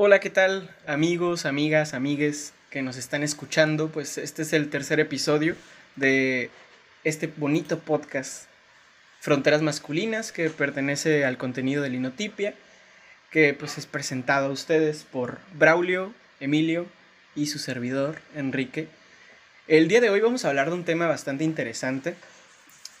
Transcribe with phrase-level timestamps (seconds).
[0.00, 3.88] Hola, ¿qué tal amigos, amigas, amigues que nos están escuchando?
[3.88, 5.56] Pues este es el tercer episodio
[5.96, 6.50] de
[7.02, 8.44] este bonito podcast
[9.18, 12.54] Fronteras Masculinas que pertenece al contenido de Linotipia,
[13.32, 16.86] que pues es presentado a ustedes por Braulio, Emilio
[17.34, 18.86] y su servidor Enrique.
[19.66, 22.14] El día de hoy vamos a hablar de un tema bastante interesante,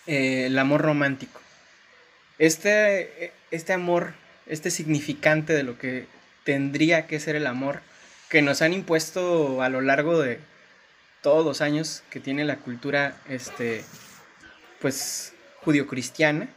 [0.08, 1.40] eh, el amor romántico.
[2.40, 4.14] Este, este amor,
[4.48, 6.17] este significante de lo que
[6.48, 7.82] tendría que ser el amor
[8.30, 10.40] que nos han impuesto a lo largo de
[11.20, 13.84] todos los años que tiene la cultura este
[14.80, 16.48] pues judio-cristiana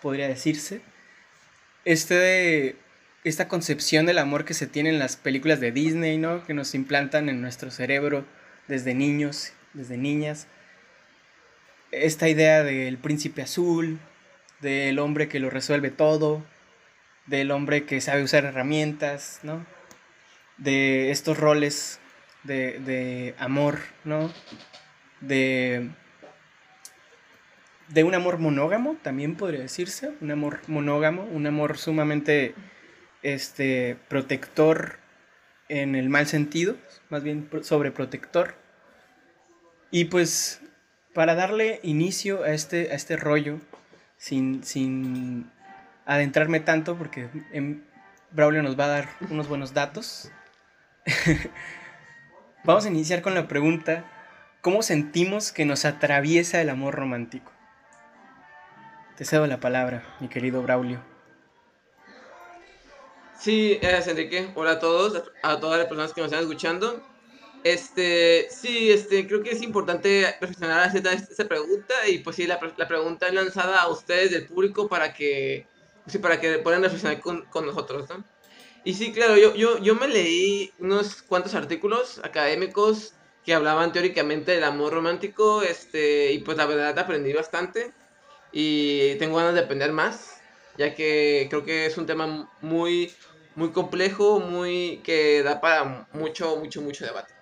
[0.00, 0.82] podría decirse.
[1.84, 2.76] Este
[3.24, 6.76] esta concepción del amor que se tiene en las películas de Disney no que nos
[6.76, 8.24] implantan en nuestro cerebro
[8.68, 10.46] desde niños desde niñas.
[11.90, 13.98] Esta idea del príncipe azul
[14.60, 16.44] del hombre que lo resuelve todo
[17.26, 19.66] del hombre que sabe usar herramientas, ¿no?
[20.58, 22.00] De estos roles
[22.42, 24.32] de, de amor, ¿no?
[25.20, 25.90] De,
[27.88, 32.54] de un amor monógamo, también podría decirse, un amor monógamo, un amor sumamente
[33.22, 34.98] este, protector
[35.68, 36.76] en el mal sentido,
[37.08, 38.54] más bien sobreprotector.
[39.90, 40.60] Y pues
[41.14, 43.60] para darle inicio a este, a este rollo,
[44.16, 45.50] sin, sin
[46.04, 47.84] adentrarme tanto porque en
[48.30, 50.30] Braulio nos va a dar unos buenos datos.
[52.64, 54.04] Vamos a iniciar con la pregunta,
[54.60, 57.52] ¿cómo sentimos que nos atraviesa el amor romántico?
[59.16, 61.00] Te cedo la palabra, mi querido Braulio.
[63.38, 64.50] Sí, gracias Enrique.
[64.54, 67.06] Hola a todos, a todas las personas que nos están escuchando.
[67.62, 72.58] Este, sí, este, creo que es importante reflexionar acerca esta pregunta y pues sí, la,
[72.76, 75.66] la pregunta es lanzada a ustedes del público para que
[76.06, 78.24] Sí, para que puedan reflexionar con, con nosotros, ¿no?
[78.84, 84.52] Y sí, claro, yo, yo, yo me leí unos cuantos artículos académicos que hablaban teóricamente
[84.52, 87.92] del amor romántico, este, y pues la verdad aprendí bastante
[88.52, 90.40] y tengo ganas de aprender más,
[90.76, 93.12] ya que creo que es un tema muy,
[93.54, 97.34] muy complejo, muy, que da para mucho, mucho, mucho debate.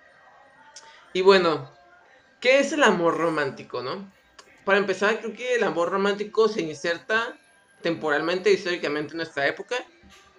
[1.11, 1.71] Y bueno,
[2.39, 4.11] ¿qué es el amor romántico, no?
[4.65, 7.37] Para empezar, creo que el amor romántico se inserta
[7.83, 9.75] temporalmente, históricamente en nuestra época.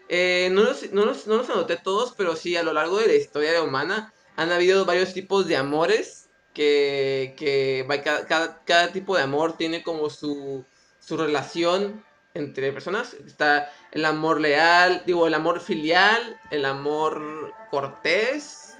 [0.08, 3.06] Eh, no, los, no, los, no, los, anoté todos, pero sí, a lo largo de
[3.06, 9.22] la historia humana han habido varios tipos de amores que, que cada, cada, tipo de
[9.22, 10.64] amor tiene como su,
[10.98, 12.04] su relación
[12.34, 13.14] entre personas.
[13.26, 18.74] Está el amor leal, digo, el amor filial, el amor cortés,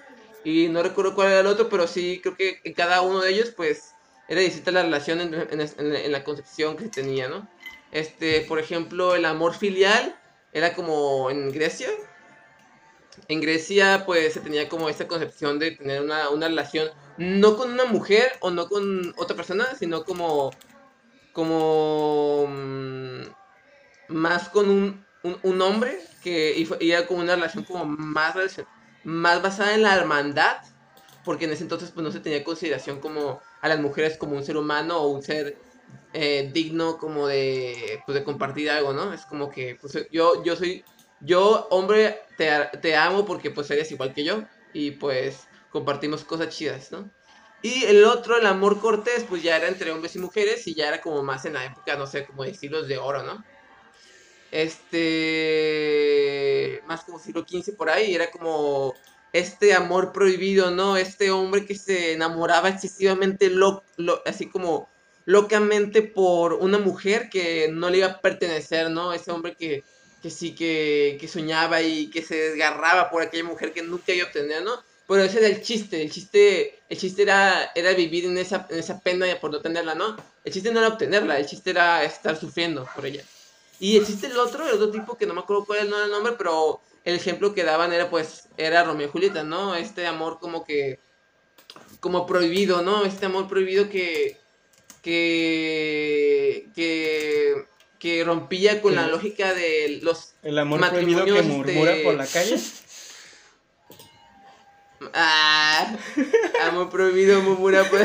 [0.45, 3.31] y no recuerdo cuál era el otro, pero sí creo que en cada uno de
[3.31, 3.95] ellos, pues,
[4.29, 7.49] era distinta la relación en, en, en, la concepción que tenía, ¿no?
[7.95, 10.19] Este, por ejemplo, el amor filial
[10.53, 11.89] era como en Grecia.
[13.29, 17.85] En Grecia, pues se tenía como esta concepción de tener una, relación no con una
[17.85, 20.51] mujer o no con otra persona, sino como.
[21.33, 22.47] como.
[22.49, 23.23] Mm,
[24.09, 28.35] más con un, un, hombre que y, era como una relación como más,
[29.05, 30.57] más basada en la hermandad,
[31.25, 34.45] porque en ese entonces pues no se tenía consideración como a las mujeres como un
[34.45, 35.57] ser humano o un ser
[36.15, 39.13] eh, digno como de, pues, de compartir algo, ¿no?
[39.13, 40.85] Es como que pues, yo, yo soy,
[41.21, 42.49] yo hombre, te,
[42.81, 47.11] te amo porque pues eres igual que yo y pues compartimos cosas chidas, ¿no?
[47.63, 50.87] Y el otro, el amor cortés, pues ya era entre hombres y mujeres y ya
[50.89, 53.43] era como más en la época, no sé, como de siglos de oro, ¿no?
[54.53, 55.61] Este,
[56.87, 58.95] más como siglo XV por ahí, era como
[59.33, 60.97] este amor prohibido, ¿no?
[60.97, 63.83] Este hombre que se enamoraba excesivamente, lo,
[64.27, 64.89] así como
[65.25, 69.13] locamente por una mujer que no le iba a pertenecer, ¿no?
[69.13, 69.83] Ese hombre que,
[70.23, 74.25] que sí que, que soñaba y que se desgarraba por aquella mujer que nunca iba
[74.25, 74.73] a obtener, ¿no?
[75.07, 78.79] Pero ese era el chiste, el chiste, el chiste era, era vivir en esa, en
[78.79, 80.17] esa pena por no tenerla, ¿no?
[80.45, 83.23] El chiste no era obtenerla, el chiste era estar sufriendo por ella.
[83.81, 86.11] Y el chiste el otro, el otro tipo que no me acuerdo cuál era el
[86.11, 89.75] nombre, pero el ejemplo que daban era pues, era Romeo y Julieta, ¿no?
[89.75, 90.99] Este amor como que,
[92.01, 93.05] como prohibido, ¿no?
[93.05, 94.39] Este amor prohibido que,
[95.05, 97.67] que, que,
[97.99, 102.59] que rompía con la lógica de los El amor prohibido que murmura por la calle.
[105.13, 105.95] Ah,
[106.63, 108.01] amor prohibido murmura por...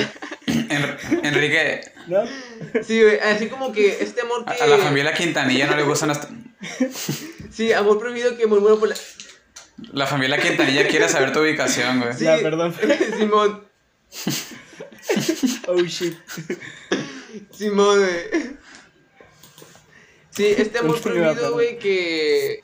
[1.24, 1.80] Enrique.
[2.08, 2.24] ¿No?
[2.84, 4.62] Sí, así como que este amor que...
[4.62, 6.28] A la familia Quintanilla no le gustan las...
[7.52, 8.96] Sí, amor prohibido que murmura por la...
[9.94, 12.14] La familia Quintanilla quiere saber tu ubicación, güey.
[12.14, 12.76] Sí, ya, perdón.
[13.18, 13.64] Simón.
[15.68, 16.18] oh shit.
[17.52, 18.58] Simón, güey.
[20.32, 22.64] Sí, este amor prohibido, güey, que.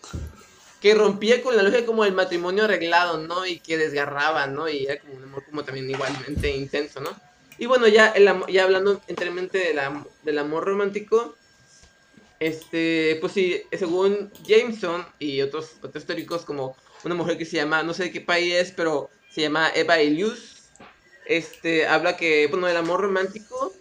[0.82, 3.46] que rompía con la lógica como el matrimonio arreglado, ¿no?
[3.46, 4.70] Y que desgarraba, ¿no?
[4.70, 7.10] Y era como un amor como también igualmente intenso, ¿no?
[7.58, 11.36] Y bueno, ya, el, ya hablando enteramente de la, del amor romántico,
[12.40, 17.84] este, pues sí, según Jameson y otros, otros históricos como una mujer que se llama,
[17.84, 20.55] no sé de qué país es, pero se llama Eva Elius,
[21.26, 23.74] este, habla que, bueno, el amor romántico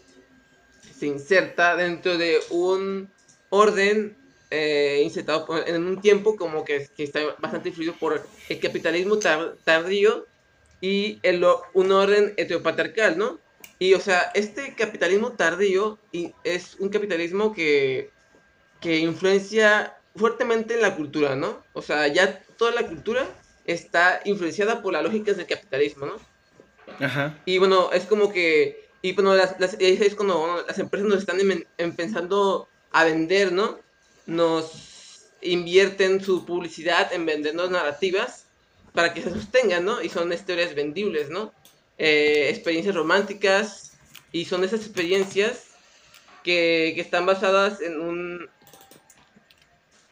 [0.98, 3.10] se inserta dentro de un
[3.50, 4.16] orden
[4.50, 10.26] eh, insertado en un tiempo como que, que, está bastante influido por el capitalismo tardío
[10.80, 13.40] y el, un orden heteropatriarcal, ¿no?
[13.78, 15.98] Y, o sea, este capitalismo tardío
[16.44, 18.10] es un capitalismo que,
[18.80, 21.64] que influencia fuertemente en la cultura, ¿no?
[21.72, 23.26] O sea, ya toda la cultura
[23.64, 26.33] está influenciada por las lógicas del capitalismo, ¿no?
[27.44, 31.38] Y bueno, es como que, y bueno, las, es cuando las empresas nos están
[31.78, 33.78] empezando a vender, ¿no?
[34.26, 38.46] Nos invierten su publicidad en vendernos narrativas
[38.92, 40.02] para que se sostengan, ¿no?
[40.02, 41.52] Y son historias vendibles, ¿no?
[41.98, 43.92] Eh, experiencias románticas,
[44.34, 45.68] y son esas experiencias
[46.42, 48.48] que, que están basadas en un,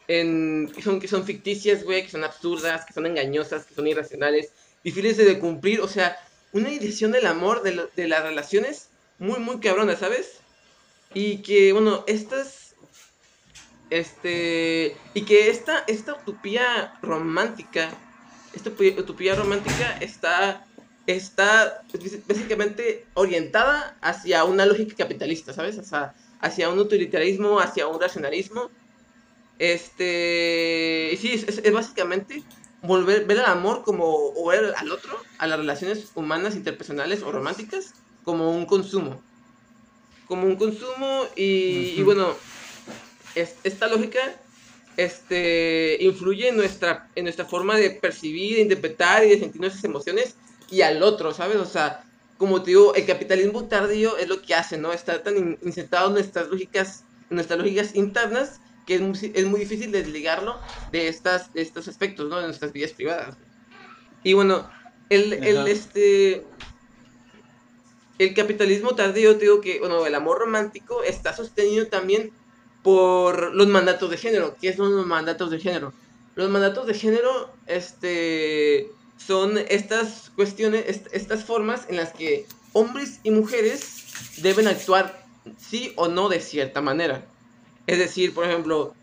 [0.07, 3.87] en, que, son, que son ficticias, güey, que son absurdas, que son engañosas, que son
[3.87, 4.53] irracionales,
[4.85, 6.17] difíciles de cumplir, o sea,
[6.53, 8.89] una edición del amor, de, de las relaciones,
[9.19, 10.41] muy, muy cabrona, ¿sabes?
[11.15, 12.75] Y que, bueno, estas,
[13.91, 17.91] este, y que esta, esta utopía romántica,
[18.55, 20.67] esta utopía romántica está,
[21.07, 21.83] está
[22.27, 25.79] básicamente orientada hacia una lógica capitalista, ¿sabes?
[25.79, 28.71] Hacia, hacia un utilitarismo, hacia un racionalismo,
[29.59, 32.43] este, sí, es, básicamente
[32.83, 37.33] volver, ver al amor como, o ver al otro, a las relaciones humanas, interpersonales o
[37.33, 37.95] románticas,
[38.25, 39.23] como un consumo.
[40.27, 42.35] Como un consumo y, bueno,
[43.35, 44.21] esta lógica
[44.97, 49.85] este, influye en nuestra, en nuestra forma de percibir, de interpretar y de sentir nuestras
[49.85, 50.37] emociones
[50.71, 51.57] y al otro, ¿sabes?
[51.57, 52.05] O sea,
[52.39, 54.93] como te digo, el capitalismo tardío es lo que hace, ¿no?
[54.93, 59.61] Está tan insertado en nuestras lógicas, en nuestras lógicas internas que es muy, es muy
[59.61, 60.59] difícil desligarlo
[60.91, 62.39] de, estas, de estos aspectos, ¿no?
[62.39, 63.37] De nuestras vidas privadas.
[64.25, 64.69] Y bueno,
[65.09, 66.45] el, el, este,
[68.19, 72.33] el capitalismo tardío, te digo que, bueno, el amor romántico está sostenido también
[72.83, 74.57] por los mandatos de género.
[74.61, 75.93] ¿Qué son los mandatos de género?
[76.35, 83.31] Los mandatos de género, este, son estas cuestiones, estas formas en las que hombres y
[83.31, 84.05] mujeres
[84.39, 85.25] deben actuar
[85.59, 87.27] sí o no de cierta manera.
[87.87, 88.95] Es decir, por ejemplo,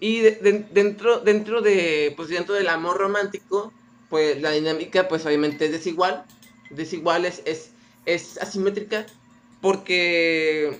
[0.00, 3.72] y dentro, dentro de, pues dentro del amor romántico,
[4.08, 6.24] pues la dinámica, pues obviamente es desigual.
[6.70, 7.42] Desigual es,
[8.04, 9.06] es, asimétrica
[9.60, 10.78] porque,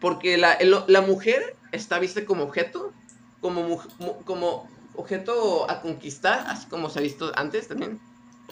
[0.00, 2.92] porque la, la mujer está vista como objeto,
[3.40, 3.82] como,
[4.24, 7.98] como objeto a conquistar, así como se ha visto antes también.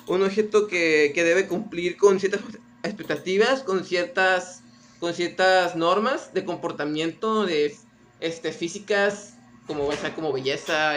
[0.07, 2.41] Un objeto que, que debe cumplir con ciertas
[2.83, 4.60] expectativas, con ciertas
[5.01, 7.75] con ciertas normas de comportamiento, de
[8.21, 9.35] este, físicas,
[9.67, 10.95] como, como belleza,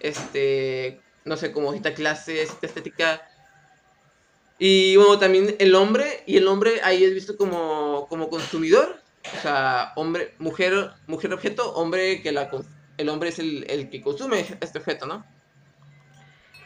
[0.00, 3.22] este, no sé, como esta clase, esta estética.
[4.58, 9.00] Y bueno, también el hombre, y el hombre ahí es visto como, como consumidor,
[9.38, 12.50] o sea, hombre, mujer, mujer objeto, hombre que la,
[12.98, 15.24] el hombre es el, el que consume este objeto, ¿no?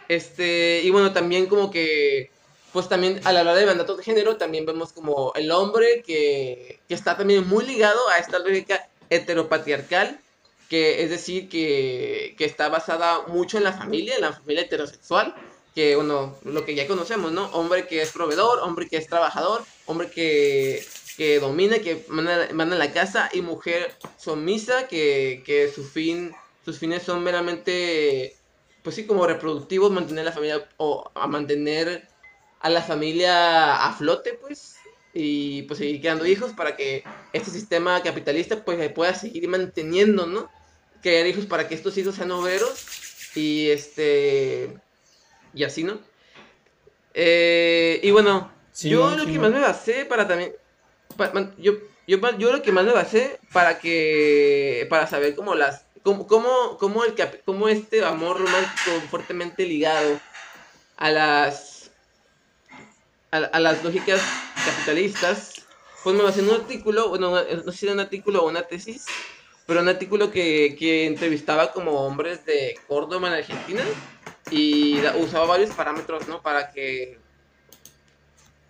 [0.08, 2.30] Este, y bueno, también como que
[2.78, 6.78] pues también a la hora de mandatos de género también vemos como el hombre que,
[6.86, 10.20] que está también muy ligado a esta lógica heteropatriarcal,
[10.68, 15.34] que es decir, que, que, está basada mucho en la familia, en la familia heterosexual,
[15.74, 17.46] que bueno, lo que ya conocemos, ¿no?
[17.46, 22.76] Hombre que es proveedor, hombre que es trabajador, hombre que, que domina, que manda, manda
[22.76, 26.32] la casa, y mujer sumisa, que, que su fin,
[26.64, 28.36] sus fines son meramente,
[28.84, 32.06] pues sí, como reproductivos, mantener la familia o a mantener
[32.60, 34.76] a la familia a flote, pues,
[35.14, 40.50] y pues seguir creando hijos para que este sistema capitalista pues pueda seguir manteniendo, ¿no?
[41.02, 42.86] Crear hijos para que estos hijos sean obreros
[43.34, 44.76] y este
[45.54, 45.98] y así, ¿no?
[47.14, 50.54] Eh, y bueno, yo lo que más me basé para también
[51.58, 51.72] yo,
[52.06, 56.76] yo, yo lo que más me basé para que para saber cómo las cómo, cómo,
[56.78, 60.20] cómo el cómo este amor romántico fuertemente ligado
[60.96, 61.77] a las
[63.30, 64.20] a, las lógicas
[64.64, 65.66] capitalistas,
[66.02, 68.62] pues me basé en un artículo, bueno, no sé si era un artículo o una
[68.62, 69.06] tesis,
[69.66, 73.82] pero un artículo que, que entrevistaba como hombres de Córdoba en Argentina
[74.50, 76.40] y usaba varios parámetros, ¿no?
[76.40, 77.18] Para que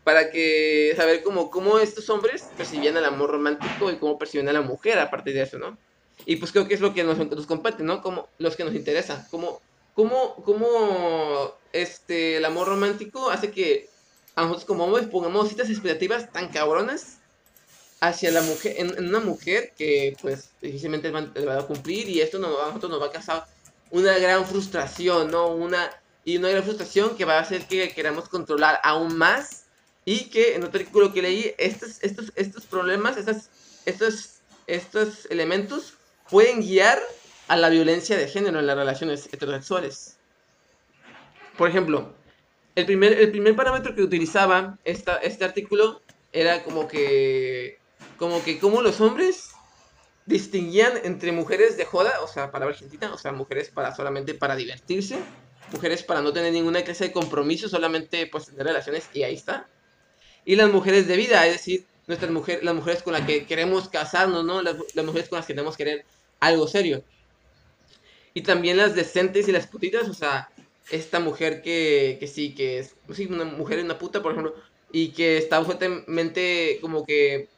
[0.02, 4.54] para que saber cómo, cómo estos hombres percibían el amor romántico y cómo percibían a
[4.54, 5.76] la mujer a partir de eso, ¿no?
[6.24, 8.00] Y pues creo que es lo que nos, nos compete, ¿no?
[8.00, 9.60] Como los que nos interesa, cómo,
[9.94, 13.90] cómo, cómo este, el amor romántico hace que
[14.38, 17.18] a nosotros como hombres pongamos ciertas expectativas tan cabronas
[18.00, 22.38] hacia la mujer, en, una mujer que pues difícilmente le va a cumplir y esto
[22.38, 23.46] nos, a nosotros nos va a causar
[23.90, 25.48] una gran frustración, ¿no?
[25.48, 25.90] Una,
[26.24, 29.64] y una gran frustración que va a hacer que queramos controlar aún más
[30.04, 33.50] y que en otro artículo que leí, estos, estos, estos problemas, estas,
[33.86, 34.34] estos,
[34.68, 35.94] estos elementos
[36.30, 37.00] pueden guiar
[37.48, 40.16] a la violencia de género en las relaciones heterosexuales.
[41.56, 42.14] Por ejemplo,
[42.78, 46.00] el primer, el primer parámetro que utilizaba esta, este artículo
[46.32, 47.78] era como que,
[48.16, 49.50] como que como los hombres
[50.26, 54.54] distinguían entre mujeres de joda, o sea, para argentina, o sea, mujeres para solamente para
[54.54, 55.18] divertirse,
[55.72, 59.66] mujeres para no tener ninguna clase de compromiso, solamente pues tener relaciones y ahí está.
[60.44, 63.88] Y las mujeres de vida, es decir, nuestras mujeres, las mujeres con las que queremos
[63.88, 64.62] casarnos, ¿no?
[64.62, 66.04] Las, las mujeres con las que tenemos que querer
[66.38, 67.02] algo serio.
[68.34, 70.48] Y también las decentes y las putitas, o sea,
[70.90, 74.54] esta mujer que, que sí, que es sí, una mujer, una puta, por ejemplo,
[74.92, 77.48] y que está fuertemente como que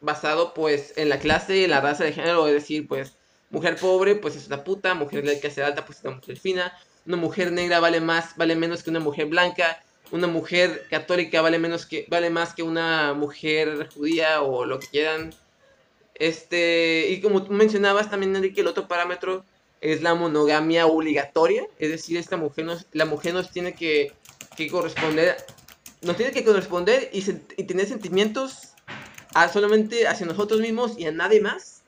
[0.00, 3.14] basado pues en la clase, en la raza de género, es decir, pues
[3.50, 6.72] mujer pobre pues es una puta, mujer de clase alta pues es una mujer fina,
[7.06, 11.58] una mujer negra vale más, vale menos que una mujer blanca, una mujer católica vale
[11.58, 15.34] menos que vale más que una mujer judía o lo que quieran.
[16.14, 19.44] Este, y como tú mencionabas también Enrique, el otro parámetro
[19.80, 24.12] es la monogamia obligatoria, es decir, esta mujer nos, la mujer nos tiene que,
[24.56, 25.36] que corresponder,
[26.02, 27.24] nos tiene que corresponder y,
[27.56, 28.74] y tener sentimientos
[29.34, 31.82] a solamente hacia nosotros mismos y a nadie más.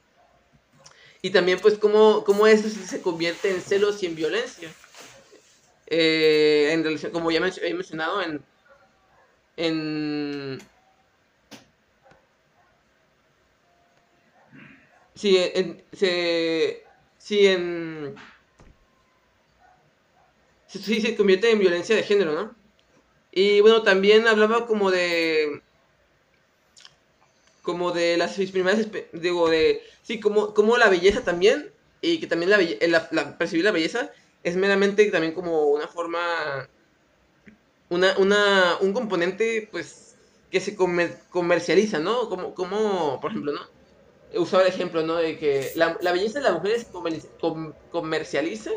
[1.23, 4.70] Y también pues cómo, cómo esto se convierte en celos y en violencia.
[5.87, 6.82] Eh,
[7.12, 8.42] como ya he mencionado, en,
[9.56, 10.61] en
[15.14, 16.85] sí, en, se,
[17.30, 18.16] sí, en,
[20.66, 22.56] sí, se convierte en violencia de género, ¿no?
[23.30, 25.62] Y bueno, también hablaba como de
[27.62, 31.70] como de las primeras, digo, de, sí, como, como la belleza también,
[32.00, 34.10] y que también la, la, percibir la belleza
[34.42, 36.68] es meramente también como una forma,
[37.90, 40.16] una, una, un componente, pues,
[40.50, 42.28] que se comercializa, ¿no?
[42.28, 43.79] Como, como, por ejemplo, ¿no?
[44.34, 45.16] Usaba el ejemplo, ¿no?
[45.16, 46.87] De que la, la belleza de las mujeres
[47.90, 48.70] comercializa,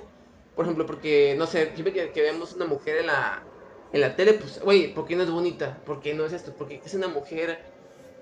[0.55, 3.43] por ejemplo, porque, no sé, siempre que, que vemos una mujer en la,
[3.91, 5.77] en la tele, pues, güey, ¿por qué no es bonita?
[5.85, 6.53] ¿Por qué no es esto?
[6.57, 7.59] Porque es una mujer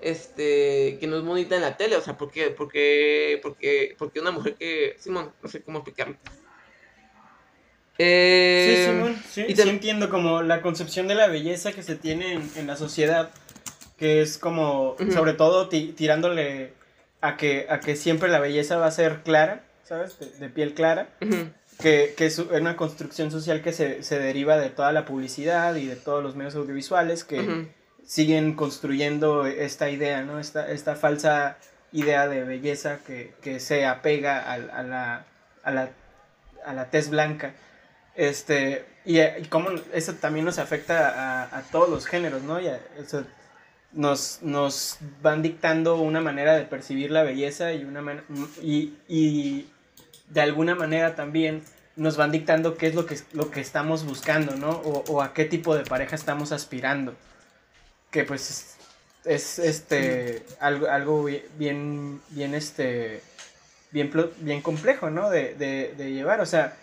[0.02, 2.50] este, que no es bonita en la tele, o sea, ¿por qué?
[2.50, 6.16] Porque, porque, porque una mujer que, Simón, no sé cómo explicarlo.
[7.98, 11.94] Eh, sí, Simón, sí, y sí entiendo como la concepción de la belleza que se
[11.94, 13.30] tiene en, la sociedad,
[13.96, 16.72] que es como, sobre todo tirándole
[17.22, 20.18] a que, a que siempre la belleza va a ser clara, ¿sabes?
[20.38, 21.08] De, piel clara.
[21.78, 25.86] Que, que, es una construcción social que se, se, deriva de toda la publicidad y
[25.86, 27.70] de todos los medios audiovisuales que,
[28.04, 30.38] siguen construyendo esta idea, ¿no?
[30.38, 31.56] Esta, esta falsa
[31.92, 35.26] idea de belleza que, que se apega a, a, la,
[35.62, 35.90] a, la,
[36.66, 37.54] a la tez blanca.
[38.14, 41.08] Este, y, y cómo eso también nos afecta
[41.44, 42.60] a, a todos los géneros, ¿no?
[42.60, 43.24] Y eso
[43.92, 48.22] nos, nos van dictando una manera de percibir la belleza y, una
[48.62, 49.68] y, y
[50.28, 51.62] de alguna manera también
[51.96, 54.70] nos van dictando qué es lo que, lo que estamos buscando, ¿no?
[54.70, 57.14] O, o a qué tipo de pareja estamos aspirando
[58.10, 58.76] que pues
[59.24, 61.24] es este algo, algo
[61.58, 63.22] bien, bien este
[63.90, 65.30] bien, bien complejo, ¿no?
[65.30, 66.74] De, de, de, llevar, o sea,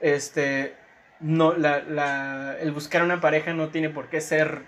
[0.00, 0.74] este,
[1.20, 4.62] no, la, la, el buscar una pareja no tiene por qué ser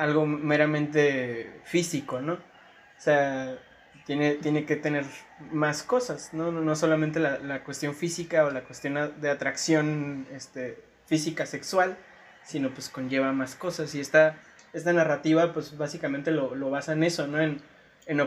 [0.00, 2.34] algo meramente físico, ¿no?
[2.34, 3.58] O sea,
[4.06, 5.04] tiene, tiene que tener
[5.52, 6.50] más cosas, ¿no?
[6.50, 11.96] No solamente la, la cuestión física o la cuestión de atracción este, física sexual,
[12.44, 14.36] sino pues conlleva más cosas y está
[14.72, 17.40] esta narrativa pues básicamente lo, lo basa en eso, ¿no?
[17.40, 17.60] En,
[18.06, 18.20] en,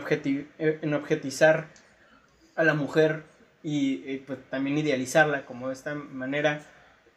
[0.58, 1.66] en objetizar
[2.56, 3.24] a la mujer
[3.62, 6.60] y, pues, también idealizarla como de esta manera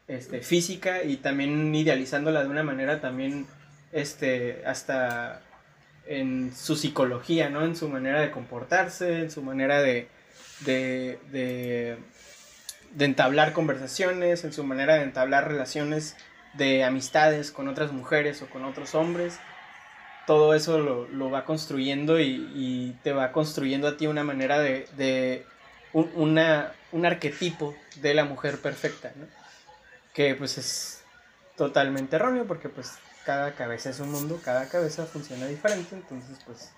[0.08, 3.46] este, física y también idealizándola de una manera también
[3.92, 5.42] este, hasta
[6.06, 7.64] en su psicología, ¿no?
[7.64, 10.08] En su manera de comportarse, en su manera de,
[10.62, 11.98] de, de,
[12.92, 16.16] de entablar conversaciones, en su manera de entablar relaciones
[16.54, 19.40] de amistades con otras mujeres o con otros hombres.
[20.26, 25.46] Todo eso lo, va construyendo y, te va construyendo a ti una manera de,
[25.94, 29.26] un, una, un arquetipo de la mujer perfecta, ¿no?
[30.14, 31.04] Que pues es
[31.56, 32.98] totalmente erróneo porque pues
[33.28, 36.72] cada cabeza es un mundo, cada cabeza funciona diferente, entonces pues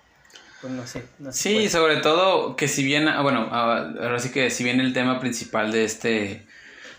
[0.60, 1.04] pues no sé.
[1.20, 4.80] No sí, sobre todo que si bien, ah, bueno, ah, ahora sí que si bien
[4.80, 6.44] el tema principal de este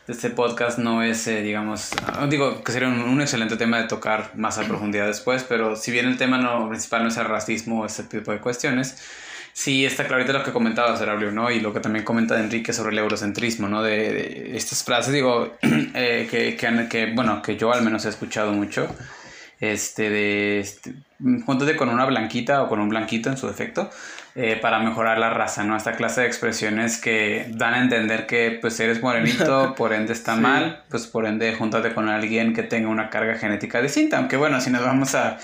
[0.07, 3.77] de este podcast no es, eh, digamos, no digo que sería un, un, excelente tema
[3.79, 7.17] de tocar más a profundidad después, pero si bien el tema no, principal no es
[7.17, 9.03] el racismo o ese tipo de cuestiones,
[9.51, 11.51] sí está clarito lo que comentaba Serablio, ¿no?
[11.51, 13.83] Y lo que también comenta Enrique sobre el eurocentrismo, ¿no?
[13.83, 18.09] De, de estas frases, digo, eh, que, que, que, bueno, que yo al menos he
[18.09, 18.87] escuchado mucho,
[19.61, 20.93] este, de, este,
[21.45, 23.89] júntate con una blanquita o con un blanquito en su defecto,
[24.33, 25.77] eh, para mejorar la raza, ¿no?
[25.77, 30.35] Esta clase de expresiones que dan a entender que, pues, eres morenito, por ende está
[30.35, 30.41] sí.
[30.41, 34.59] mal, pues, por ende, júntate con alguien que tenga una carga genética distinta, aunque, bueno,
[34.59, 35.37] si nos vamos a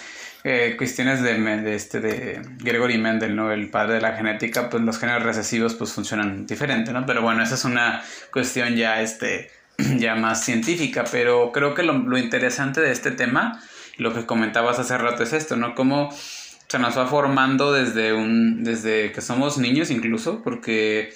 [0.44, 3.52] eh, cuestiones de, de, este, de Gregory Mendel, ¿no?
[3.52, 7.06] El padre de la genética, pues los genes recesivos pues funcionan diferente, ¿no?
[7.06, 9.52] Pero bueno, esa es una cuestión ya, este,
[9.98, 13.62] ya más científica, pero creo que lo, lo interesante de este tema,
[13.98, 15.76] lo que comentabas hace rato es esto, ¿no?
[15.76, 16.10] Cómo
[16.68, 21.14] se nos va formando desde, un, desde que somos niños incluso, porque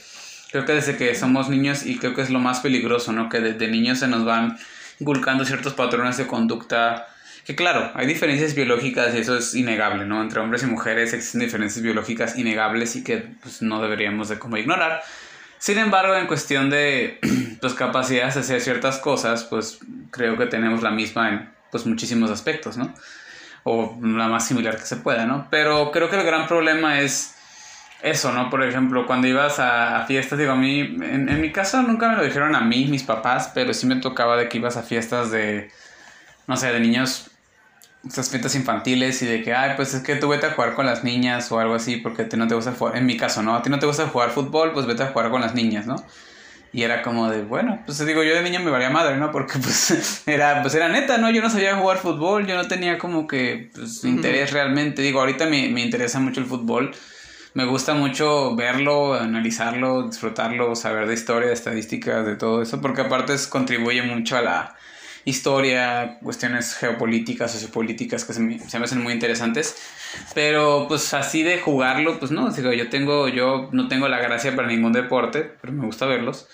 [0.51, 3.29] creo que desde que somos niños y creo que es lo más peligroso, ¿no?
[3.29, 4.57] Que desde niños se nos van
[4.99, 7.07] inculcando ciertos patrones de conducta
[7.45, 10.21] que claro, hay diferencias biológicas y eso es innegable, ¿no?
[10.21, 14.57] Entre hombres y mujeres existen diferencias biológicas innegables y que pues, no deberíamos de como
[14.57, 15.01] ignorar.
[15.57, 17.19] Sin embargo, en cuestión de
[17.61, 19.79] pues, capacidades de hacer ciertas cosas, pues
[20.11, 22.93] creo que tenemos la misma en pues, muchísimos aspectos, ¿no?
[23.63, 25.47] O la más similar que se pueda, ¿no?
[25.49, 27.35] Pero creo que el gran problema es
[28.01, 28.49] eso, ¿no?
[28.49, 32.17] Por ejemplo, cuando ibas a, fiestas, digo, a mí, en, en mi caso nunca me
[32.17, 35.31] lo dijeron a mí, mis papás, pero sí me tocaba de que ibas a fiestas
[35.31, 35.71] de
[36.47, 37.31] no sé, de niños,
[38.05, 40.85] estas fiestas infantiles y de que, ay, pues es que tú vete a jugar con
[40.85, 43.41] las niñas o algo así porque a ti no te gusta jugar, en mi caso,
[43.41, 43.55] ¿no?
[43.55, 45.95] A ti no te gusta jugar fútbol, pues vete a jugar con las niñas, ¿no?
[46.73, 49.31] Y era como de, bueno, pues digo, yo de niño me valía madre, ¿no?
[49.31, 51.29] Porque pues era, pues era neta, ¿no?
[51.29, 55.01] Yo no sabía jugar fútbol, yo no tenía como que, pues, interés realmente.
[55.01, 56.91] Digo, ahorita me, me interesa mucho el fútbol.
[57.53, 63.01] Me gusta mucho verlo, analizarlo, disfrutarlo, saber de historia, de estadísticas, de todo eso, porque
[63.01, 64.75] aparte es, contribuye mucho a la,
[65.25, 69.75] historia, cuestiones geopolíticas, sociopolíticas que se me, se me, hacen muy interesantes.
[70.33, 74.55] Pero pues así de jugarlo, pues no, digo, yo tengo, yo no tengo la gracia
[74.55, 76.47] para ningún deporte, pero me gusta verlos.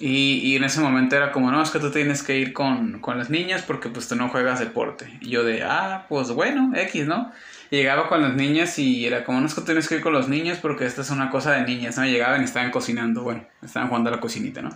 [0.00, 3.00] Y, y en ese momento era como, no, es que tú tienes que ir con,
[3.00, 5.18] con las niñas porque pues tú no juegas deporte.
[5.20, 7.32] Y yo de, ah, pues bueno, X, ¿no?
[7.70, 10.28] Llegaba con las niñas y era como, no es que tienes que ir con los
[10.28, 12.04] niños porque esta es una cosa de niñas, ¿no?
[12.04, 14.70] Llegaban y estaban cocinando, bueno, estaban jugando a la cocinita, ¿no?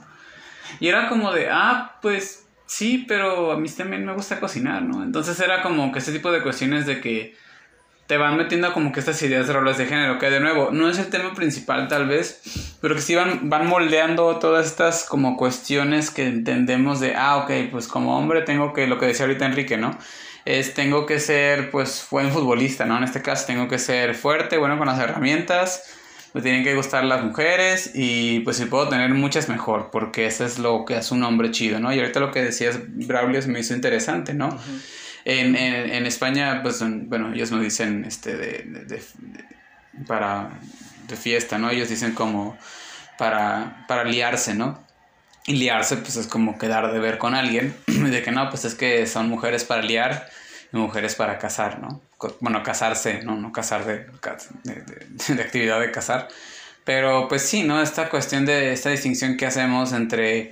[0.80, 2.41] Y era como de, ah, pues
[2.74, 5.02] Sí, pero a mí también me gusta cocinar, ¿no?
[5.02, 7.36] Entonces era como que ese tipo de cuestiones de que
[8.06, 10.88] te van metiendo como que estas ideas de roles de género, que de nuevo, no
[10.88, 12.40] es el tema principal tal vez,
[12.80, 17.50] pero que sí van, van moldeando todas estas como cuestiones que entendemos de, ah, ok,
[17.70, 19.98] pues como hombre tengo que, lo que decía ahorita Enrique, ¿no?
[20.46, 22.96] Es, tengo que ser, pues, buen futbolista, ¿no?
[22.96, 25.84] En este caso tengo que ser fuerte, bueno con las herramientas,
[26.34, 30.44] me tienen que gustar las mujeres y pues si puedo tener muchas mejor, porque eso
[30.44, 31.92] es lo que hace un hombre chido, ¿no?
[31.92, 34.48] Y ahorita lo que decías, Braulio, se me hizo interesante, ¿no?
[34.48, 34.82] Uh -huh.
[35.24, 39.02] en, en, en, España, pues, bueno, ellos no dicen, este, de, de, de,
[40.06, 40.50] para,
[41.06, 41.68] de fiesta, ¿no?
[41.68, 42.56] Ellos dicen como
[43.18, 44.82] para, para liarse, ¿no?
[45.46, 48.74] Y liarse, pues, es como quedar de ver con alguien, de que no, pues es
[48.74, 50.30] que son mujeres para liar
[50.72, 52.00] y mujeres para casar, ¿no?
[52.40, 54.06] bueno, casarse, no, no casar de,
[54.64, 56.28] de, de, actividad de casar.
[56.84, 57.80] Pero pues sí, ¿no?
[57.80, 60.50] Esta cuestión de esta distinción que hacemos entre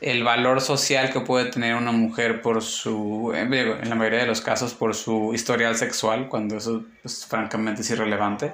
[0.00, 4.40] el valor social que puede tener una mujer por su, en la mayoría de los
[4.40, 8.52] casos, por su historial sexual, cuando eso pues, francamente es irrelevante.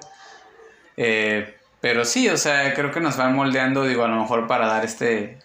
[0.96, 4.66] Eh, pero sí, o sea, creo que nos van moldeando, digo, a lo mejor para
[4.66, 5.38] dar este,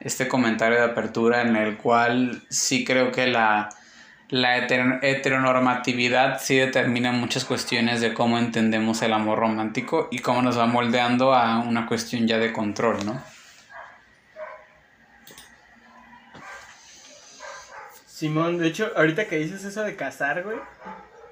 [0.00, 3.68] este comentario de apertura en el cual sí creo que la
[4.30, 10.56] la heteronormatividad sí determina muchas cuestiones de cómo entendemos el amor romántico y cómo nos
[10.56, 13.20] va moldeando a una cuestión ya de control, ¿no?
[18.06, 20.58] Simón, de hecho, ahorita que dices eso de casar, güey,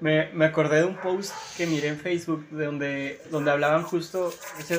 [0.01, 4.33] me, me, acordé de un post que miré en Facebook donde, donde hablaban justo,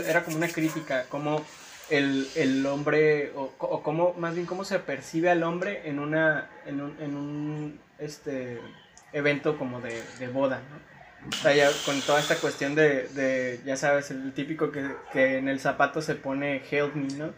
[0.08, 1.46] era como una crítica, como
[1.90, 6.50] el, el hombre, o, o cómo, más bien cómo se percibe al hombre en una,
[6.66, 8.60] en un, en un este
[9.14, 10.90] evento como de, de boda, ¿no?
[11.28, 15.38] O sea, ya con toda esta cuestión de, de ya sabes, el típico que, que,
[15.38, 17.34] en el zapato se pone help me, ¿no?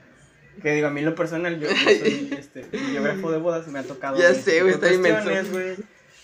[0.62, 3.84] Que digo, a mí lo personal, yo, yo soy este, biógrafo de bodas, me ha
[3.84, 4.18] tocado.
[4.20, 5.52] Ya sé, güey, está inmenso.
[5.52, 5.78] güey.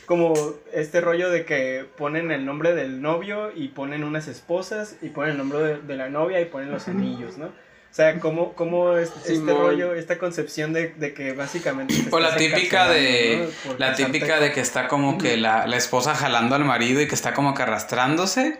[0.05, 0.33] Como
[0.71, 5.31] este rollo de que ponen el nombre del novio y ponen unas esposas y ponen
[5.31, 7.51] el nombre de, de la novia y ponen los anillos, ¿no?
[7.97, 11.95] O sea, ¿cómo, cómo es, este rollo, esta concepción de, de que básicamente...
[12.11, 13.49] Pues la típica de...
[13.65, 13.75] ¿no?
[13.79, 17.15] La típica de que está como que la, la, esposa jalando al marido y que
[17.15, 18.59] está como que arrastrándose.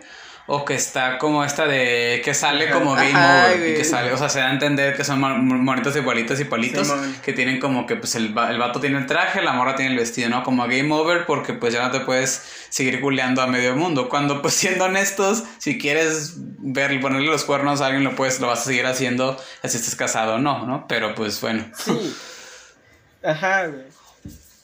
[0.50, 4.10] O que está como esta de que sale como game Ajá, over y que sale,
[4.14, 6.90] o sea, se da a entender que son mon- monitos igualitos y palitos,
[7.22, 9.98] que tienen como que pues el, el vato tiene el traje, la morra tiene el
[9.98, 10.42] vestido, ¿no?
[10.44, 14.08] Como game over porque pues ya no te puedes seguir culeando a medio mundo.
[14.08, 18.40] Cuando pues siendo honestos, si quieres ver y ponerle los cuernos a alguien, lo puedes,
[18.40, 20.86] lo vas a seguir haciendo, así estés casado o no, ¿no?
[20.88, 21.66] Pero pues bueno.
[21.76, 22.16] Sí.
[23.22, 23.97] Ajá, güey.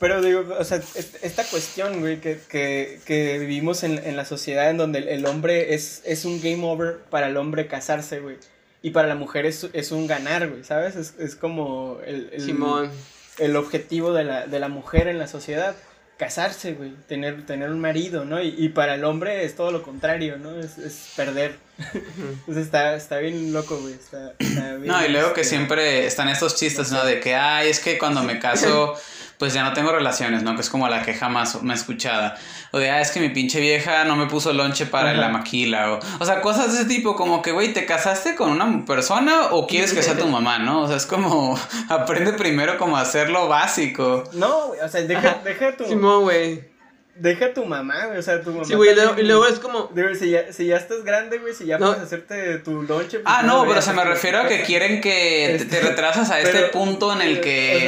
[0.07, 4.25] Pero digo, o sea, est- esta cuestión, güey, que, que, que vivimos en, en la
[4.27, 8.21] sociedad en donde el, el hombre es, es un game over para el hombre casarse,
[8.21, 8.37] güey.
[8.83, 10.95] Y para la mujer es, es un ganar, güey, ¿sabes?
[10.97, 12.91] Es, es como el, el, Simón.
[13.39, 15.75] el objetivo de la, de la mujer en la sociedad.
[16.19, 18.41] Casarse, güey, tener, tener un marido, ¿no?
[18.41, 20.61] Y, y para el hombre es todo lo contrario, ¿no?
[20.61, 21.57] Es, es perder.
[21.93, 23.95] Entonces está, está bien loco, güey.
[23.95, 27.05] Está, está bien, No, y luego que este, siempre están estos chistes, ¿no?
[27.05, 28.95] De que, ay, es que cuando me caso,
[29.39, 30.55] pues ya no tengo relaciones, ¿no?
[30.55, 32.37] Que es como la queja más, más escuchada.
[32.73, 35.21] O de, ah, es que mi pinche vieja no me puso lonche para Ajá.
[35.21, 35.93] la maquila.
[35.93, 39.49] O, o sea, cosas de ese tipo, como que, güey, ¿te casaste con una persona
[39.53, 40.83] o quieres que sea tu mamá, no?
[40.83, 44.25] O sea, es como, aprende primero como a hacer lo básico.
[44.33, 45.85] No, güey, o sea, deja, deja tu...
[45.85, 46.73] Simón, güey.
[47.17, 48.19] Deja a tu mamá, güey.
[48.19, 48.65] O sea, tu mamá.
[48.65, 49.89] Sí, güey, y luego, y también- luego es como.
[49.95, 51.87] Digo, si ya, si ya estás grande, güey, si ya No.
[51.93, 53.21] puedes hacerte tu lonche.
[53.21, 56.29] pues, Ah, no, pero se me refiero a que quieren que te- te Este, retrasas
[56.33, 57.77] a este pero, punto en el eh, que...
[57.77, 57.81] o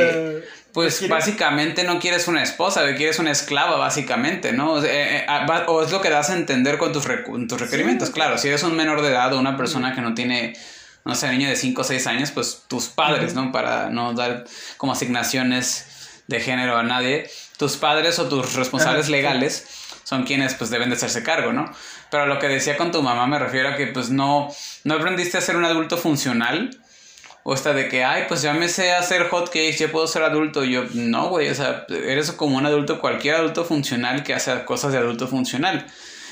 [0.44, 4.74] sea, Pues básicamente no quieres una esposa, quieres una esclava, básicamente, ¿no?
[4.74, 7.48] O, sea, eh, eh, ah, o es lo que das a entender con tus, recu-
[7.48, 8.08] tus requerimientos.
[8.08, 8.14] Sí.
[8.14, 10.54] Claro, si eres un menor de edad o una persona que no tiene,
[11.06, 13.52] no sé, niño de 5 o 6 años, pues tus padres, ¿no?
[13.52, 14.44] Para no dar
[14.76, 19.66] como asignaciones de género a nadie, tus padres o tus responsables legales
[20.04, 21.72] son quienes pues deben de hacerse cargo, ¿no?
[22.10, 24.48] Pero a lo que decía con tu mamá me refiero a que pues no,
[24.84, 26.70] no aprendiste a ser un adulto funcional.
[27.48, 30.24] O esta de que, ay, pues ya me sé hacer hot cakes, ya puedo ser
[30.24, 30.64] adulto.
[30.64, 34.64] Y yo, no, güey, o sea, eres como un adulto, cualquier adulto funcional que hace
[34.64, 35.86] cosas de adulto funcional.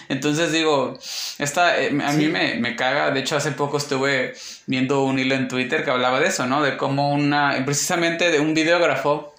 [0.08, 0.98] Entonces digo,
[1.38, 2.30] esta, eh, a mí Sí.
[2.30, 3.12] me, me caga.
[3.12, 4.34] De hecho, hace poco estuve
[4.66, 6.62] viendo un hilo en Twitter que hablaba de eso, ¿no?
[6.62, 9.36] De cómo una, precisamente de un videógrafo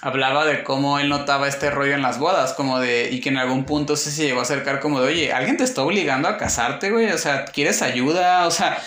[0.00, 3.36] hablaba de cómo él notaba este rollo en las bodas, como de, y que en
[3.36, 6.38] algún punto se, se llegó a acercar como de, oye, ¿alguien te está obligando a
[6.38, 7.10] casarte, güey?
[7.12, 8.46] O sea, ¿quieres ayuda?
[8.46, 8.82] O sea,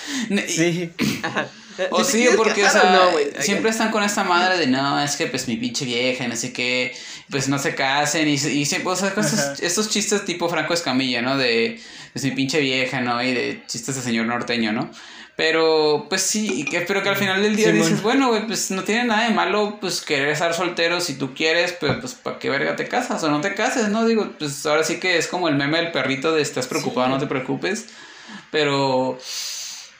[0.48, 0.92] Sí.
[1.90, 5.28] O ¿Sí porque, o sea, no, siempre están con esta madre de, no, es que
[5.28, 6.96] pues mi pinche vieja, y no sé qué,
[7.30, 9.54] pues no se casen, y, y siempre, o sea, Ajá.
[9.60, 11.38] estos chistes tipo Franco Escamilla, ¿no?
[11.38, 11.80] De,
[12.12, 13.24] pues mi pinche vieja, ¿no?
[13.24, 14.92] Y de chistes de señor norteño, ¿no?
[15.36, 17.82] Pero, pues sí, y que, pero que al final del día Simón.
[17.88, 21.34] dices, bueno, güey, pues no tiene nada de malo, pues querer estar soltero si tú
[21.34, 24.06] quieres, pero pues para qué verga te casas o no te cases, ¿no?
[24.06, 27.14] Digo, pues ahora sí que es como el meme del perrito de estás preocupado, Sí.
[27.14, 27.88] no te preocupes,
[28.52, 29.18] pero...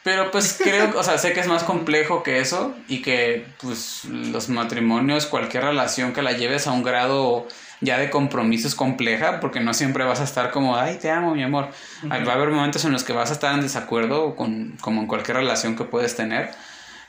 [0.04, 4.04] Pero pues creo, o sea, sé que es más complejo que eso y que pues
[4.06, 7.48] los matrimonios, cualquier relación que la lleves a un grado
[7.80, 11.34] ya de compromiso es compleja porque no siempre vas a estar como, ay, te amo,
[11.36, 11.70] mi amor.
[12.10, 15.02] Ahí Va a haber momentos en los que vas a estar en desacuerdo con, como
[15.02, 16.52] en cualquier relación que puedes tener.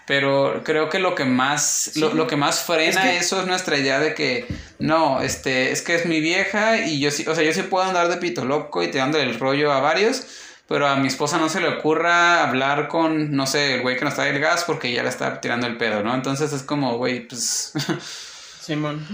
[0.07, 2.17] Pero creo que lo que más, lo, Sí.
[2.17, 4.47] lo que más frena Es que- eso es nuestra idea de que
[4.79, 7.85] no, este, es que es mi vieja y yo sí, o sea, yo sí puedo
[7.87, 10.27] andar de pito loco y tirando el rollo a varios,
[10.67, 14.05] pero a mi esposa no se le ocurra hablar con, no sé, el güey que
[14.05, 16.15] nos trae el gas porque ya le está tirando el pedo, ¿no?
[16.15, 17.73] Entonces es como, güey, pues,
[18.61, 19.07] Simón.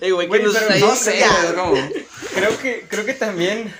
[0.00, 1.26] Ey, güey, Güey, que nos pero no sé, ya.
[1.44, 1.74] es como,
[2.34, 3.74] Creo que, creo que también.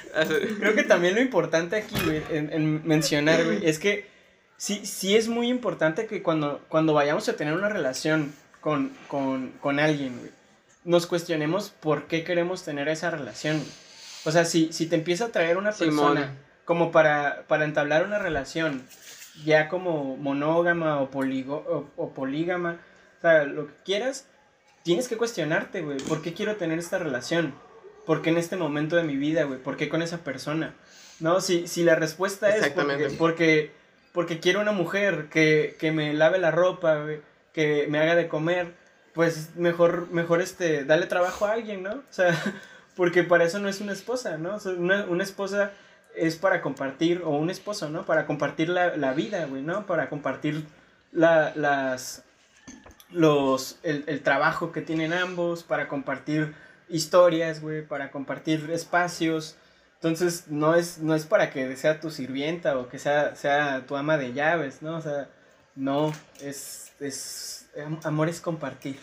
[0.58, 4.08] Creo que también lo importante aquí, güey, en, en mencionar, güey, es que
[4.56, 9.52] sí, sí es muy importante que cuando, cuando vayamos a tener una relación con, con,
[9.60, 10.32] con alguien, güey,
[10.84, 13.58] nos cuestionemos por qué queremos tener esa relación.
[13.58, 13.70] güey.
[14.24, 16.14] O sea, si, si te empieza a traer una Simón.
[16.14, 18.82] persona como para, para entablar una relación,
[19.44, 21.64] ya como monógama o, poligo,
[21.96, 22.78] o, o polígama,
[23.18, 24.26] o sea, lo que quieras,
[24.82, 27.54] tienes que cuestionarte, güey, ¿por qué quiero tener esta relación?
[28.06, 29.60] ¿Por qué en este momento de mi vida, güey?
[29.60, 30.74] ¿Por qué con esa persona?
[31.20, 33.70] No, si, si la respuesta es porque, porque,
[34.12, 37.20] porque quiero una mujer que, que me lave la ropa, güey,
[37.52, 38.74] que me haga de comer,
[39.14, 41.92] pues mejor, mejor este, dale trabajo a alguien, ¿no?
[41.92, 42.36] O sea,
[42.96, 44.56] porque para eso no es una esposa, ¿no?
[44.56, 45.72] O sea, una, una esposa
[46.16, 48.04] es para compartir, o un esposo, ¿no?
[48.04, 49.86] Para compartir la, la vida, güey, ¿no?
[49.86, 50.66] Para compartir
[51.12, 52.24] la, las,
[53.10, 56.54] los, el, trabajo que tienen ambos, para compartir
[56.88, 59.56] historias, güey, para compartir espacios.
[59.94, 63.96] Entonces, no es, no es para que sea tu sirvienta o que sea, sea tu
[63.96, 64.96] ama de llaves, ¿no?
[64.96, 65.28] O sea,
[65.76, 68.98] no, es, es, am- amor es compartir.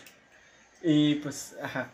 [0.82, 1.88] Y pues, ajá.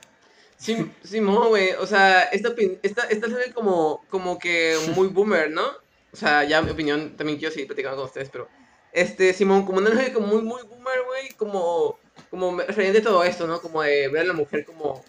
[0.59, 5.51] Sí, Simón, güey, o sea, esta, esta, esta se ve como, como que muy boomer,
[5.51, 5.67] ¿no?
[6.13, 8.49] O sea, ya mi opinión, también quiero seguir platicando con ustedes, pero,
[8.93, 11.99] este, Simón, como una mujer como muy, muy boomer, güey, como,
[12.31, 13.61] como referente a todo esto, ¿no?
[13.61, 15.05] Como de ver a la mujer como,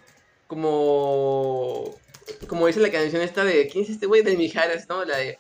[0.48, 1.96] como,
[2.48, 4.24] como dice la canción esta de, ¿quién es este güey?
[4.24, 5.06] De Mijares, ¿no?
[5.06, 5.40] La de,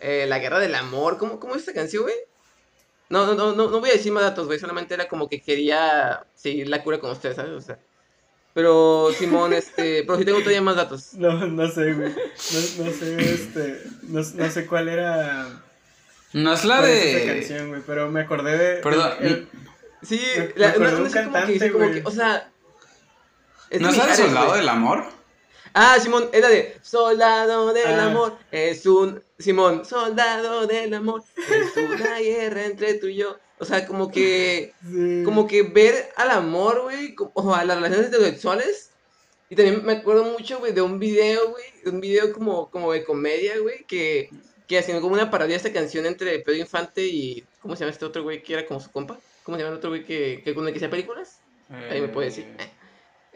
[0.00, 1.18] eh, La Guerra del Amor.
[1.18, 2.14] ¿Cómo, cómo es esta canción, güey?
[3.08, 4.58] No, no, no, no, no voy a decir más datos, güey.
[4.58, 7.52] Solamente era como que quería seguir la cura con ustedes, ¿sabes?
[7.52, 7.78] O sea.
[8.54, 10.04] Pero, Simón, este.
[10.04, 11.14] Pero si tengo todavía más datos.
[11.14, 12.10] No, no sé, güey.
[12.10, 13.82] No, no sé, este.
[14.04, 15.48] No, no sé cuál era.
[16.32, 17.26] No es la esa de.
[17.26, 17.82] canción, güey.
[17.86, 18.76] Pero me acordé de.
[18.80, 19.48] Perdón, el-
[20.02, 21.12] Sí, Me- me la, una, de un como
[21.58, 22.50] que como o sea.
[23.70, 24.60] es ¿No es la de Soldado güey.
[24.60, 25.04] del Amor?
[25.72, 28.04] Ah, Simón, es la de Soldado del Ah.
[28.04, 29.20] amor, es un.
[29.38, 33.36] Simón, soldado del amor, es una guerra entre tú y yo.
[33.64, 34.72] O sea, como que.
[34.82, 35.22] sí.
[35.24, 38.90] Como que ver al amor, güey, o a las relaciones heterosexuales.
[39.48, 43.04] Y también me acuerdo mucho, güey, de un video, güey, un video como, como de
[43.04, 44.30] comedia, güey, que,
[44.66, 47.44] que hacían como una parodia de esta canción entre Pedro Infante y.
[47.60, 49.18] ¿Cómo se llama este otro güey que era como su compa?
[49.42, 51.40] ¿Cómo se llama el otro güey que, que con el que hacía películas?
[51.90, 52.44] Ahí me puede decir.
[52.58, 52.70] Eh,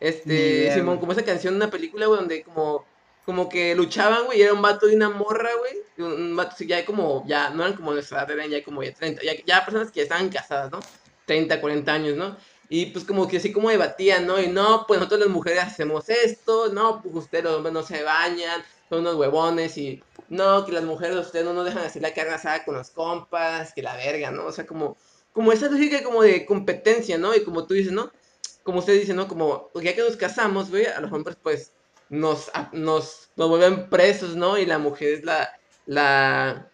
[0.00, 2.84] Este, Simón, como esa canción, una película, güey, donde como,
[3.28, 6.08] como que luchaban, güey, era un vato y una morra, güey.
[6.08, 8.82] Un, vato, sí, ya como, ya, no eran como de nuestra edad, eran ya como
[8.82, 10.80] ya 30, ya, ya personas que estaban casadas, ¿no?
[11.26, 12.38] 30, 40 años, ¿no?
[12.70, 14.40] Y pues como que así como debatían, ¿no?
[14.40, 18.02] Y no, pues nosotros las mujeres hacemos esto, no, pues ustedes los hombres no se
[18.02, 22.14] bañan, son unos huevones y no, que las mujeres ustedes no nos dejan hacer la
[22.14, 24.46] carne asada con los compas, que la verga, ¿no?
[24.46, 24.96] O sea, como,
[25.34, 27.34] como esa lógica como de competencia, ¿no?
[27.34, 28.10] Y como tú dices, ¿no?
[28.62, 29.28] Como usted dice, ¿no?
[29.28, 31.72] Como ya que nos casamos, güey, a los hombres pues
[32.10, 34.58] nos, nos, nos vuelven presos, ¿no?
[34.58, 35.50] Y la mujer es la,
[35.86, 36.68] la,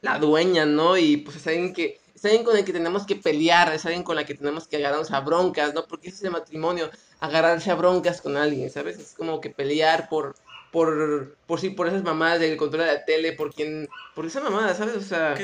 [0.00, 0.96] la dueña, ¿no?
[0.96, 4.02] Y pues es alguien que, es alguien con el que tenemos que pelear, es alguien
[4.02, 5.86] con la que tenemos que agarrarnos a broncas, ¿no?
[5.86, 8.98] Porque ese es el matrimonio, agarrarse a broncas con alguien, ¿sabes?
[8.98, 10.34] Es como que pelear por,
[10.70, 14.40] por, por sí, por esas mamadas del control de la tele, por quien, por esa
[14.40, 14.96] mamada, ¿sabes?
[14.96, 15.34] O sea,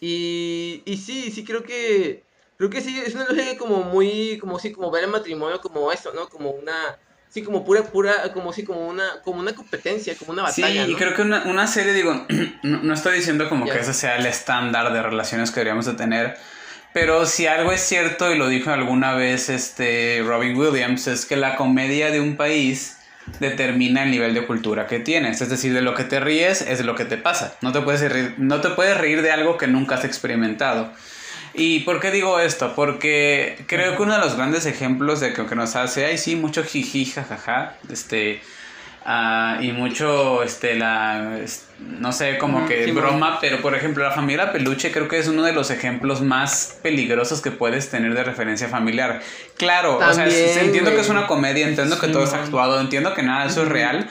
[0.00, 2.22] y, y sí, sí creo que,
[2.56, 5.92] creo que sí, es una lógica como muy, como sí, como ver el matrimonio como
[5.92, 6.28] eso, ¿no?
[6.28, 6.98] Como una,
[7.34, 10.86] sí, como pura, pura, como sí, como una, como una competencia, como una Sí, batalla,
[10.86, 10.96] y ¿no?
[10.96, 12.26] creo que una, una serie, digo,
[12.62, 15.94] no, no estoy diciendo como que ese sea el estándar de relaciones que deberíamos de
[15.94, 16.36] tener,
[16.92, 21.34] pero si algo es cierto, y lo dijo alguna vez este Robin Williams, es que
[21.34, 22.98] la comedia de un país
[23.40, 25.40] determina el nivel de cultura que tienes.
[25.40, 27.56] Es decir, de lo que te ríes es de lo que te pasa.
[27.62, 30.92] No te puedes reír, no te puedes reír de algo que nunca has experimentado.
[31.54, 32.74] ¿Y por qué digo esto?
[32.74, 36.34] Porque creo que uno de los grandes ejemplos de que, que nos hace, ay sí,
[36.36, 38.42] mucho jiji, jajaja, este,
[39.04, 41.38] ah, y mucho, este, la,
[41.78, 45.28] no sé, como que sí, broma, pero por ejemplo, la familia peluche creo que es
[45.28, 49.20] uno de los ejemplos más peligrosos que puedes tener de referencia familiar.
[49.56, 50.24] Claro, o sea,
[50.60, 53.62] entiendo que es una comedia, entiendo que todo es actuado, entiendo que nada de eso
[53.62, 54.08] es real,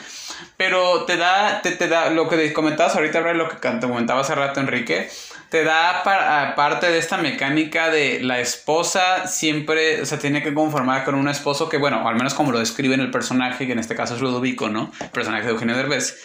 [0.56, 4.21] pero te da, te, te da, lo que comentabas ahorita, lo que can- te comentaba
[4.21, 5.10] hace rato Enrique,
[5.53, 11.03] te da pa- parte de esta mecánica de la esposa siempre se tiene que conformar
[11.03, 13.77] con un esposo que, bueno, al menos como lo describe en el personaje, que en
[13.77, 14.91] este caso es Ludovico, ¿no?
[14.99, 16.17] El personaje de Eugenio Derbez.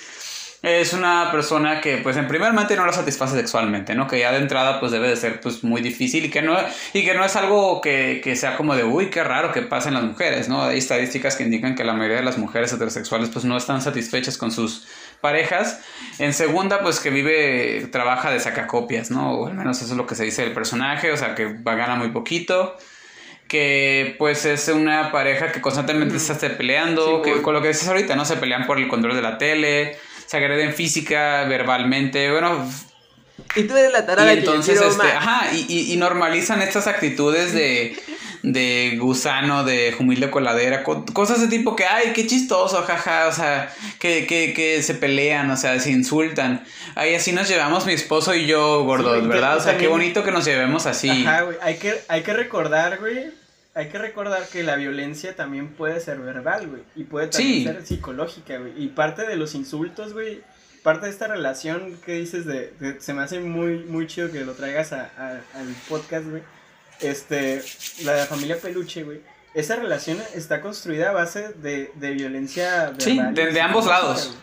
[0.63, 4.09] Es una persona que, pues, en primeramente no lo satisface sexualmente, ¿no?
[4.09, 6.57] Que ya de entrada, pues, debe de ser, pues, muy difícil y que no,
[6.95, 9.89] y que no es algo que, que sea como de, uy, qué raro que pasa
[9.89, 10.63] en las mujeres, ¿no?
[10.65, 14.39] Hay estadísticas que indican que la mayoría de las mujeres heterosexuales, pues, no están satisfechas
[14.39, 14.87] con sus
[15.21, 15.81] parejas.
[16.19, 19.33] En segunda, pues, que vive, trabaja de sacacopias, ¿no?
[19.33, 21.75] O al menos eso es lo que se dice del personaje, o sea, que va,
[21.75, 22.77] gana muy poquito
[23.47, 27.69] que pues es una pareja que constantemente se está peleando, Sí, que con lo que
[27.69, 28.27] dices ahorita, ¿no?
[28.27, 32.71] Se pelean por el control de la tele, se agreden física, verbalmente, bueno,
[33.57, 36.61] Y tú eres la tarada y que yo entonces, este, ajá, y, y- y normalizan
[36.61, 37.97] estas actitudes de,
[38.43, 43.33] de gusano, de humilde coladera, co- cosas de tipo que, ay, qué chistoso, jaja, o
[43.33, 46.65] sea, que, que, que se pelean, o sea, se insultan.
[46.95, 49.57] Ay, así nos llevamos mi esposo y yo, gordo, güey, y ¿verdad?
[49.57, 51.11] O sea, qué bonito que nos llevemos así.
[51.27, 51.57] Ajá, güey.
[51.63, 53.31] Hay que, hay que recordar, güey.
[53.75, 56.83] Hay que recordar que la violencia también puede ser verbal, güey.
[56.97, 57.65] Y puede también Sí.
[57.65, 58.73] ser psicológica, güey.
[58.77, 60.41] Y parte de los insultos, güey.
[60.83, 64.41] Parte de esta relación que dices de, de- Se me hace muy, muy chido que
[64.45, 66.43] lo traigas a- a- al podcast, güey.
[67.01, 67.63] Este.
[68.05, 69.21] La de la familia Peluche, güey.
[69.55, 73.01] Esa relación está construida a base de, de violencia verbal.
[73.01, 74.37] Sí, y de- de ambos lados.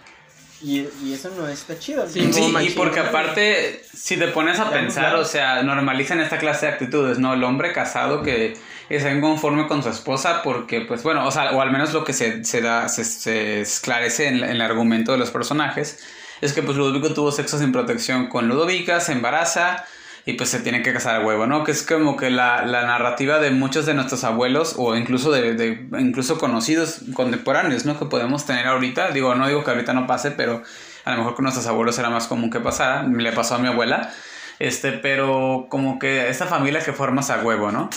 [0.61, 2.07] Y, y eso no está chido.
[2.09, 6.71] Sí, y porque aparte, si te pones a pensar, o sea, normalizan esta clase de
[6.71, 7.33] actitudes, ¿no?
[7.33, 8.57] El hombre casado que
[8.89, 12.13] está inconforme con su esposa porque, pues bueno, o sea, o al menos lo que
[12.13, 15.99] se, se da, se, se esclarece en, en el argumento de los personajes,
[16.41, 19.85] es que pues Ludovico tuvo sexo sin protección con Ludovica, se embaraza
[20.25, 21.63] y pues se tiene que casar a huevo, ¿no?
[21.63, 25.53] Que es como que la, la narrativa de muchos de nuestros abuelos o incluso de,
[25.53, 27.99] de- incluso conocidos contemporáneos, ¿no?
[27.99, 30.63] Que podemos tener ahorita, digo, no digo que ahorita no pase, pero
[31.03, 33.67] a lo mejor con nuestros abuelos era más común que pasara, le pasó a mi
[33.67, 34.11] abuela,
[34.57, 37.89] este, pero como que esta familia que formas a huevo, ¿no?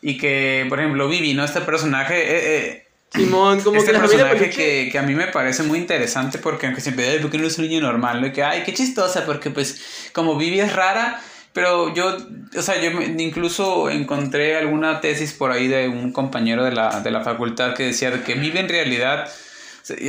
[0.00, 1.44] Y que, por ejemplo, Vivi, ¿no?
[1.44, 5.26] Este personaje, eh, eh, Simón, como este que la personaje que, que a mí me
[5.26, 8.20] parece muy interesante porque aunque siempre, ay, ¿por qué no es un niño normal?
[8.22, 8.26] ¿no?
[8.26, 11.20] Y que, ay, qué chistosa, porque pues como Vivi es rara,
[11.54, 12.16] pero yo,
[12.58, 17.12] o sea, yo incluso encontré alguna tesis por ahí de un compañero de la, de
[17.12, 19.30] la facultad que decía de que Vivi en realidad,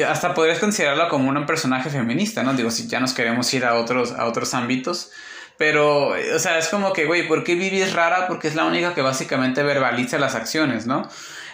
[0.09, 2.55] hasta podrías considerarla como un personaje feminista, ¿no?
[2.55, 5.11] Digo, si ya nos queremos ir a otros, a otros ámbitos.
[5.57, 8.27] Pero, o sea, es como que, güey, ¿por qué Vivi es rara?
[8.27, 11.07] Porque es la única que básicamente verbaliza las acciones, ¿no?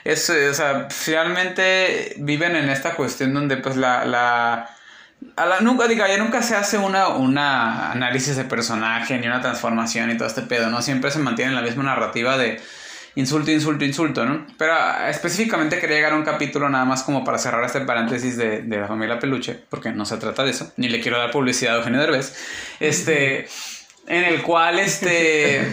[0.05, 4.05] Es, o sea, realmente viven en esta cuestión donde pues la...
[4.05, 4.77] la
[5.35, 9.41] a la- nunca, diga, ya nunca se hace una, una análisis de personaje ni una
[9.41, 10.81] transformación y todo este pedo, ¿no?
[10.81, 12.59] Siempre se mantiene en la misma narrativa de
[13.15, 14.47] insulto, insulto, insulto, ¿no?
[14.57, 18.37] Pero ah, específicamente quería llegar a un capítulo nada más como para cerrar este paréntesis
[18.37, 21.31] de, de la familia Peluche, porque no se trata de eso, ni le quiero dar
[21.31, 22.35] publicidad a Eugenio Derbez,
[22.79, 23.47] este,
[24.07, 25.59] en el cual, este...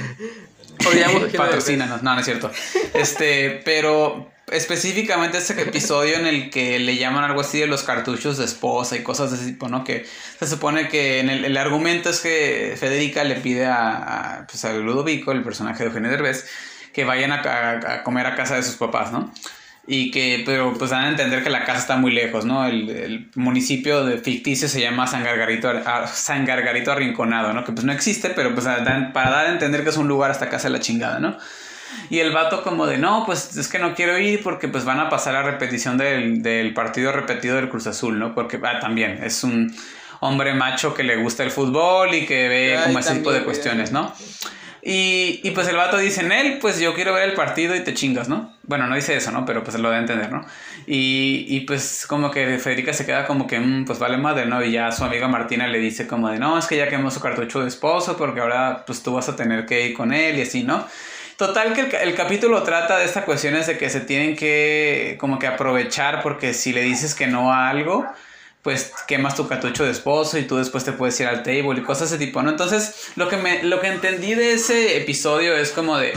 [0.81, 2.51] Eugenio Patrocínanos, no, no es cierto.
[2.95, 8.39] Este, pero específicamente este episodio en el que le llaman algo así de los cartuchos
[8.39, 9.85] de esposa y cosas de ese tipo, ¿no?
[9.85, 10.07] Que
[10.39, 14.65] se supone que en el, el argumento es que Federica le pide a, a, pues,
[14.65, 16.47] Ludovico, el personaje de Eugenio Derbez,
[16.93, 19.33] que vayan a, a- comer a casa de sus papás, ¿no?
[19.91, 22.67] Y que, pero pues dan a entender que la casa está muy lejos, ¿no?
[22.67, 25.73] El, el municipio de ficticio se llama San Gargarito,
[26.13, 27.65] San Gargarito Arrinconado, ¿no?
[27.65, 30.51] Que pues no existe, pero pues para dar a entender que es un lugar hasta
[30.51, 31.39] casa de la chingada, ¿no?
[32.11, 35.01] Y el vato como de, no, pues es que no quiero ir porque pues van
[35.01, 38.35] a pasar a repetición del, del partido repetido del Cruz Azul, ¿no?
[38.35, 39.75] Porque ah, también es un
[40.21, 43.45] hombre macho que le gusta el fútbol y que ve Ay, como ese tipo de
[43.45, 43.93] cuestiones.
[43.93, 44.13] ¿no?
[44.83, 47.81] Y, y pues el vato dice en él, pues yo quiero ver el partido y
[47.81, 48.55] te chingas, ¿no?
[48.63, 49.45] Bueno, no dice eso, ¿no?
[49.45, 50.47] Pero pues lo a entender, ¿no?
[50.87, 54.63] Y, y pues como que Federica se queda como que, "Mm, pues vale madre, ¿no?
[54.65, 57.21] Y ya su amiga Martina le dice como de, no, es que ya quemó su
[57.21, 60.43] cartucho de esposo porque ahora pues tú vas a tener que ir con él y
[60.43, 60.87] así, ¿no?
[61.39, 65.39] Total que el, el capítulo trata de estas cuestiones de que se tienen que como
[65.39, 68.05] que aprovechar porque si le dices que no a algo,
[68.63, 71.83] pues quemas tu cartucho de esposo y tú después te puedes ir al table y
[71.83, 72.51] cosas de ese tipo, ¿no?
[72.51, 76.13] Entonces, lo que, me, lo que entendí de ese episodio es como de,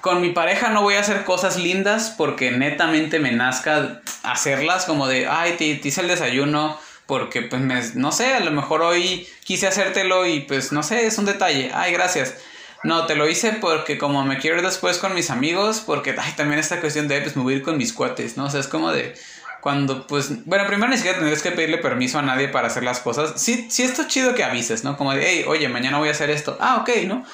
[0.00, 5.06] con mi pareja no voy a hacer cosas lindas porque netamente me nazca hacerlas, como
[5.06, 8.82] de, ay, te, te hice el desayuno porque, pues, me- no sé, a lo mejor
[8.82, 12.34] hoy quise hacértelo y, pues, no sé, es un detalle, ay, gracias.
[12.82, 16.58] No, te lo hice porque como me quiero ir después con mis amigos, porque, también
[16.58, 18.46] esta cuestión de, pues, me voy ir con mis cuates, ¿no?
[18.46, 19.14] O sea, es como de,
[19.60, 22.98] cuando, pues, bueno, primero ni siquiera tendrías que pedirle permiso a nadie para hacer las
[22.98, 23.40] cosas.
[23.40, 24.96] Sí, sí, esto es chido que avises, ¿no?
[24.96, 26.56] Como de, hey, oye, mañana voy a hacer esto.
[26.60, 27.24] Ah, ok, ¿no?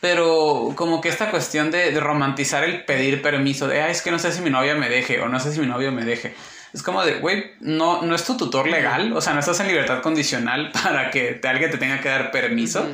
[0.00, 4.10] Pero como que esta cuestión de, de romantizar el pedir permiso, de, ay, es que
[4.10, 6.34] no sé si mi novia me deje o no sé si mi novio me deje.
[6.72, 9.68] Es como de, güey, no, no es tu tutor legal, o sea, no estás en
[9.68, 12.88] libertad condicional para que te- alguien te tenga que dar permiso.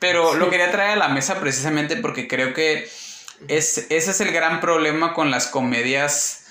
[0.00, 2.90] Pero lo quería traer a la mesa precisamente porque creo que
[3.48, 6.46] es, ese es el gran problema con las comedias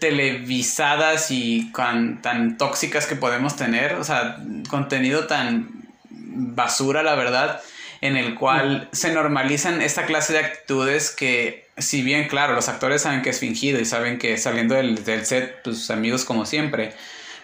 [0.00, 3.94] televisadas y con- tan tóxicas que podemos tener.
[3.94, 5.70] O sea, contenido tan
[6.10, 7.60] basura, la verdad,
[8.00, 13.02] en el cual se normalizan esta clase de actitudes que, si bien, claro, los actores
[13.02, 16.94] saben que es fingido y saben que saliendo del, del set, pues amigos como siempre.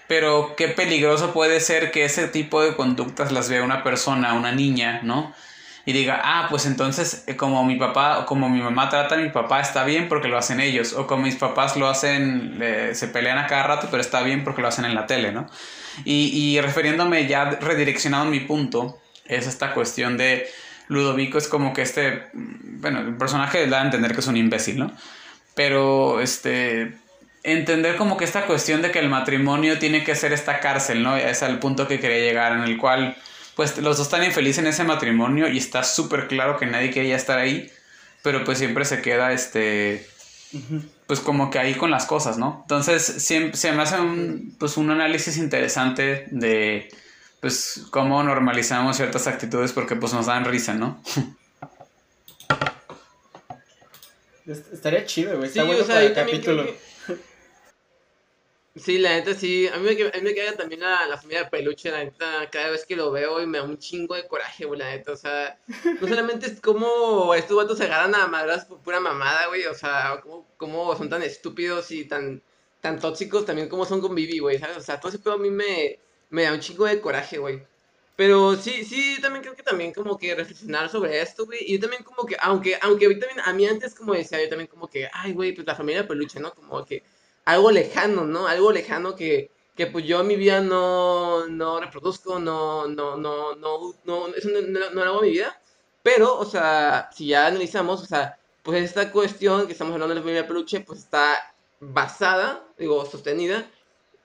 [0.08, 4.52] Pero qué peligroso puede ser que ese tipo de conductas las vea una persona, una
[4.52, 5.34] niña, ¿no?
[5.84, 9.18] Y diga, ah, pues entonces eh, como mi papá o como mi mamá trata a
[9.18, 10.92] mi papá está bien porque lo hacen ellos.
[10.94, 12.58] O como mis papás lo hacen,
[12.92, 15.46] se pelean a cada rato, pero está bien porque lo hacen en la tele, ¿no?
[16.04, 20.48] Y, y refiriéndome ya redireccionado mi punto, es esta cuestión de
[20.88, 24.36] Ludovico es como que este, mm, bueno, el personaje da a entender que es un
[24.36, 24.92] imbécil, ¿no?
[25.54, 26.94] Pero, este,
[27.52, 31.16] entender como que esta cuestión de que el matrimonio tiene que ser esta cárcel, ¿no?
[31.16, 33.16] Es al punto que quería llegar, en el cual,
[33.56, 37.16] pues, los dos están infelices en ese matrimonio y está súper claro que nadie quería
[37.16, 37.70] estar ahí,
[38.22, 40.06] pero pues siempre se queda, este,
[41.06, 42.60] pues como que ahí con las cosas, ¿no?
[42.62, 46.88] Entonces, siempre, se me hace un, pues, un análisis interesante de,
[47.40, 51.02] pues, cómo normalizamos ciertas actitudes porque, pues, nos dan risa, ¿no?
[54.46, 55.50] Est- Estaría chido, güey.
[55.50, 56.64] Sí, Está bueno o sea, para el capítulo.
[56.64, 56.87] que-
[58.78, 59.66] Sí, la neta sí.
[59.68, 62.48] A mí me, a mí me caga también la, la familia de peluche, la neta.
[62.50, 65.12] Cada vez que lo veo y me da un chingo de coraje, güey, la neta.
[65.12, 65.58] O sea,
[66.00, 69.64] no solamente es como estos vatos se agarran a madras por pura mamada, güey.
[69.66, 72.42] O sea, como, como son tan estúpidos y tan,
[72.80, 74.76] tan tóxicos también como son con Vivi, güey, ¿sabes?
[74.76, 75.98] O sea, todo ese pedo a mí me,
[76.30, 77.62] me da un chingo de coraje, güey.
[78.16, 81.60] Pero sí, sí, también creo que también como que reflexionar sobre esto, güey.
[81.62, 84.42] Y yo también como que, aunque, aunque a mí también, a mí antes como decía,
[84.42, 86.52] yo también como que, ay, güey, pues la familia peluche, ¿no?
[86.52, 87.04] Como que
[87.48, 88.46] algo lejano, ¿no?
[88.46, 93.54] Algo lejano que, que pues yo en mi vida no, no reproduzco, no, no, no,
[93.54, 95.58] no, no, eso no, no, no lo hago en mi vida.
[96.02, 100.20] Pero, o sea, si ya analizamos, o sea, pues esta cuestión que estamos hablando de
[100.20, 103.70] la familia peluche, pues está basada, digo, sostenida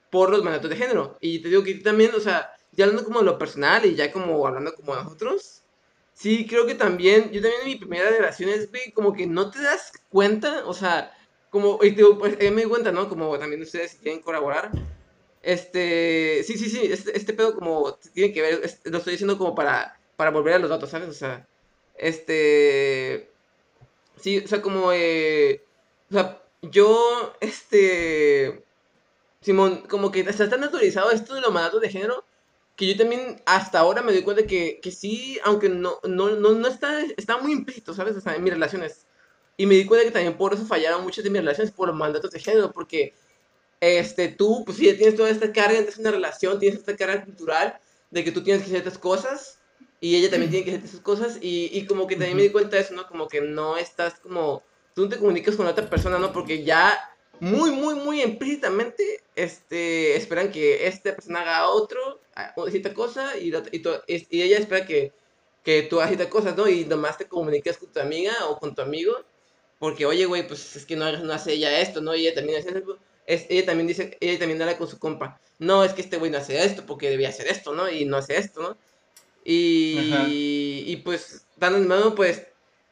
[0.10, 1.18] por los mandatos de género.
[1.22, 4.12] Y te digo que también, o sea, ya hablando como de lo personal y ya
[4.12, 5.62] como hablando como de nosotros,
[6.14, 9.62] sí, creo que también, yo también en mi primera relación es, como que no te
[9.62, 11.14] das cuenta, o sea,
[11.54, 13.08] como, y digo, pues, me di cuenta, ¿no?
[13.08, 14.72] Como también ustedes quieren colaborar.
[15.44, 19.54] Este, sí, sí, sí, este, este pedo como tiene que ver, lo estoy diciendo como
[19.54, 21.10] para, para volver a los datos, ¿sabes?
[21.10, 21.48] O sea,
[21.96, 23.30] este,
[24.20, 25.62] sí, o sea, como, eh,
[26.10, 28.64] o sea, yo, este,
[29.42, 32.26] Simón, como que está tan naturalizado esto de los mandatos de género,
[32.76, 36.54] que yo también hasta ahora me doy cuenta que, que sí, aunque no, no, no,
[36.54, 38.16] no está, está muy implícito, ¿sabes?
[38.18, 39.06] O sea, en mis relaciones.
[39.58, 41.98] Y me di cuenta que también por eso fallaron muchas de mis relaciones, por los
[41.98, 43.14] mandatos de género, porque
[43.80, 47.78] este, tú, pues sí, tienes toda esta carga, de una relación, tienes esta carga cultural
[48.12, 49.60] de que tú tienes que hacer estas cosas
[50.00, 52.50] y ella también tiene que hacer estas cosas y, y como que también me di
[52.50, 53.08] cuenta de eso, ¿no?
[53.08, 54.64] Como que no estás como,
[54.96, 56.32] tú no te comunicas con otra persona, ¿no?
[56.32, 56.98] Porque ya
[57.40, 62.22] muy, muy, muy implícitamente este, esperan que esta persona haga otro,
[62.70, 65.12] cierta cosa y, y, y, ella espera que,
[65.64, 66.70] que tú hagas cierta cosa, ¿no?
[66.70, 69.14] Y nomás te comuniques con tu amiga o con tu amigo
[69.84, 72.16] porque, oye, güey, pues es que no, no hace ella esto, ¿no?
[72.16, 72.98] Y ella también hace eso.
[73.28, 75.42] Es, ella también dice, ella también habla con su compa.
[75.60, 77.90] No, es que este güey no hace esto porque debía hacer esto, ¿no?
[77.90, 78.78] Y no hace esto, ¿no?
[79.44, 82.48] Y, y pues, dando en mano, pues,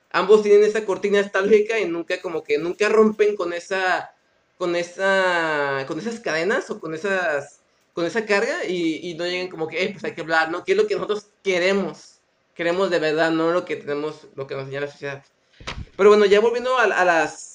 [0.09, 4.13] ambos tienen esa cortina estática y nunca, como que, nunca rompen con esa,
[4.57, 7.61] con esa, con esas cadenas o con esas,
[7.93, 10.65] con esa carga y, y no llegan como que, hey, pues hay que hablar, ¿no?
[10.65, 12.19] ¿Qué es lo que nosotros queremos?
[12.53, 15.23] Queremos de verdad, no lo que tenemos, lo que nos enseña la sociedad.
[15.97, 17.51] Pero bueno, ya volviendo a, a las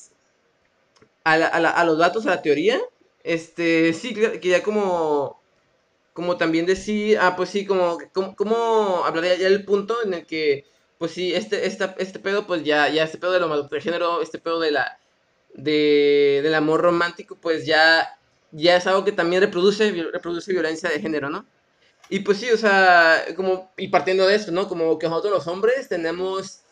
[1.26, 2.80] a, los datos, a la teoría,
[3.24, 5.42] este, sí, que ya como,
[6.12, 7.98] como también decir, ah, pues sí, como,
[8.36, 10.64] como, hablaría ya el punto en el que,
[10.98, 14.22] pues sí, este, esta, este pedo, pues ya, ya este pedo de lo de género,
[14.22, 14.98] este pedo de la,
[15.54, 18.18] de, del amor romántico, pues ya,
[18.52, 21.44] ya es algo que también reproduce, reproduce violencia de género, ¿no?
[22.09, 24.68] Y pues sí, o sea, como, y partiendo de eso, ¿no?
[24.68, 26.62] Como que nosotros los hombres tenemos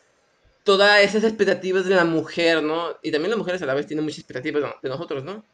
[0.64, 2.96] todas esas expectativas de la mujer, ¿no?
[3.02, 5.44] Y también las mujeres a la vez tienen muchas expectativas de nosotros, ¿no?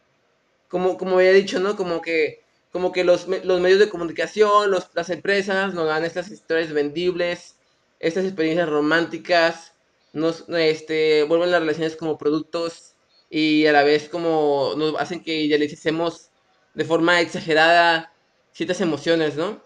[0.68, 1.76] Como, como había dicho, ¿no?
[1.76, 2.42] Como que,
[2.72, 7.56] como que los, los medios de comunicación, los, las empresas nos dan estas historias vendibles,
[7.98, 9.74] estas experiencias románticas,
[10.12, 12.94] nos este, vuelven las relaciones como productos
[13.28, 16.30] y a la vez como nos hacen que idealicemos
[16.74, 18.12] de forma exagerada
[18.52, 19.62] ciertas emociones, ¿no?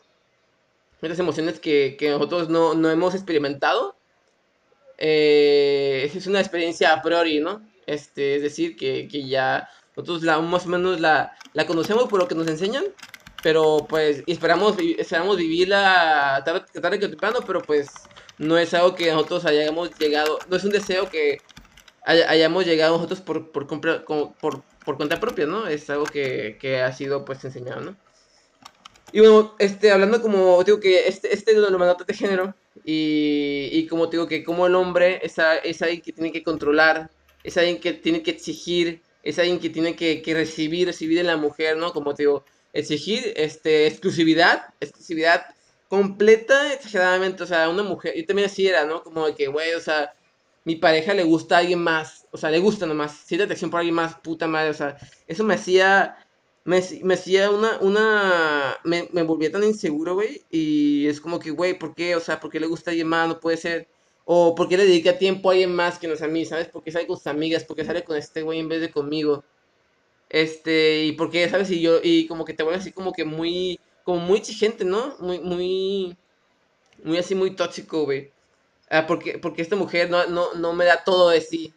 [1.01, 3.94] Ciertas emociones que, que nosotros no, no hemos experimentado
[4.99, 7.63] eh, es una experiencia a priori, ¿no?
[7.87, 12.19] Este, es decir, que, que ya nosotros la, más o menos la, la, conocemos por
[12.19, 12.85] lo que nos enseñan,
[13.43, 17.89] pero pues esperamos, esperamos vivirla tarde, tarde que temprano, pero pues
[18.39, 21.39] no es algo que nosotros hayamos llegado, no es un deseo que
[22.05, 25.67] hayamos llegado nosotros por, por, por, por, cuenta propia, ¿no?
[25.67, 27.97] Es algo que, que ha sido pues enseñado, ¿no?
[29.13, 33.69] Y bueno, este, hablando como digo que este, este es los mandatos de género, y,
[33.73, 37.11] y como te digo que como el hombre es, es alguien que tiene que controlar,
[37.45, 41.27] es alguien que tiene que exigir, es alguien que tiene que, que recibir, recibir en
[41.27, 41.93] la mujer, ¿no?
[41.93, 45.47] Como te digo, exigir este, exclusividad, exclusividad
[45.89, 49.03] completa, exageradamente, o sea, una mujer, yo también así era, ¿no?
[49.03, 50.13] Como de que, güey, o sea,
[50.65, 53.81] mi pareja le gusta a alguien más, o sea, le gusta nomás, siente atracción por
[53.81, 54.97] alguien más, puta madre, o sea,
[55.29, 56.17] eso me hacía
[56.65, 61.51] me, me hacía una, una, me, me volvía tan inseguro, güey, y es como que,
[61.51, 62.17] güey, ¿por qué?
[62.17, 63.29] O sea, ¿por qué le gusta a alguien más?
[63.29, 63.89] No puede ser.
[64.25, 66.47] O ¿por qué le dedica tiempo a alguien más que no es a mí?
[66.47, 66.69] ¿Sabes?
[66.69, 69.45] Porque sale con sus amigas, porque sale con este güey en vez de conmigo.
[70.31, 71.71] Este, y porque, ¿sabes?
[71.71, 75.17] Y yo, y como que te vuelve así como que muy, como muy exigente, ¿no?
[75.21, 76.17] Muy, muy,
[77.05, 78.33] muy así, muy tóxico, güey.
[78.91, 81.75] Ah, porque, porque esta mujer no, no, no me da todo de sí.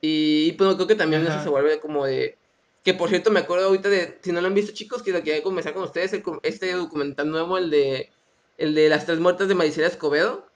[0.00, 2.36] Y, pues creo que también eso se vuelve como de,
[2.84, 5.22] que por cierto, me acuerdo ahorita de, si no lo han visto chicos, que lo
[5.22, 6.12] que comenzar con ustedes,
[6.42, 8.10] este documental nuevo, el de,
[8.56, 10.46] el de las tres muertas de Maricela Escobedo.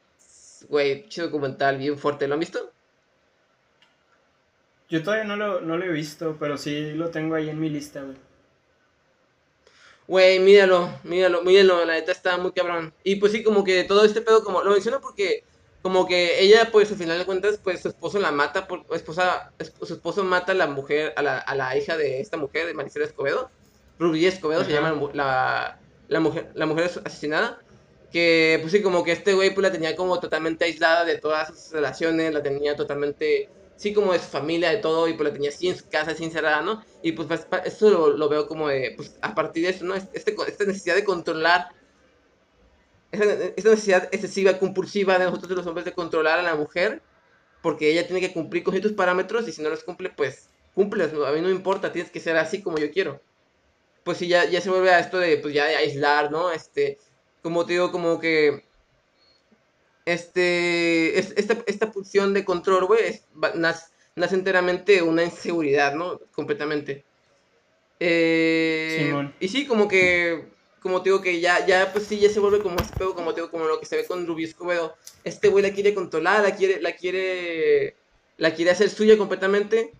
[0.68, 2.70] Güey, chido documental, bien fuerte, ¿lo han visto?
[4.88, 7.68] Yo todavía no lo, no lo he visto, pero sí lo tengo ahí en mi
[7.68, 8.16] lista, güey.
[10.06, 12.92] Güey, míralo, míralo, míralo, la neta está muy cabrón.
[13.02, 15.44] Y pues sí, como que todo este pedo, como lo menciono porque
[15.82, 19.52] como que ella, pues al final de cuentas, pues su esposo la mata, por, esposa,
[19.82, 22.74] su esposo mata a la mujer, a la, a la hija de esta mujer, de
[22.74, 23.50] Maricela Escobedo,
[23.98, 25.78] Rubí Escobedo se llama la,
[26.08, 27.58] la, mujer, la mujer asesinada,
[28.12, 31.48] que pues sí, como que este güey pues la tenía como totalmente aislada de todas
[31.48, 35.32] sus relaciones, la tenía totalmente, sí, como de su familia, de todo, y pues la
[35.32, 36.84] tenía así en su casa, así encerrada, ¿no?
[37.02, 39.94] Y pues, pues eso lo, lo, veo como de, pues a partir de eso, ¿no?
[39.94, 41.70] Este, esta necesidad de controlar
[43.12, 43.24] esa,
[43.70, 47.02] necesidad excesiva, compulsiva de nosotros los hombres de controlar a la mujer,
[47.60, 51.12] porque ella tiene que cumplir con ciertos parámetros y si no los cumple, pues cumples,
[51.12, 53.20] a mí no me importa, tienes que ser así como yo quiero.
[54.02, 56.50] Pues sí, ya, ya se vuelve a esto de, pues ya de aislar, ¿no?
[56.50, 56.98] Este,
[57.42, 58.64] como te digo, como que,
[60.06, 63.20] este, esta, esta pulsión de control, güey,
[63.54, 66.18] nace, nace, enteramente una inseguridad, ¿no?
[66.32, 67.04] Completamente.
[68.00, 70.51] Eh, y sí, como que,
[70.82, 73.32] como te digo, que ya, ya, pues sí, ya se vuelve como ese pedo, como
[73.32, 74.96] te digo, como lo que se ve con Rubio Escobedo.
[75.24, 77.96] Este güey la quiere controlar, la quiere, la quiere,
[78.36, 79.92] la quiere hacer suya completamente.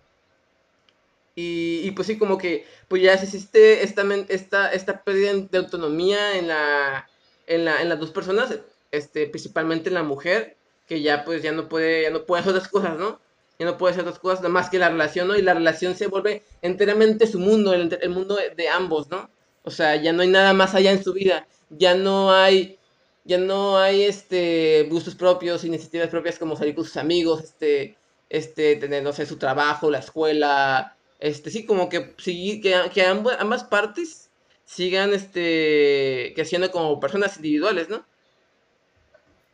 [1.35, 6.37] Y, y, pues sí, como que pues ya existe esta, esta, esta pérdida de autonomía
[6.37, 7.09] en, la,
[7.47, 8.59] en, la, en las dos personas,
[8.91, 10.57] este, principalmente en la mujer,
[10.87, 13.19] que ya pues ya no puede, ya no puede hacer otras cosas, ¿no?
[13.57, 15.35] Ya no puede hacer otras cosas, más que la relación, ¿no?
[15.35, 19.29] Y la relación se vuelve enteramente su mundo, el, el mundo de, ambos, ¿no?
[19.63, 22.77] O sea, ya no hay nada más allá en su vida, ya no hay,
[23.23, 27.97] ya no hay, este, gustos propios, iniciativas propias como salir con sus amigos, este,
[28.29, 33.03] este, tener, no sé, su trabajo, la escuela, este, sí, como que, sí, que, que
[33.05, 34.29] ambas, partes
[34.65, 38.05] sigan, este, creciendo como personas individuales, ¿no?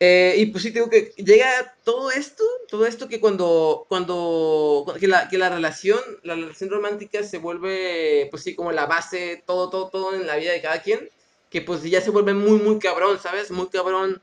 [0.02, 5.08] Eh, y pues sí, digo que llega todo esto, todo esto que cuando, cuando, que
[5.08, 9.70] la, que la relación, la relación romántica se vuelve, pues sí, como la base, todo,
[9.70, 11.10] todo, todo en la vida de cada quien,
[11.50, 13.52] que pues ya se vuelve muy, muy cabrón, ¿sabes?
[13.52, 14.22] Muy cabrón,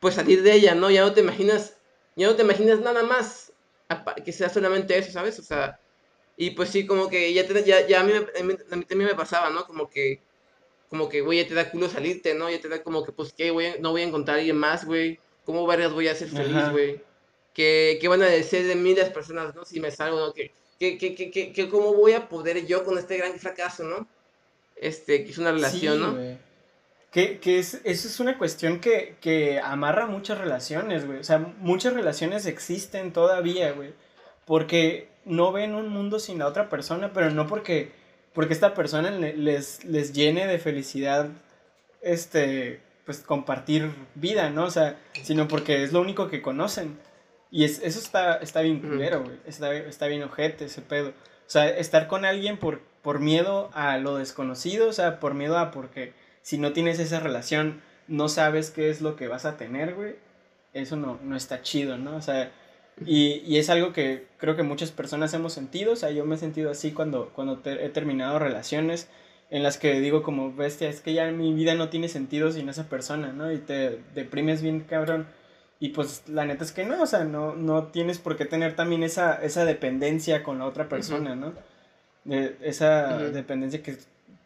[0.00, 0.90] pues salir de ella, ¿no?
[0.90, 1.74] Ya no te imaginas,
[2.14, 3.52] ya no te imaginas nada más
[4.24, 5.38] que sea solamente eso, ¿sabes?
[5.38, 5.80] O sea,
[6.36, 9.50] y pues sí, como que ya, ya, ya a, mí, a, mí, también me pasaba,
[9.50, 9.64] ¿no?
[9.66, 10.20] Como que,
[10.88, 12.50] como que, güey, ya te da culo salirte, ¿no?
[12.50, 13.80] Ya te da como que, pues, ¿qué, güey?
[13.80, 15.18] No voy a encontrar a alguien más, güey.
[15.44, 17.00] ¿Cómo varias voy a ser feliz, güey?
[17.54, 19.64] ¿Qué, ¿Qué, van a decir de mí las personas, no?
[19.64, 20.32] Si me salgo, ¿no?
[20.32, 24.06] ¿Qué, qué, qué, qué, cómo voy a poder yo con este gran fracaso, ¿no?
[24.76, 26.38] Este, que es una relación, ¿no?
[27.10, 31.20] Que, que es, eso es una cuestión que, que amarra muchas relaciones, güey.
[31.20, 33.94] O sea, muchas relaciones existen todavía, güey.
[34.44, 37.90] Porque no ven un mundo sin la otra persona, pero no porque,
[38.36, 41.30] porque esta persona les, les llene de felicidad,
[42.02, 44.64] este, pues compartir vida, ¿no?
[44.64, 46.98] O sea, sino porque es lo único que conocen.
[47.50, 49.38] Y es, eso está, está bien culero, güey.
[49.46, 51.08] Está, está, bien ojete ese pedo.
[51.08, 55.56] O sea, estar con alguien por, por miedo a lo desconocido, o sea, por miedo
[55.56, 56.12] a porque
[56.42, 60.16] si no tienes esa relación, no sabes qué es lo que vas a tener, güey.
[60.74, 62.14] Eso no, no está chido, ¿no?
[62.16, 62.52] O sea,
[63.04, 66.36] y, y, es algo que creo que muchas personas hemos sentido, o sea, yo me
[66.36, 69.08] he sentido así cuando, cuando he terminado relaciones
[69.50, 72.68] en las que digo como, bestia, es que ya mi vida no tiene sentido sin
[72.68, 73.52] esa persona, ¿no?
[73.52, 75.26] Y te deprimes bien cabrón.
[75.78, 78.74] Y pues la neta es que no, o sea, no, no tienes por qué tener
[78.74, 81.52] también esa, esa dependencia con la otra persona, ¿no?
[82.24, 83.98] De, esa dependencia que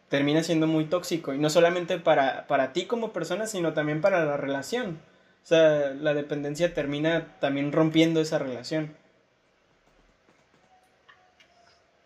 [0.08, 1.32] termina siendo muy tóxico.
[1.32, 4.98] Y no solamente para, para ti como persona, sino también para la relación.
[5.42, 8.96] O sea, la dependencia termina también rompiendo esa relación.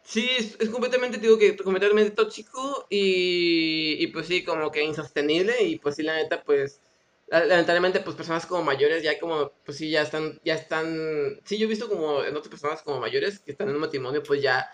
[0.05, 5.79] Sí, es, completamente, digo que completamente tóxico y, y, pues sí, como que insostenible y
[5.79, 6.81] pues sí, la neta, pues
[7.29, 11.67] lamentablemente pues personas como mayores ya como pues sí ya están ya están sí yo
[11.67, 14.71] he visto como en otras personas como mayores que están en un matrimonio pues ya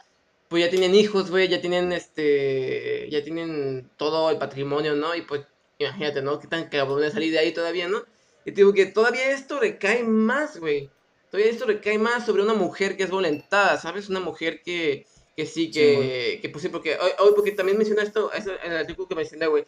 [0.48, 5.22] pues ya tienen hijos güey ya tienen este ya tienen todo el patrimonio no y
[5.22, 5.42] pues
[5.78, 8.02] imagínate no qué tan cabrón de salir de ahí todavía no
[8.44, 10.90] y te digo que todavía esto recae más, güey.
[11.30, 14.08] Todavía esto recae más sobre una mujer que es violentada, ¿sabes?
[14.08, 18.30] Una mujer que, que sí, que, que pues sí, porque hoy, porque también menciona esto
[18.34, 19.66] en el artículo que mencioné, güey.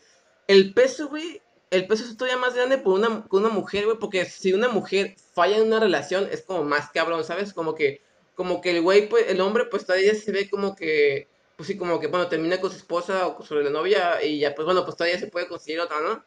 [0.48, 3.98] El peso, güey, el peso es todavía más grande por una, con una mujer, güey,
[3.98, 7.52] porque si una mujer falla en una relación es como más cabrón, ¿sabes?
[7.54, 8.02] Como que,
[8.34, 11.78] como que el güey, pues, el hombre, pues todavía se ve como que, pues sí,
[11.78, 14.84] como que, bueno, termina con su esposa o sobre la novia y ya, pues bueno,
[14.84, 16.24] pues todavía se puede conseguir otra, ¿no?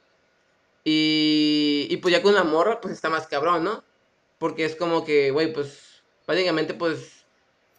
[0.88, 3.83] Y, y pues ya con la morra, pues está más cabrón, ¿no?
[4.38, 7.25] Porque es como que, güey, pues básicamente, pues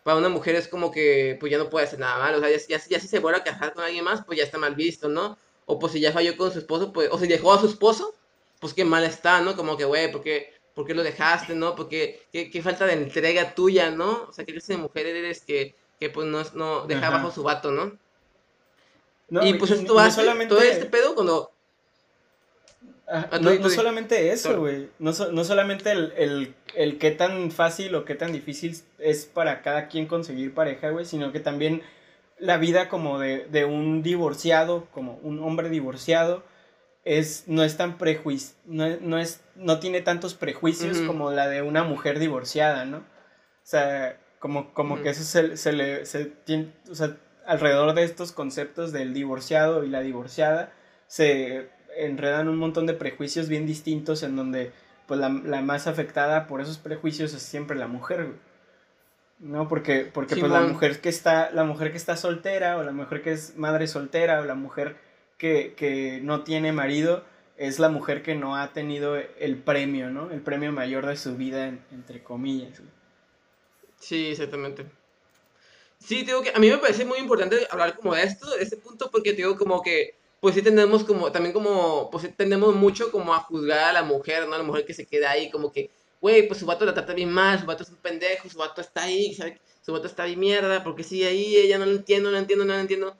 [0.03, 2.35] para una mujer es como que, pues ya no puede hacer nada mal.
[2.35, 4.59] O sea, ya, ya, si se vuelve a casar con alguien más, pues ya está
[4.59, 5.39] mal visto, ¿no?
[5.67, 8.13] O pues si ya falló con su esposo, pues, o si dejó a su esposo,
[8.61, 9.55] pues qué mal está, ¿no?
[9.55, 11.77] Como que, güey, ¿por qué, ¿por qué lo dejaste, no?
[11.77, 14.27] Porque qué, qué falta de entrega tuya, ¿no?
[14.29, 17.45] O sea, qué clase de mujer eres que, que pues no, no deja bajo su
[17.45, 17.97] vato, ¿no?
[19.29, 20.55] y pues esto va solamente...
[20.55, 21.51] todo este pedo cuando
[23.09, 24.89] Ah, no, solamente eso, güey.
[24.99, 29.63] No, no, solamente el, el, el, qué tan fácil o qué tan difícil es para
[29.63, 31.83] cada quien conseguir pareja, güey, sino que también
[32.39, 36.43] la vida como de, de un divorciado, como un hombre divorciado,
[37.05, 41.63] es, no es tan prejuicio, no, no, es, no tiene tantos prejuicios como la de
[41.63, 42.99] una mujer divorciada, ¿no?
[42.99, 48.03] O sea, como, como que eso se, se le, se tiene, o sea, alrededor de
[48.03, 50.73] estos conceptos del divorciado y la divorciada,
[51.07, 54.73] se enredan un montón de prejuicios bien distintos en donde
[55.07, 58.31] pues la, más afectada por esos prejuicios es siempre la mujer,
[59.39, 59.69] ¿no?
[59.69, 63.23] Porque, porque pues la mujer que está, la mujer que está soltera, o la mujer
[63.23, 64.97] que es madre soltera, o la mujer
[65.39, 67.25] que, que no tiene marido,
[67.57, 70.31] es la mujer que no ha tenido el premio, ¿no?
[70.31, 72.83] El premio mayor de su vida, entre comillas.
[73.99, 74.87] Sí, exactamente.
[75.99, 78.77] Sí, digo que a mí me parece muy importante hablar como de esto, de este
[78.77, 80.15] punto, porque digo como que,
[80.47, 84.05] pues sí tenemos como, también como, pues sí tendemos mucho como a juzgar a la
[84.05, 84.55] mujer, ¿no?
[84.55, 85.91] A la mujer que se queda ahí como que,
[86.21, 88.81] güey, pues su vato la trata bien mal, su vato es un pendejo, su vato
[88.81, 89.61] está ahí, ¿sabe?
[89.83, 92.65] su vato está ahí mierda, porque sí, ahí ella no lo entiendo, no lo entiendo,
[92.65, 93.17] no lo entiendo.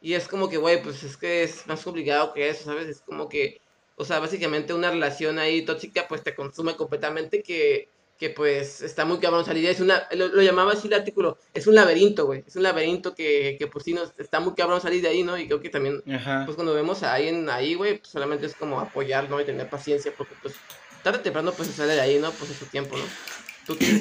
[0.00, 2.88] Y es como que, güey, pues es que es más complicado que eso, ¿sabes?
[2.88, 3.60] Es como que,
[3.96, 7.90] o sea, básicamente una relación ahí tóxica, pues te consume completamente que
[8.20, 9.66] que pues está muy cabrón salir.
[9.66, 12.44] Es una, lo, llamaba así el artículo, es un laberinto, güey.
[12.46, 15.38] Es un laberinto que, que pues sí, nos, está muy cabrón salir de ahí, ¿no?
[15.38, 18.78] Y creo que también, pues cuando vemos a alguien ahí, güey, pues solamente es como
[18.78, 19.40] apoyar, ¿no?
[19.40, 20.54] Y tener paciencia, porque pues
[21.02, 22.30] tarde o temprano pues se sale de ahí, ¿no?
[22.32, 23.04] Pues es su tiempo, ¿no?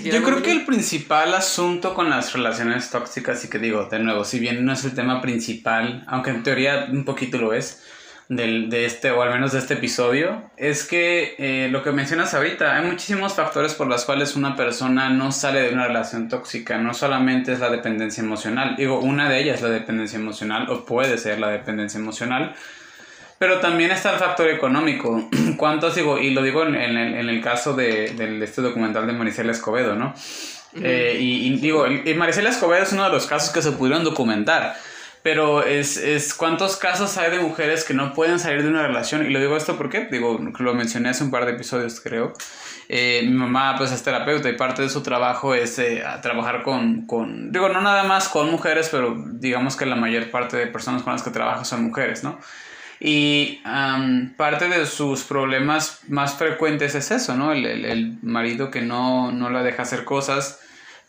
[0.03, 4.25] Yo creo que el principal asunto con las relaciones tóxicas, y que digo, de nuevo,
[4.25, 7.83] si bien no es el tema principal, aunque en teoría un poquito lo es,
[8.29, 12.35] del, de este, o al menos de este episodio, es que eh, lo que mencionas
[12.35, 16.77] ahorita, hay muchísimos factores por los cuales una persona no sale de una relación tóxica,
[16.77, 20.85] no solamente es la dependencia emocional, digo, una de ellas es la dependencia emocional, o
[20.85, 22.53] puede ser la dependencia emocional,
[23.39, 25.27] pero también está el factor económico.
[25.57, 26.19] ¿Cuántos digo?
[26.19, 28.13] Y lo digo en, en, el, caso de,
[28.43, 30.13] este documental de Maricela Escobedo, ¿no?
[30.75, 34.75] Eh, y, digo, y Maricela Escobedo es uno de los casos que se pudieron documentar
[35.21, 39.25] pero es, es cuántos casos hay de mujeres que no pueden salir de una relación.
[39.25, 42.33] Y lo digo esto porque, digo, lo mencioné hace un par de episodios, creo.
[42.87, 47.05] Eh, mi mamá, pues, es terapeuta y parte de su trabajo es eh, trabajar con,
[47.05, 51.03] con, digo, no nada más con mujeres, pero digamos que la mayor parte de personas
[51.03, 52.39] con las que trabaja son mujeres, ¿no?
[53.01, 53.61] Y
[54.35, 57.53] parte de sus problemas más frecuentes es eso, ¿no?
[57.53, 60.59] El, el, el marido que no, no la deja hacer cosas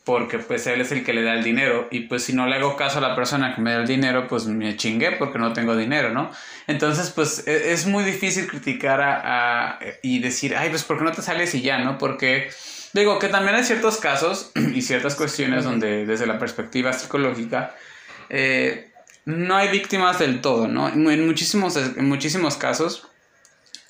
[0.05, 2.57] porque pues él es el que le da el dinero y pues si no le
[2.57, 5.53] hago caso a la persona que me da el dinero pues me chingué porque no
[5.53, 6.31] tengo dinero, ¿no?
[6.67, 11.13] Entonces pues e, es muy difícil criticar a, y decir, ay pues ¿por qué no
[11.13, 11.99] te sales y ya, ¿no?
[11.99, 12.51] Porque
[12.95, 17.75] digo que también hay ciertos casos y ciertas cuestiones donde desde la perspectiva psicológica
[18.31, 18.91] eh,
[19.27, 20.89] no hay víctimas del todo, ¿no?
[20.89, 23.07] En muchísimos, en muchísimos casos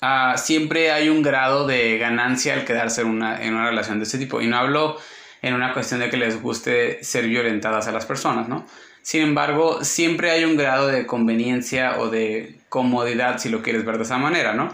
[0.01, 4.03] ah, siempre hay un grado de ganancia al quedarse en una, en una relación de
[4.03, 4.99] ese tipo y no hablo
[5.41, 8.65] en una cuestión de que les guste ser violentadas a las personas, ¿no?
[9.01, 13.97] Sin embargo, siempre hay un grado de conveniencia o de comodidad, si lo quieres ver
[13.97, 14.71] de esa manera, ¿no?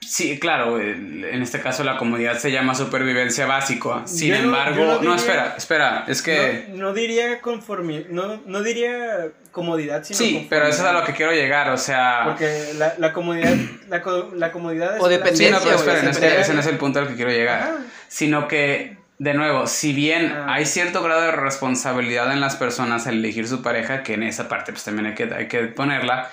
[0.00, 4.02] Sí, claro, en este caso la comodidad se llama supervivencia básico.
[4.04, 6.66] Sin embargo, no, espera, espera, es que...
[6.74, 11.14] No, diría conformidad, no, no diría comodidad, sino Sí, pero eso es a lo que
[11.14, 12.24] quiero llegar, o sea...
[12.26, 13.54] Porque la, la comodidad,
[13.88, 14.02] la,
[14.34, 15.02] la comodidad es...
[15.02, 17.76] O dependencia, sí, no, pero espera, ese, no es el punto al que quiero llegar.
[18.08, 20.54] Sino que de nuevo, si bien ah.
[20.54, 24.48] hay cierto grado de responsabilidad en las personas al elegir su pareja, que en esa
[24.48, 26.28] parte pues también hay que, hay que ponerla,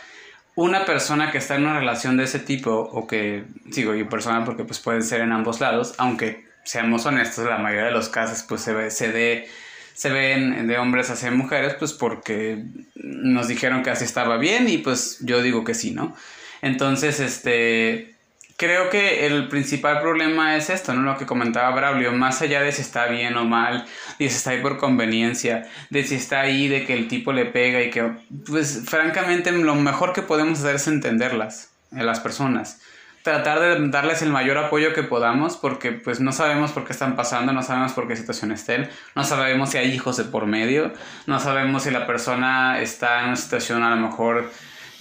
[0.56, 4.44] una persona que está en una relación de ese tipo, o que, digo y persona
[4.44, 8.44] porque pues pueden ser en ambos lados, aunque seamos honestos, la mayoría de los casos
[8.50, 9.48] pues se ve, se de,
[9.94, 12.64] se ven de hombres hacia mujeres, pues porque
[12.96, 16.16] nos dijeron que así estaba bien y pues yo digo que sí, ¿no?
[16.64, 18.16] Entonces, este,
[18.60, 21.02] creo que el principal problema es esto, ¿no?
[21.02, 23.86] Lo que comentaba Braulio, más allá de si está bien o mal,
[24.20, 27.46] de si está ahí por conveniencia, de si está ahí, de que el tipo le
[27.46, 28.12] pega y que,
[28.46, 32.82] pues, francamente, lo mejor que podemos hacer es entenderlas, a las personas.
[33.24, 37.16] Tratar de darles el mayor apoyo que podamos, porque, pues, no sabemos por qué están
[37.16, 40.92] pasando, no sabemos por qué situación estén, no sabemos si hay hijos de por medio,
[41.28, 44.52] no sabemos si la persona está en una situación a lo mejor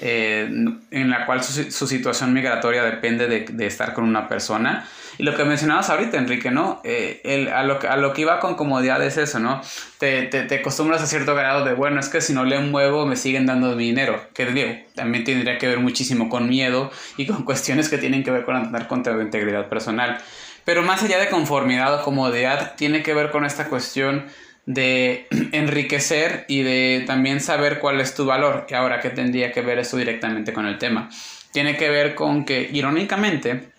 [0.00, 0.48] eh,
[0.90, 4.86] en la cual su, situación migratoria depende de, estar con una persona.
[5.18, 6.80] Y lo que mencionabas ahorita, Enrique, ¿no?
[6.84, 9.60] Eh, a, lo, a, lo, que iba con comodidad es eso, ¿no?
[9.98, 13.16] Te, te, acostumbras a cierto grado de, bueno, es que si no le muevo me
[13.16, 14.20] siguen dando dinero.
[14.34, 18.30] Que digo, también tendría que ver muchísimo con miedo y con cuestiones que tienen que
[18.30, 20.18] ver con andar contra la integridad personal.
[20.64, 24.26] Pero más allá de conformidad o comodidad, tiene que ver con esta cuestión
[24.68, 28.66] de enriquecer y de también saber cuál es tu valor.
[28.68, 31.08] Y ahora, ¿qué tendría que ver esto directamente con el tema?
[31.52, 33.72] Tiene que ver con que, irónicamente,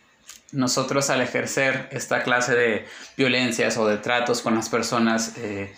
[0.52, 2.86] nosotros al ejercer esta clase de
[3.16, 5.72] violencias o de tratos con las personas, eh,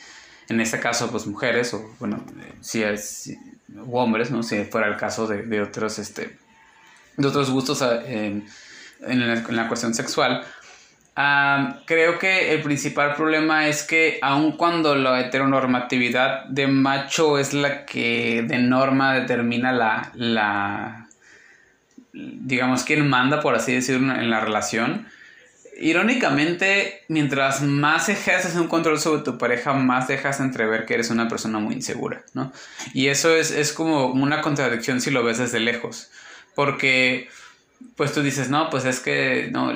[0.47, 2.23] en este caso, pues mujeres, o bueno,
[2.61, 3.33] si es,
[3.91, 4.43] hombres, ¿no?
[4.43, 6.37] Si fuera el caso de, otros, este,
[7.17, 8.41] de otros gustos eh,
[9.01, 10.45] en la cuestión sexual,
[11.13, 17.85] creo que el principal problema es que aun cuando la heteronormatividad de macho es la
[17.85, 21.07] que de norma determina la, la
[22.13, 25.07] digamos, quién manda, por así decirlo, en la relación,
[25.79, 31.27] irónicamente, mientras más ejerces un control sobre tu pareja, más dejas entrever que eres una
[31.27, 32.51] persona muy insegura, ¿no?
[32.93, 36.11] Y eso es, es como una contradicción si lo ves desde lejos.
[36.55, 37.29] Porque,
[37.95, 39.71] pues tú dices, no, pues es que, no,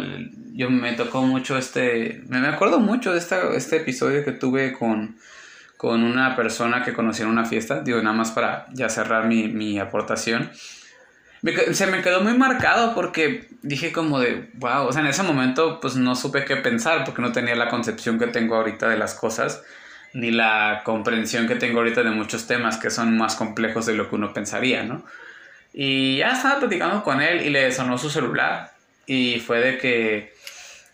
[0.54, 5.18] yo me tocó mucho este, me acuerdo mucho de esta, este episodio que tuve con,
[5.78, 9.48] con una persona que conocí en una fiesta, digo, nada más para ya cerrar mi,
[9.48, 10.52] mi aportación
[11.74, 15.80] se me quedó muy marcado porque dije como de, wow, o sea, en ese momento
[15.80, 19.14] pues no supe qué pensar porque no tenía la concepción que tengo ahorita de las
[19.14, 19.64] cosas,
[20.14, 24.10] ni la comprensión que tengo ahorita de muchos temas que son más complejos de lo
[24.10, 25.06] que uno pensaría, ¿no?
[25.78, 28.72] Y ya estaba platicando con él y le sonó su celular
[29.06, 30.34] y fue de que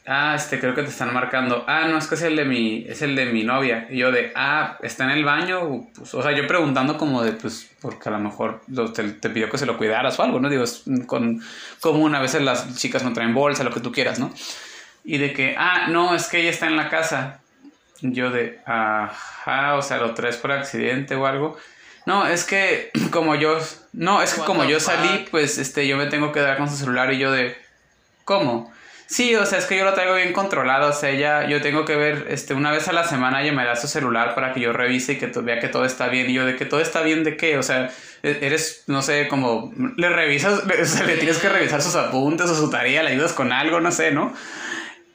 [0.06, 2.86] ah, este, creo que te están marcando, ah, no, es que es el de mi,
[2.88, 3.88] es el de mi novia.
[3.90, 7.34] Y yo de, ah, está en el baño, pues, o sea, yo preguntando como de,
[7.34, 8.62] pues, porque a lo mejor
[8.94, 10.50] te, te, pidió que se lo cuidaras o algo, ¿no?
[10.50, 11.42] Digo, es con,
[11.80, 14.34] común, a veces las chicas no traen bolsa, lo que tú quieras, ¿no?
[15.04, 17.40] Y de que, ah, no, es que ella está en la casa.
[18.02, 21.58] Yo de, ajá, o sea, lo traes por accidente o algo.
[22.06, 23.58] No, es que como yo,
[23.94, 26.78] no, es que como yo salí, pues, este, yo me tengo que dar con su
[26.78, 27.56] celular y yo de,
[28.26, 28.72] ¿cómo?
[29.12, 31.84] Sí, o sea, es que yo lo traigo bien controlado, o sea, ella, yo tengo
[31.84, 34.62] que ver, este, una vez a la semana ella me da su celular para que
[34.62, 37.02] yo revise y que vea que todo está bien, y yo, ¿de que todo está
[37.02, 37.58] bien de qué?
[37.58, 37.92] O sea,
[38.24, 42.50] e, eres, no sé, como, le revisas, o sea, le tienes que revisar sus apuntes
[42.50, 44.34] o su tarea, le ayudas con algo, no sé, ¿no?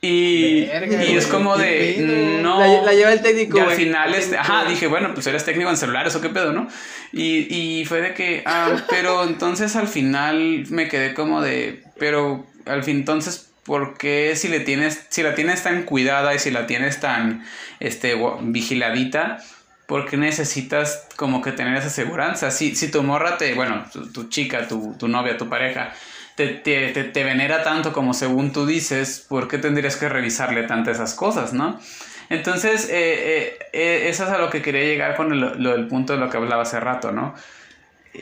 [0.01, 2.61] Y, y es como de, no.
[2.85, 3.59] La, lleva el técnico.
[3.59, 6.53] Y al final, este, ajá, dije, bueno, pues eres técnico en celulares o qué pedo,
[6.53, 6.69] ¿no?
[7.13, 12.47] Y, y fue de que, ah, pero entonces al final me quedé como de, pero
[12.67, 16.67] al fin, entonces, porque si le tienes, si la tienes tan cuidada y si la
[16.67, 17.45] tienes tan
[17.81, 19.39] este, vigiladita,
[19.87, 22.37] porque necesitas como que tener esa seguridad?
[22.51, 25.93] Si, si tu morra te, bueno, tu, chica, tu, tu, novia, tu pareja,
[26.37, 30.97] te, te, te, venera tanto como según tú dices, ¿por qué tendrías que revisarle tantas
[30.97, 31.81] esas cosas, no?
[32.29, 35.87] Entonces, eh, eh, eh, eso es a lo que quería llegar con el, lo, el
[35.89, 37.35] punto de lo que hablaba hace rato, ¿no?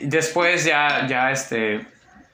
[0.01, 1.85] Después ya, ya este,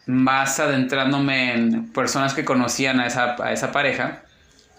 [0.06, 4.22] más adentrándome en personas que conocían a esa, a esa pareja,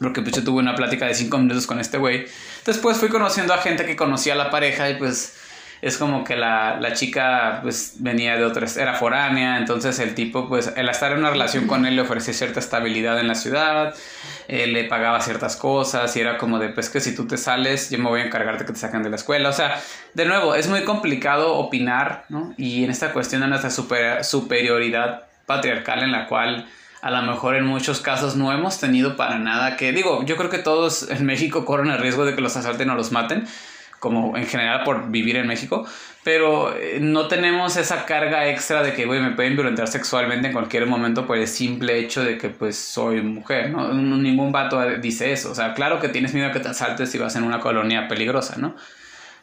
[0.01, 2.27] porque pues yo tuve una plática de cinco minutos con este güey.
[2.65, 5.37] Después fui conociendo a gente que conocía a la pareja y pues
[5.83, 10.49] es como que la, la, chica pues venía de otras, era foránea, entonces el tipo
[10.49, 13.93] pues el estar en una relación con él le ofrecía cierta estabilidad en la ciudad,
[14.47, 17.91] eh, le pagaba ciertas cosas y era como de pues que si tú te sales
[17.91, 19.83] yo me voy a encargar de que te saquen de la escuela, o sea,
[20.15, 22.55] de nuevo es muy complicado opinar, ¿no?
[22.57, 26.69] Y en esta cuestión de nuestra super, superioridad patriarcal en la cual
[27.03, 30.49] a lo mejor en muchos casos no hemos tenido para nada que, digo, yo creo
[30.49, 33.49] que todos en México corren el riesgo de que los asalten o los maten,
[34.03, 35.87] como en general por vivir en México,
[36.25, 40.53] pero eh, no tenemos esa carga extra de que, güey, me pueden violentar sexualmente en
[40.53, 43.95] cualquier momento por el simple hecho de que, pues, soy mujer, ¿no?
[43.95, 47.19] Ningún vato dice eso, o sea, claro que tienes miedo a que te asaltes si
[47.19, 48.75] vas en una colonia peligrosa, ¿no?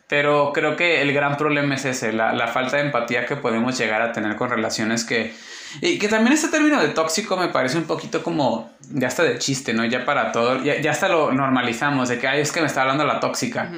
[0.10, 3.78] Pero creo que el gran problema es ese, la, la falta de empatía que podemos
[3.78, 5.34] llegar a tener con relaciones que...
[5.80, 9.38] Y que también este término de tóxico me parece un poquito como ya está de
[9.38, 9.86] chiste, ¿no?
[9.86, 12.82] Ya para todo, ya, ya hasta lo normalizamos, de que, ay, es que me está
[12.82, 13.72] hablando la tóxica.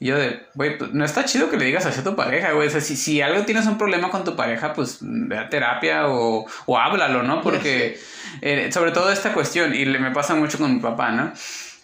[0.00, 2.52] Y yo de, güey, pues no está chido que le digas así a tu pareja,
[2.52, 2.68] güey.
[2.68, 6.08] O sea, si, si algo tienes un problema con tu pareja, pues ve a terapia
[6.08, 7.42] o, o háblalo, ¿no?
[7.42, 7.98] Porque,
[8.40, 11.32] eh, sobre todo esta cuestión, y me pasa mucho con mi papá, ¿no?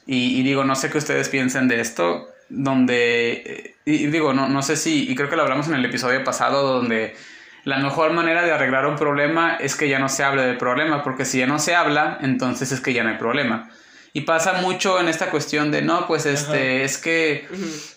[0.06, 4.48] Y, y, digo, no sé qué ustedes piensen de esto, donde, eh, y, digo, no,
[4.48, 7.16] no sé si, y creo que lo hablamos en el episodio pasado, donde
[7.64, 11.02] la mejor manera de arreglar un problema es que ya no se hable del problema,
[11.02, 13.70] porque si ya no se habla, entonces es que ya no hay problema.
[14.16, 17.48] Y pasa mucho en esta cuestión de, no, pues este, es que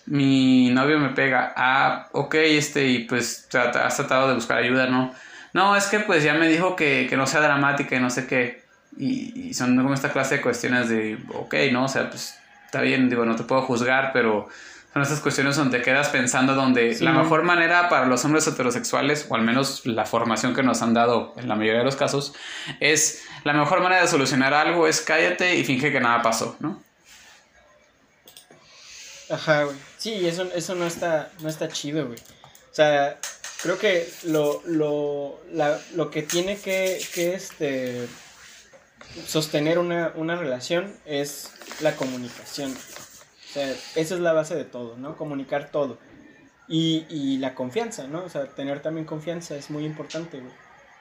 [0.06, 1.52] mi novio me pega.
[1.56, 5.14] Ah, ok, este, y pues has tratado de buscar ayuda, ¿no?
[5.52, 8.26] No, es que pues ya me dijo que, que no sea dramática y no sé
[8.26, 8.64] qué.
[8.96, 11.84] Y, y, son como esta clase de cuestiones de, ok, ¿no?
[11.84, 14.48] O sea, pues está bien, digo, no te puedo juzgar, pero
[14.92, 19.26] son estas cuestiones donde te quedas pensando donde la mejor manera para los hombres heterosexuales,
[19.28, 22.34] o al menos la formación que nos han dado en la mayoría de los casos,
[22.80, 26.82] es la mejor manera de solucionar algo es cállate y finge que nada pasó, ¿no?
[29.30, 29.76] Ajá, güey.
[29.98, 32.18] Sí, eso, eso no está, no está chido, güey.
[32.18, 33.18] O sea,
[33.62, 38.08] creo que lo, lo, la, lo que tiene que, que este,
[39.26, 42.74] sostener una, una relación es la comunicación.
[43.62, 45.16] Esa es la base de todo, ¿no?
[45.16, 46.00] Comunicar todo.
[46.68, 48.24] Y, y la confianza, ¿no?
[48.24, 50.54] O sea, tener también confianza es muy importante, güey.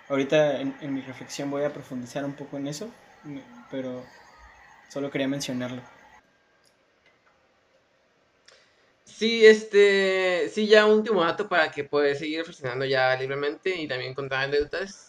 [0.09, 2.93] Ahorita en, en mi reflexión voy a profundizar un poco en eso,
[3.69, 4.13] pero
[4.89, 5.83] solo quería mencionarlo.
[9.05, 14.13] Sí, este, sí, ya último dato para que puedas seguir reflexionando ya libremente y también
[14.13, 15.06] contar anécdotas.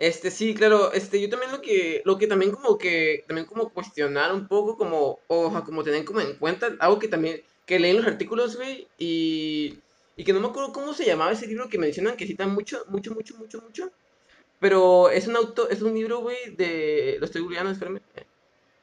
[0.00, 3.72] Este, sí, claro, este, yo también lo que, lo que también como que, también como
[3.72, 7.90] cuestionar un poco, como, o como tener como en cuenta, algo que también, que leí
[7.90, 9.82] en los artículos, güey, y,
[10.16, 12.84] y que no me acuerdo cómo se llamaba ese libro que mencionan, que citan mucho,
[12.88, 13.90] mucho, mucho, mucho, mucho,
[14.60, 18.00] pero es un auto, es un libro, güey, de, lo estoy googleando, espérame,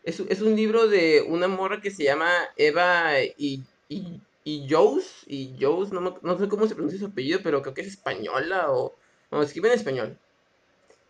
[0.03, 5.23] es, es un libro de una morra que se llama Eva y, y, y Joes,
[5.27, 7.87] y Joes, no, me- no sé cómo se pronuncia su apellido, pero creo que es
[7.87, 8.97] española, o,
[9.31, 10.19] no, escribe en español.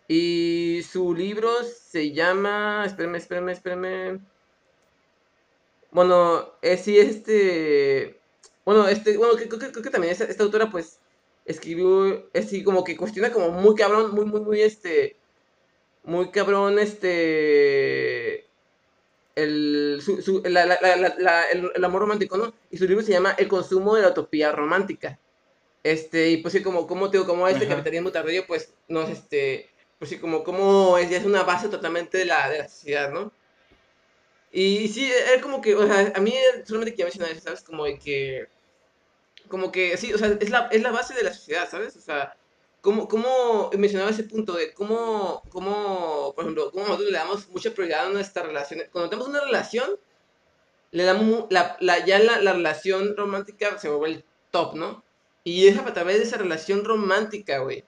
[0.07, 2.83] Y su libro se llama.
[2.85, 4.19] Espérame, espérame, espérame.
[5.91, 8.19] Bueno, es sí, este.
[8.65, 9.17] Bueno, este.
[9.17, 10.99] Bueno, creo, creo- creo que también esta, esta autora, pues.
[11.45, 12.29] Escribió.
[12.33, 15.15] Así como que cuestiona como muy cabrón, muy, muy, muy este.
[16.03, 18.45] Muy cabrón, este.
[19.35, 22.53] El, su, su- la- la- la- la- la- el, el amor romántico, ¿no?
[22.71, 25.19] Y su libro se llama El consumo de la utopía romántica.
[25.83, 27.75] Este, y pues sí, como, como te digo, como este Ajá.
[27.75, 29.69] capitalismo tardío, pues nos, este,
[30.05, 33.11] pues sí, como, como es, ya es una base totalmente de la, de la sociedad,
[33.11, 33.31] ¿no?
[34.51, 36.33] Y sí, es como que, o sea, a mí
[36.65, 37.61] solamente quería mencionar eso, ¿sabes?
[37.63, 38.47] Como de que,
[39.49, 41.95] como que, sí, o sea, es la, es la base de la sociedad, ¿sabes?
[41.97, 42.35] O sea,
[42.81, 47.71] como, como mencionaba ese punto de cómo, cómo, por ejemplo, cómo nosotros le damos mucha
[47.73, 48.89] prioridad a nuestras relaciones.
[48.91, 49.91] Cuando tenemos una relación,
[50.91, 55.03] le damos la, la- ya la, la relación romántica se vuelve el top, ¿no?
[55.43, 57.83] Y es a través de esa relación romántica, güey,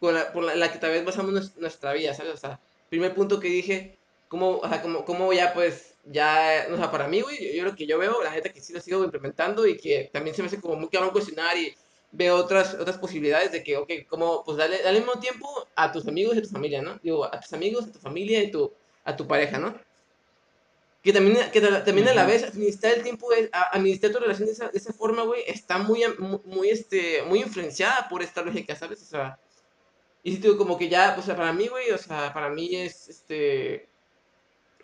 [0.00, 2.34] con la, por la, la que tal vez basamos nues- nuestra vida, ¿sabes?
[2.34, 2.58] O sea,
[2.88, 3.96] primer punto que dije,
[4.28, 7.64] cómo, o sea, cómo, cómo ya, pues, ya, o sea, para mí, güey, yo, yo
[7.64, 10.42] lo que yo veo, la gente que sí lo sigo implementando y que también se
[10.42, 11.74] me hace como muy cabrón cuestionar y
[12.12, 15.92] veo otras, otras posibilidades de que, ok, como, pues, dale, dale al mismo tiempo a
[15.92, 16.98] tus amigos y a tu familia, ¿no?
[17.02, 18.72] Digo, a tus amigos, a tu familia y tu,
[19.04, 19.74] a tu pareja, ¿no?
[21.02, 24.18] Que también, que ta- también a la vez administrar el tiempo, es- a- administrar tu
[24.18, 26.02] relación de esa, de esa forma, güey, está muy,
[26.44, 29.00] muy, este, muy influenciada por esta lógica, ¿sabes?
[29.02, 29.38] O sea,
[30.34, 32.74] y te digo, como que ya, o sea, para mí, güey, o sea, para mí
[32.74, 33.88] es, este,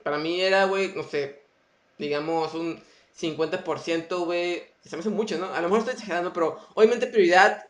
[0.03, 1.43] para mí era, güey, no sé,
[1.99, 2.81] digamos, un
[3.19, 5.53] 50%, güey, se me hace mucho, ¿no?
[5.53, 7.67] A lo mejor estoy exagerando, pero obviamente prioridad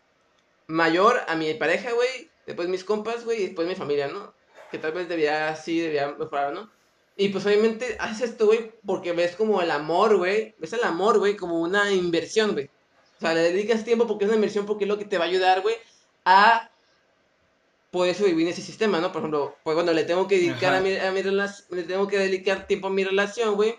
[0.66, 4.34] mayor a mi pareja, güey, después mis compas, güey, y después mi familia, ¿no?
[4.70, 6.70] Que tal vez debía, sí, debía mejorar, ¿no?
[7.16, 11.18] Y pues obviamente haces esto, güey, porque ves como el amor, güey, ves el amor,
[11.18, 12.70] güey, como una inversión, güey.
[13.18, 15.24] O sea, le dedicas tiempo porque es una inversión, porque es lo que te va
[15.24, 15.76] a ayudar, güey,
[16.24, 16.70] a
[17.94, 19.12] poder sobrevivir en ese sistema, ¿no?
[19.12, 22.06] Por ejemplo, pues bueno, le tengo que dedicar a mi, a mi relación, le tengo
[22.08, 23.78] que dedicar tiempo a mi relación, güey,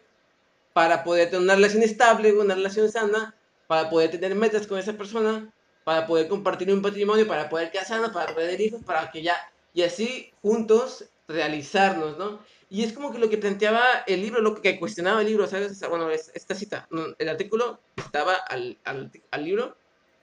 [0.73, 3.35] para poder tener una relación estable, güey, una relación sana,
[3.67, 5.51] para poder tener metas con esa persona,
[5.83, 9.35] para poder compartir un patrimonio, para poder casarnos, para poder tener hijos, para que ya,
[9.73, 12.39] y así juntos realizarnos, ¿no?
[12.69, 15.79] Y es como que lo que planteaba el libro, lo que cuestionaba el libro, ¿sabes?
[15.89, 16.87] Bueno, es- esta cita,
[17.19, 19.75] el artículo estaba al, al, al libro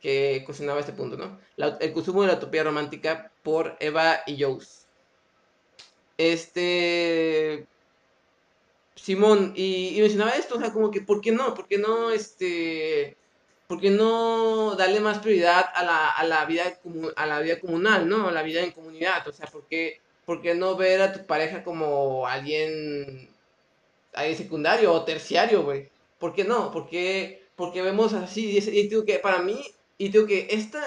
[0.02, 1.38] que cuestionaba este punto, ¿no?
[1.56, 4.86] El consumo de la utopía romántica por Eva y Jones.
[6.18, 7.66] Este,
[8.96, 11.54] Simón, y, mencionaba esto, o sea, como que, ¿por qué no?
[11.54, 13.16] ¿Por qué no, este,
[13.68, 16.64] por qué no darle más prioridad a la, a la vida,
[17.16, 18.28] a la vida comunal, ¿no?
[18.28, 21.24] A la vida en comunidad, o sea, ¿por qué, por qué no ver a tu
[21.26, 23.28] pareja como alguien,
[24.14, 25.88] alguien secundario o terciario, güey?
[26.18, 26.72] ¿Por qué no?
[26.72, 28.50] ¿Por qué, por qué vemos así?
[28.50, 29.64] Y, y digo que para mí,
[30.04, 30.82] y digo que esta,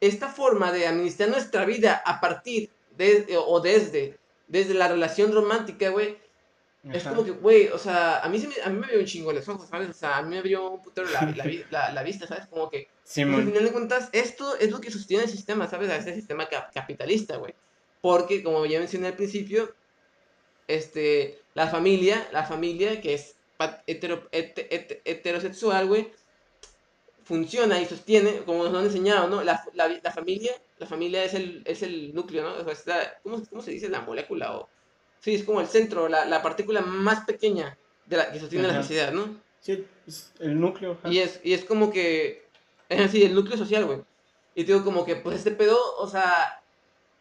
[0.00, 5.88] esta forma de administrar nuestra vida a partir de, o desde, desde la relación romántica,
[5.90, 6.18] güey,
[6.92, 9.06] es como que, güey, o sea, a mí, se me, a mí me abrió un
[9.06, 9.88] chingo los ojos, ¿sabes?
[9.88, 12.46] O sea, a mí me abrió un putero la, la, la, la vista, ¿sabes?
[12.48, 12.88] Como que,
[13.24, 15.88] pues al final de cuentas, esto es lo que sostiene el sistema, ¿sabes?
[15.90, 17.54] A este sistema cap- capitalista, güey.
[18.00, 19.72] Porque, como ya mencioné al principio,
[20.66, 23.36] este, la familia, la familia que es
[23.86, 26.10] hetero- hete- hete- heterosexual, güey,
[27.32, 29.42] funciona y sostiene, como nos han enseñado, ¿no?
[29.42, 32.54] La, la, la familia, la familia es el, es el núcleo, ¿no?
[32.56, 33.88] O sea, es la- ¿cómo, ¿Cómo se dice?
[33.88, 34.68] La molécula o...
[35.20, 38.82] Sí, es como el centro, la, la partícula más pequeña de la que sostiene la
[38.82, 39.40] sociedad, ¿no?
[39.60, 40.98] Sí, es el núcleo.
[40.98, 41.08] ajá.
[41.08, 42.44] Y es, y es como que,
[42.90, 44.00] es así, el núcleo social, güey.
[44.54, 46.62] Y digo como que, pues este pedo, o sea,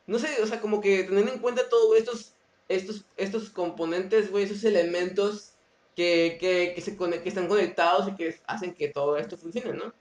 [0.07, 2.33] no sé, o sea, como que teniendo en cuenta todos estos,
[2.67, 5.53] estos, estos componentes, güey, esos elementos
[5.95, 9.93] que, que, que, se que están conectados y que hacen que todo esto funcione, ¿no?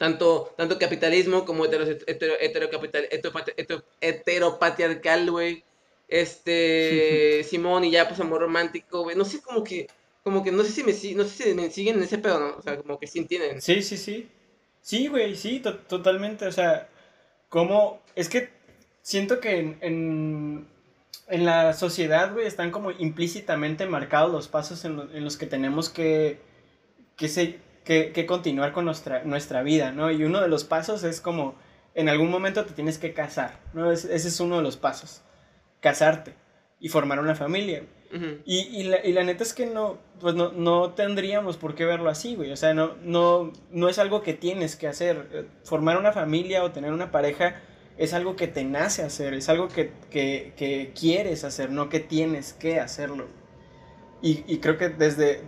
[0.00, 5.62] Tanto, tanto capitalismo como hetero, hetero, heterocapital, hetero- heteropatriarcal, güey.
[6.08, 9.14] Este, Simón y ya, pues amor romántico, güey.
[9.14, 9.88] No sé, como que,
[10.24, 12.56] como que no sé si me, no sé si me siguen en ese pedo, ¿no?
[12.56, 13.60] O sea, como que sí entienden.
[13.60, 14.26] Sí, sí, sí.
[14.80, 16.46] Sí, güey, sí, to- totalmente.
[16.46, 16.88] O sea,
[17.50, 18.00] como.
[18.16, 18.48] Es que
[19.02, 20.66] siento que en, en,
[21.28, 25.44] en la sociedad, güey, están como implícitamente marcados los pasos en, lo- en los que
[25.46, 26.38] tenemos que,
[27.16, 27.58] que, se,
[27.90, 30.12] que, que continuar con nuestra, nuestra vida, ¿no?
[30.12, 31.56] Y uno de los pasos es como
[31.96, 33.90] en algún momento te tienes que casar, ¿no?
[33.90, 35.22] ese es uno de los pasos,
[35.80, 36.36] casarte
[36.78, 37.82] y formar una familia.
[38.44, 41.84] y, y, la, y, la, neta es que no, pues no, no, tendríamos por qué
[41.84, 42.52] verlo así, güey.
[42.52, 45.48] O sea, no, no, no es algo que tienes que hacer.
[45.64, 47.60] Formar una familia o tener una pareja
[47.98, 51.98] es algo que te nace hacer, es algo que, que, que quieres hacer, no que
[51.98, 53.26] tienes que hacerlo.
[54.22, 55.42] Y, y creo que desde,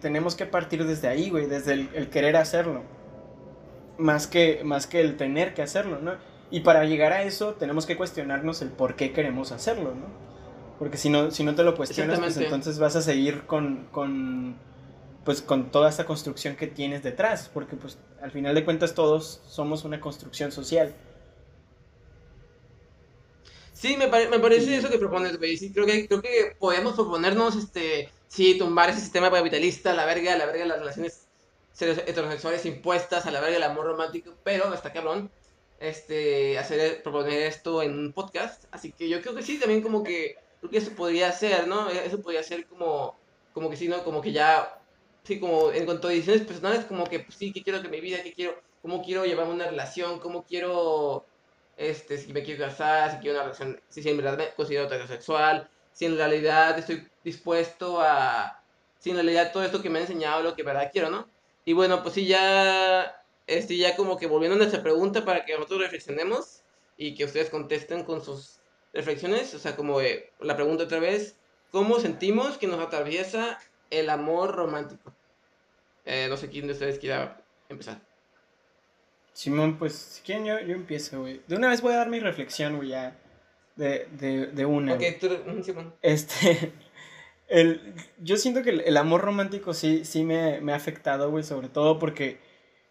[0.00, 2.82] tenemos que partir desde ahí, güey, desde el, el, querer hacerlo.
[3.98, 6.14] Más que, más que el tener que hacerlo, ¿no?
[6.50, 10.06] Y para llegar a eso tenemos que cuestionarnos el por qué queremos hacerlo, ¿no?
[10.78, 14.56] Porque si no, si no te lo cuestionas, pues entonces vas a seguir con, con,
[15.24, 17.50] pues, con toda esta construcción que tienes detrás.
[17.52, 20.94] Porque pues al final de cuentas todos somos una construcción social.
[23.84, 25.58] Sí, me, me parece eso que propones, güey.
[25.58, 30.34] Sí, creo que, creo que podemos proponernos, este, sí, tumbar ese sistema capitalista, la verga,
[30.38, 31.26] la verga las relaciones
[31.78, 35.30] heterosexuales impuestas, a la verga el amor romántico, pero está cabrón,
[35.80, 38.64] este, hacer, proponer esto en un podcast.
[38.70, 41.90] Así que yo creo que sí, también como que creo que eso podría ser, ¿no?
[41.90, 43.14] Eso podría ser como,
[43.52, 44.02] como que sí, ¿no?
[44.02, 44.80] Como que ya,
[45.24, 48.00] sí, como en cuanto a decisiones personales, como que pues, sí, que quiero que mi
[48.00, 51.26] vida, que quiero, cómo quiero llevar una relación, cómo quiero,
[51.76, 55.68] este, si me quiero casar, si quiero una relación, si, en verdad me considero heterosexual,
[55.92, 58.62] si en realidad estoy dispuesto a,
[58.98, 61.28] si en realidad todo esto que me ha enseñado lo que en verdad quiero, ¿no?
[61.64, 65.54] Y bueno, pues sí, ya, este, ya como que volviendo a nuestra pregunta para que
[65.54, 66.62] nosotros reflexionemos
[66.96, 68.60] y que ustedes contesten con sus
[68.92, 69.98] reflexiones, o sea, como
[70.40, 71.36] la pregunta otra vez,
[71.72, 73.58] ¿cómo sentimos que nos atraviesa
[73.90, 75.12] el amor romántico?
[76.04, 78.00] Eh, no sé quién de ustedes quiera empezar.
[79.34, 81.42] Simón, pues si quieren yo, yo empiezo, güey.
[81.48, 83.18] De una vez voy a dar mi reflexión, güey, ya.
[83.76, 84.94] De, de, de una.
[84.94, 85.28] Ok, tú,
[85.62, 85.92] Simón.
[86.00, 86.72] Este,
[87.48, 91.68] el, yo siento que el, amor romántico sí, sí me, me ha afectado, güey, sobre
[91.68, 92.38] todo porque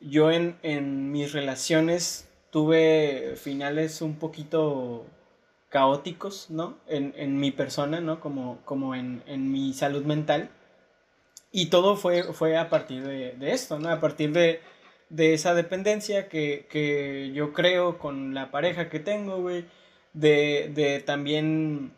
[0.01, 5.05] yo en, en mis relaciones tuve finales un poquito
[5.69, 6.77] caóticos, ¿no?
[6.87, 8.19] En, en mi persona, ¿no?
[8.19, 10.49] Como, como en, en, mi salud mental.
[11.53, 13.89] Y todo fue, fue a partir de, de esto, ¿no?
[13.89, 14.59] A partir de,
[15.13, 19.65] de esa dependencia que, que, yo creo con la pareja que tengo, güey.
[20.13, 21.91] De, de, también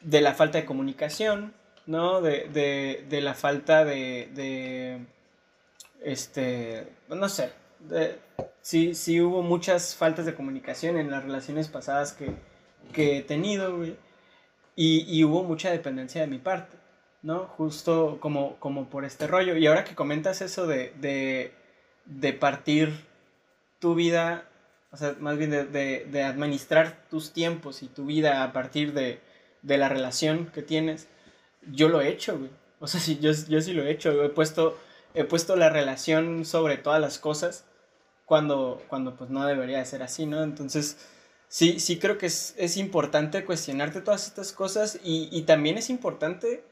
[0.00, 1.54] de la falta de comunicación,
[1.86, 2.20] ¿no?
[2.20, 4.98] De, de, de la falta de, de,
[6.02, 7.50] este, no sé,
[8.60, 12.30] sí, sí hubo muchas faltas de comunicación en las relaciones pasadas que,
[12.92, 13.96] que he tenido, güey.
[14.76, 16.76] Y, y, hubo mucha dependencia de mi parte,
[17.22, 17.40] ¿no?
[17.40, 19.56] Justo como, como por este rollo.
[19.56, 21.52] Y ahora que comentas eso de, de,
[22.04, 22.92] de partir
[23.78, 24.48] tu vida,
[24.90, 29.20] o sea, más bien de, de, administrar tus tiempos y tu vida a partir de,
[29.62, 31.08] de la relación que tienes,
[31.70, 32.50] yo lo he hecho, güey.
[32.80, 34.22] O sea, sí, yo, yo sí lo he hecho.
[34.22, 34.78] He puesto,
[35.14, 37.64] he puesto la relación sobre todas las cosas
[38.26, 40.42] cuando, cuando pues no debería de ser así, ¿no?
[40.42, 40.98] Entonces
[41.48, 45.90] sí, sí creo que es, es importante cuestionarte todas estas cosas y, y, también es
[45.90, 46.64] importante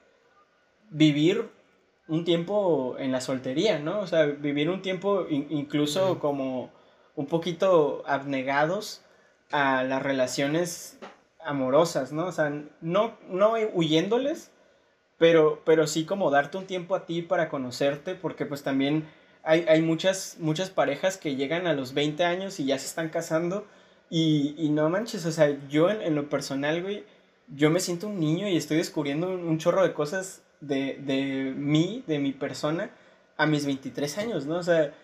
[0.90, 1.50] vivir
[2.10, 4.00] un tiempo en la soltería, ¿no?
[4.00, 6.70] O sea, vivir un tiempo incluso como
[7.14, 9.02] un poquito abnegados
[9.52, 10.98] a las relaciones
[11.38, 12.26] amorosas, ¿no?
[12.26, 14.50] O sea, no, no huyéndoles,
[15.18, 19.08] pero, pero sí como darte un tiempo a ti para conocerte, porque pues también
[19.44, 23.10] hay, hay muchas, muchas parejas que llegan a los 20 años y ya se están
[23.10, 23.66] casando
[24.10, 27.04] y, y no manches, o sea, yo en, en, lo personal, güey,
[27.46, 31.54] yo me siento un niño y estoy descubriendo un, un chorro de cosas de, de,
[31.56, 32.90] mí, de mi persona,
[33.36, 34.56] a mis 23 años, ¿no?
[34.56, 34.94] O sea,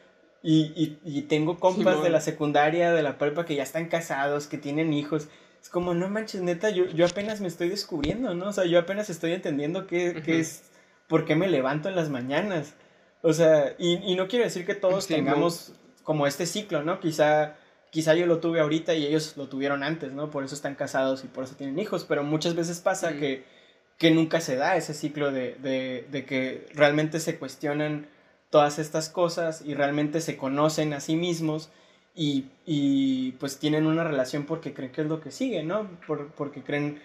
[0.42, 3.88] y, y, y tengo compas sí, de la secundaria, de la prepa, que ya están
[3.88, 5.28] casados, que tienen hijos.
[5.60, 8.48] Es como, no manches, neta, yo, yo apenas me estoy descubriendo, ¿no?
[8.48, 10.22] O sea, yo apenas estoy entendiendo qué, uh -huh.
[10.22, 10.64] qué es,
[11.08, 12.74] por qué me levanto en las mañanas.
[13.22, 16.04] O sea, y, y no quiero decir que todos sí, tengamos no.
[16.04, 17.00] como este ciclo, ¿no?
[17.00, 17.56] Quizá
[17.96, 20.30] quizá yo lo tuve ahorita y ellos lo tuvieron antes, ¿no?
[20.30, 23.18] Por eso están casados y por eso tienen hijos, pero muchas veces pasa mm.
[23.18, 23.44] que,
[23.98, 28.08] que nunca se da ese ciclo de, de, de, que realmente se cuestionan
[28.50, 31.70] todas estas cosas y realmente se conocen a sí mismos
[32.14, 35.88] y, y pues tienen una relación porque creen que es lo que sigue, ¿no?
[36.06, 37.00] Por, porque creen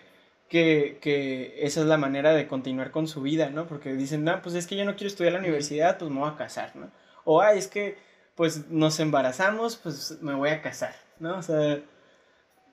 [0.50, 3.68] que, que, esa es la manera de continuar con su vida, ¿no?
[3.68, 6.30] Porque dicen, no, pues es que yo no quiero estudiar la universidad, pues me voy
[6.30, 6.92] a casar, ¿no?
[7.24, 7.98] O, ay, es que
[8.36, 11.38] pues nos embarazamos, pues me voy a casar, ¿no?
[11.38, 11.80] O sea,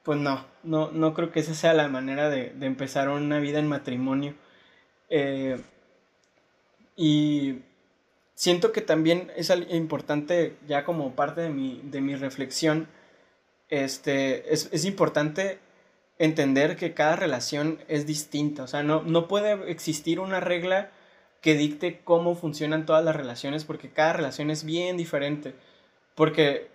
[0.09, 3.69] pues no, no, no creo que esa sea la manera de, empezar una vida en
[3.69, 4.35] matrimonio.
[5.11, 5.61] Eh,
[6.97, 7.59] y
[8.33, 12.89] siento que también es importante, ya como parte de mi, de mi reflexión,
[13.69, 15.59] este, es, es importante
[16.19, 20.91] entender que cada relación es distinta, o sea, no, no puede existir una regla
[21.43, 25.55] que dicte cómo funcionan todas las relaciones, porque cada relación es bien diferente.
[26.15, 26.69] Porque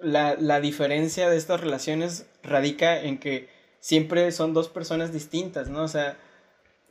[0.00, 3.48] la, la diferencia de estas relaciones radica en que
[3.80, 5.82] siempre son dos personas distintas, ¿no?
[5.82, 6.16] O sea,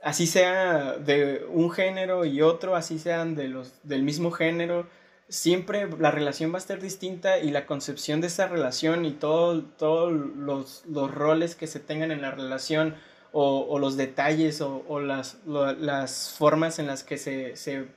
[0.01, 4.87] así sea de un género y otro, así sean de los, del mismo género,
[5.27, 9.63] siempre la relación va a estar distinta y la concepción de esa relación y todos
[9.77, 12.95] todo los, los, roles que se tengan en la relación
[13.31, 17.87] o, los detalles o, o las, las, formas en las que se, se,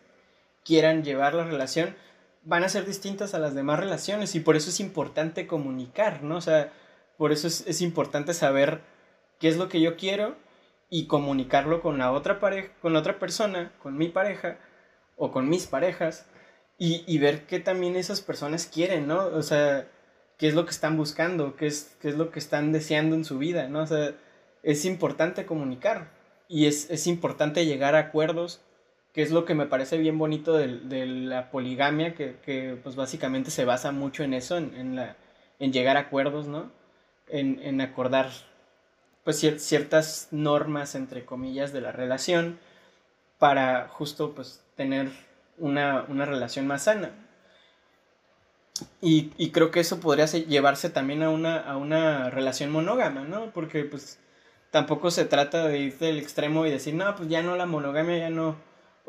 [0.64, 1.94] quieran llevar la relación
[2.48, 6.36] van a ser distintas a las demás relaciones y por eso es importante comunicar, ¿no?
[6.36, 6.72] O sea,
[7.18, 8.80] por eso es, importante saber
[9.38, 10.34] qué es lo que yo quiero
[10.88, 14.58] y comunicarlo con la otra pareja, con otra persona, con mi pareja
[15.16, 16.26] o con mis parejas
[16.78, 19.26] y, y, ver qué también esas personas quieren, ¿no?
[19.26, 19.86] O sea,
[20.38, 23.26] qué es lo que están buscando, qué es, qué es lo que están deseando en
[23.26, 23.82] su vida, ¿no?
[23.82, 24.14] O sea,
[24.62, 26.12] es importante comunicar
[26.48, 28.62] y es, es importante llegar a acuerdos,
[29.12, 32.96] que es lo que me parece bien bonito de, de la poligamia, que, que, pues
[32.96, 35.16] básicamente se basa mucho en eso, en, en, la,
[35.58, 36.70] en llegar a acuerdos, ¿no?
[37.28, 38.30] En, en acordar
[39.24, 42.58] pues ciertas normas, entre comillas, de la relación
[43.38, 45.10] para justo pues tener
[45.58, 47.10] una, relación más sana.
[49.00, 53.50] Y, creo que eso podría llevarse también a una, a una relación monógama, ¿no?
[53.50, 54.18] Porque pues
[54.70, 58.18] tampoco se trata de ir del extremo y decir, no, pues ya no la monogamia,
[58.18, 58.56] ya no.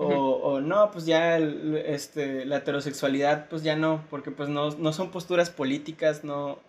[0.01, 5.11] O, no, pues ya este, la heterosexualidad, pues ya no, porque pues no, no son
[5.11, 6.59] posturas políticas, no,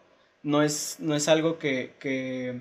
[0.43, 2.61] no, es, no es algo que, que,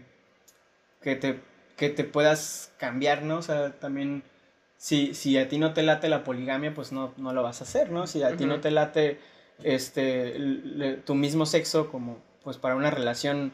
[1.01, 1.39] que, te,
[1.75, 3.37] que te puedas cambiar, ¿no?
[3.37, 4.23] O sea, también
[4.77, 7.63] si, si a ti no te late la poligamia, pues no, no lo vas a
[7.63, 8.05] hacer, ¿no?
[8.05, 9.19] Si a ti no te late
[9.63, 13.51] este, tu mismo sexo como pues para una relación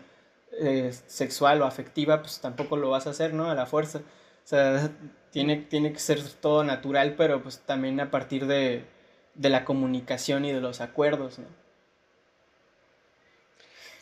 [0.60, 3.50] eh, sexual o afectiva, pues tampoco lo vas a hacer, ¿no?
[3.50, 4.02] A la fuerza.
[4.46, 4.90] O sea,
[5.32, 8.86] tiene, tiene que ser todo natural, pero pues también a partir de,
[9.34, 11.48] de la comunicación y de los acuerdos, ¿no?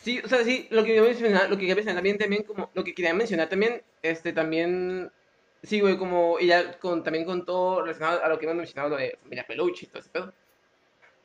[0.02, 2.70] Sí, o sea, sí, lo que quería mencionar, lo que quería mencionar también, también, como,
[2.74, 5.10] lo que quería mencionar también, este, también
[5.64, 8.90] Sí, güey, como, y ya con, también con todo relacionado a lo que hemos mencionado,
[8.90, 10.32] lo de familia peluche y todo ese pedo.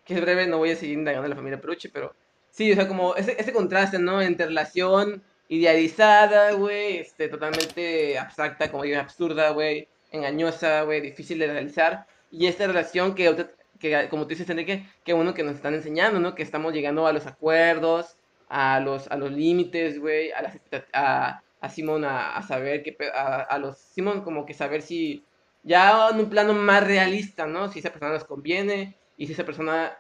[0.06, 2.16] Que es breve, no voy a seguir indagando en la familia peluche, pero
[2.50, 4.22] sí, o sea, como ese, ese contraste, ¿no?
[4.22, 11.48] Entre relación idealizada, güey, este, totalmente abstracta, como digo, absurda, güey, engañosa, güey, difícil de
[11.48, 13.48] realizar, y esta relación que,
[13.80, 16.36] que como tú dices, Enrique, que uno que nos están enseñando, ¿no?
[16.36, 20.60] Que estamos llegando a los acuerdos, a los, a los límites, güey, a las
[20.94, 25.26] a, a Simón a, saber que a, a, los Simón como que saber si
[25.64, 27.72] ya en un plano más realista, ¿no?
[27.72, 29.98] Si esa persona nos conviene y si esa persona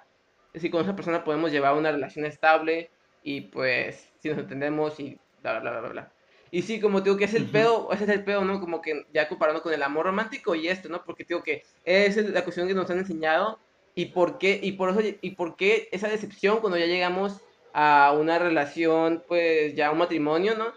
[0.56, 2.90] si con esa persona podemos llevar una relación estable
[3.24, 6.14] y pues si nos entendemos y bla bla bla bla
[6.52, 8.60] Y sí, como digo que es el pedo, ese es el pedo, ¿no?
[8.60, 11.04] Como que ya comparando con el amor romántico y esto, ¿no?
[11.04, 13.60] Porque digo que es la cuestión que nos han enseñado
[13.96, 17.42] y por qué y por eso y por qué esa decepción cuando ya llegamos
[17.74, 20.74] a una relación, pues ya un matrimonio, ¿no?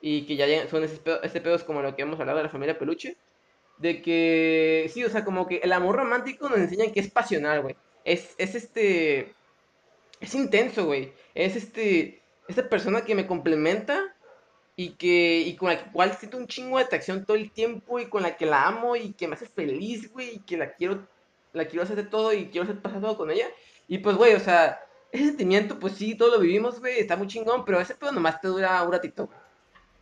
[0.00, 2.44] y que ya son ese pedo, este pedo es como lo que hemos hablado de
[2.44, 3.16] la familia peluche,
[3.78, 7.62] de que, sí, o sea, como que el amor romántico nos enseña que es pasional,
[7.62, 7.76] güey.
[8.04, 9.34] Es, es este,
[10.20, 11.12] es intenso, güey.
[11.34, 14.14] Es este, esta persona que me complementa
[14.76, 18.06] y que, y con la cual siento un chingo de atracción todo el tiempo y
[18.06, 21.06] con la que la amo y que me hace feliz, güey, y que la quiero,
[21.52, 23.46] la quiero hacer de todo y quiero hacer pasar todo con ella.
[23.88, 24.80] Y pues, güey, o sea,
[25.12, 28.40] ese sentimiento, pues sí, todo lo vivimos, güey, está muy chingón, pero ese pedo nomás
[28.40, 29.30] te dura un ratito,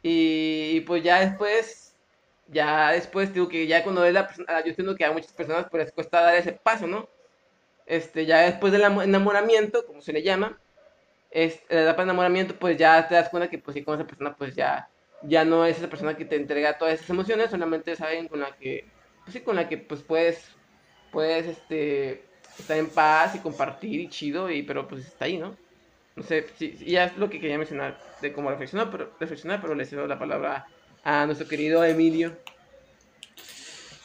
[0.06, 1.96] y, pues ya después,
[2.48, 5.66] ya después digo que ya cuando es la persona, yo entiendo que a muchas personas
[5.70, 7.08] pues les cuesta dar ese paso, ¿no?
[7.86, 10.60] Este, ya después del enamoramiento, como se le llama,
[11.34, 14.06] es, la etapa de enamoramiento, pues ya te das cuenta que pues sí, con esa
[14.06, 14.88] persona pues ya,
[15.22, 18.40] ya no es esa persona que te entrega todas esas emociones, solamente es alguien con
[18.40, 18.86] la que,
[19.24, 20.48] pues sí, con la que pues puedes,
[21.10, 22.24] puedes, este,
[22.56, 25.56] estar en paz y compartir y chido, y, pero pues está ahí, ¿no?
[26.14, 29.74] No sé, sí, ya es lo que quería mencionar de cómo reflexionar, pero, reflexionar, pero
[29.74, 30.68] le cedo la palabra
[31.02, 32.36] a nuestro querido Emilio.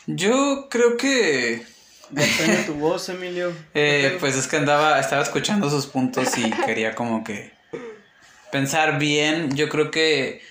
[0.08, 1.64] Yo creo que...
[2.10, 3.54] Depende tu voz, Emilio.
[3.74, 7.52] Eh, pues es que andaba, estaba escuchando sus puntos y quería como que
[8.52, 9.56] pensar bien.
[9.56, 10.42] Yo creo que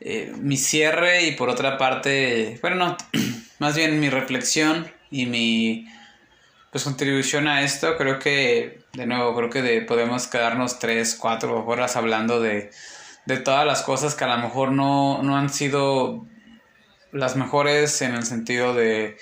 [0.00, 2.96] eh, mi cierre y por otra parte, bueno, no,
[3.58, 5.88] más bien mi reflexión y mi
[6.70, 11.64] pues contribución a esto, creo que, de nuevo, creo que de, podemos quedarnos tres, cuatro
[11.64, 12.70] horas hablando de,
[13.24, 16.26] de todas las cosas que a lo mejor no, no han sido
[17.12, 19.16] las mejores en el sentido de,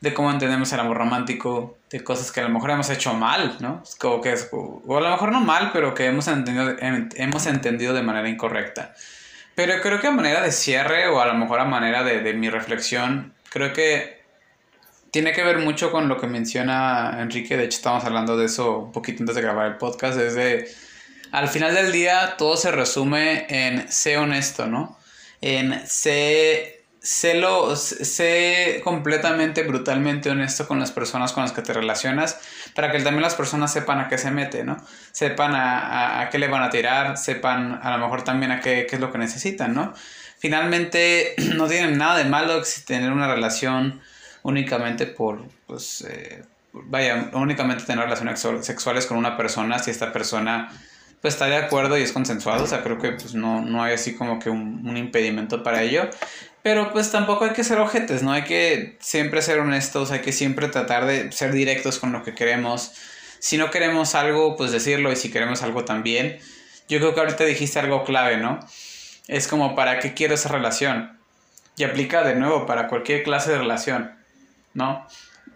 [0.00, 3.56] de cómo entendemos el amor romántico, de cosas que a lo mejor hemos hecho mal,
[3.60, 3.82] ¿no?
[3.98, 8.02] Como que o a lo mejor no mal, pero que hemos entendido, hemos entendido de
[8.02, 8.94] manera incorrecta.
[9.54, 12.32] Pero creo que a manera de cierre o a lo mejor a manera de, de
[12.34, 14.22] mi reflexión, creo que
[15.10, 18.78] tiene que ver mucho con lo que menciona Enrique, de hecho estamos hablando de eso
[18.78, 20.68] un poquito antes de grabar el podcast, es de
[21.32, 24.98] al final del día todo se resume en sé honesto, ¿no?
[25.40, 31.72] En sé, sé, lo, sé completamente, brutalmente honesto con las personas con las que te
[31.72, 32.38] relacionas
[32.74, 34.76] para que también las personas sepan a qué se mete, ¿no?
[35.12, 38.86] Sepan a, a, qué le van a tirar, sepan a lo mejor también a qué,
[38.88, 39.94] qué es lo que necesitan, ¿no?
[40.38, 44.00] Finalmente no tienen nada de malo tener una relación
[44.42, 50.70] únicamente por, pues, eh, vaya, únicamente tener relaciones sexuales con una persona si esta persona
[51.20, 53.94] pues está de acuerdo y es consensuado, o sea, creo que pues no, no hay
[53.94, 56.08] así como que un, un, impedimento para ello,
[56.62, 58.32] pero pues tampoco hay que ser ojetes, ¿no?
[58.32, 62.34] Hay que siempre ser honestos, hay que siempre tratar de ser directos con lo que
[62.34, 62.92] queremos,
[63.40, 66.38] si no queremos algo, pues decirlo, y si queremos algo también,
[66.88, 68.58] yo creo que ahorita dijiste algo clave, ¿no?
[69.28, 71.18] Es como, ¿para qué quiero esa relación?
[71.76, 74.12] Y aplica de nuevo para cualquier clase de relación,
[74.74, 75.06] ¿no?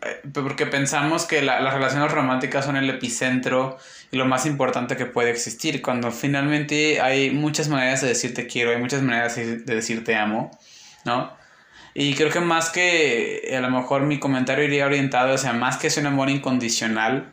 [0.02, 3.78] Eh, porque pensamos que la, las relaciones románticas son el epicentro
[4.10, 8.46] y lo más importante que puede existir, cuando finalmente hay muchas maneras de decir te
[8.46, 10.50] quiero, hay muchas maneras de decir te amo,
[11.04, 11.32] ¿no?
[11.94, 15.76] Y creo que más que a lo mejor mi comentario iría orientado, o sea, más
[15.76, 17.32] que es un amor incondicional,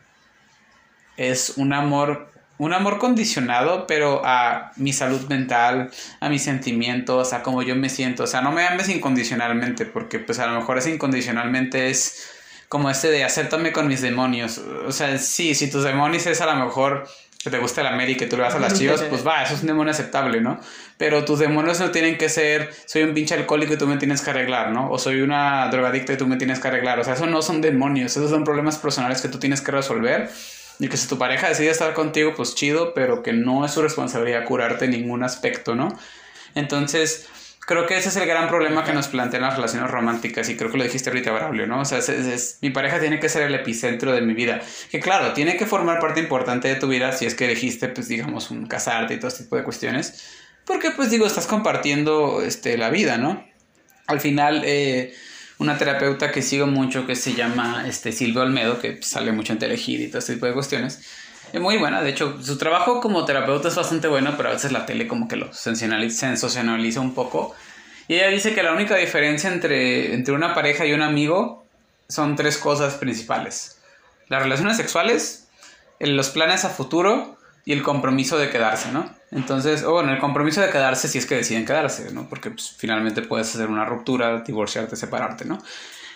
[1.15, 7.41] es un amor, un amor condicionado, pero a mi salud mental, a mis sentimientos, a
[7.41, 8.23] cómo yo me siento.
[8.23, 12.29] O sea, no me ames incondicionalmente, porque pues a lo mejor ese incondicionalmente es
[12.67, 14.57] como este de acéptame con mis demonios.
[14.57, 17.07] O sea, sí, si tus demonios es a lo mejor
[17.41, 19.53] que te gusta la América y tú le vas a las chivas, pues va, eso
[19.53, 20.59] es un demonio aceptable, ¿no?
[20.97, 24.21] Pero tus demonios no tienen que ser, soy un pinche alcohólico y tú me tienes
[24.21, 24.91] que arreglar, ¿no?
[24.91, 26.99] O soy una drogadicta y tú me tienes que arreglar.
[26.99, 30.29] O sea, eso no son demonios, esos son problemas personales que tú tienes que resolver.
[30.79, 33.81] Y que si tu pareja decide estar contigo, pues chido, pero que no es su
[33.81, 35.97] responsabilidad curarte en ningún aspecto, ¿no?
[36.55, 37.27] Entonces,
[37.69, 40.71] creo que ese es el gran problema que nos plantean las relaciones románticas y creo
[40.71, 41.81] que lo dijiste ahorita, Braulio, ¿no?
[41.81, 44.59] O sea, es, mi pareja tiene que ser el epicentro de mi vida.
[44.89, 48.07] Que claro, tiene que formar parte importante de tu vida si es que elegiste, pues
[48.07, 50.31] digamos, un casarte y todo este tipo de cuestiones.
[50.65, 53.45] Porque, pues digo, estás compartiendo este, la vida, ¿no?
[54.07, 55.13] Al final, eh,
[55.59, 59.59] una terapeuta que sigo mucho que se llama este, Silvia Olmedo, que sale mucho en
[59.59, 61.03] Telehit y todo este tipo de cuestiones
[61.51, 64.71] es muy buena, de hecho, su trabajo como terapeuta es bastante bueno, pero a veces
[64.71, 67.55] la tele como que lo sensacionaliza un poco.
[68.07, 71.65] Y ella dice que la única diferencia entre, entre una pareja y un amigo
[72.07, 73.79] son tres cosas principales.
[74.27, 75.47] Las relaciones sexuales,
[75.99, 79.13] los planes a futuro y el compromiso de quedarse, ¿no?
[79.31, 82.27] Entonces, o bueno, el compromiso de quedarse si es que deciden quedarse, ¿no?
[82.27, 85.59] Porque pues, finalmente puedes hacer una ruptura, divorciarte, separarte, ¿no?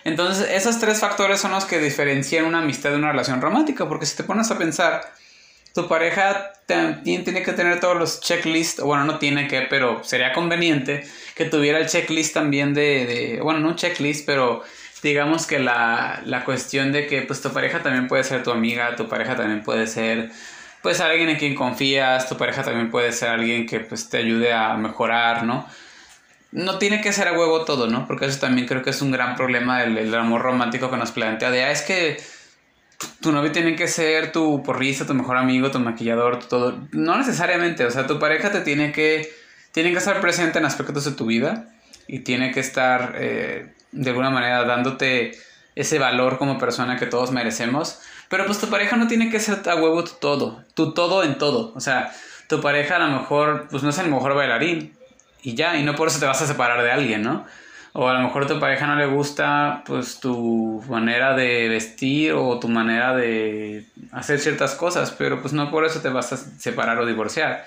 [0.04, 4.06] Entonces, esos tres factores son los que diferencian una amistad de una relación romántica, porque
[4.06, 5.14] si te pones a pensar,
[5.74, 10.32] tu pareja también tiene que tener todos los checklists, bueno, no tiene que, pero sería
[10.32, 11.04] conveniente
[11.36, 14.64] que tuviera el checklist también de, de bueno, no un checklist, pero
[15.02, 18.96] digamos que la, la, cuestión de que pues tu pareja también puede ser tu amiga,
[18.96, 20.32] tu pareja también puede ser
[20.82, 24.54] pues alguien en quien confías, tu pareja también puede ser alguien que pues te ayude
[24.54, 25.68] a mejorar, ¿no?
[26.52, 28.06] No tiene que ser a huevo todo, ¿no?
[28.06, 31.12] Porque eso también creo que es un gran problema del, del amor romántico que nos
[31.12, 32.18] plantea de, ah, es que
[33.22, 36.88] tu novio tiene que ser tu porrista, tu mejor amigo, tu maquillador, todo.
[36.92, 39.32] No necesariamente, o sea, tu pareja te tiene que,
[39.72, 41.68] tiene que estar presente en aspectos de tu vida
[42.08, 45.32] y tiene que estar eh, de alguna manera dándote
[45.76, 48.00] ese valor como persona que todos merecemos.
[48.30, 51.38] Pero pues tu pareja no tiene que ser a huevo tu todo, tu todo en
[51.38, 51.74] todo.
[51.76, 52.12] O sea,
[52.48, 54.94] tu pareja a lo mejor pues no es el mejor bailarín
[55.42, 57.46] y ya, y no por eso te vas a separar de alguien, ¿no?
[57.94, 62.34] O a lo mejor a tu pareja no le gusta pues tu manera de vestir
[62.34, 66.38] o tu manera de hacer ciertas cosas, pero pues no por eso te vas a
[66.38, 67.66] separar o divorciar.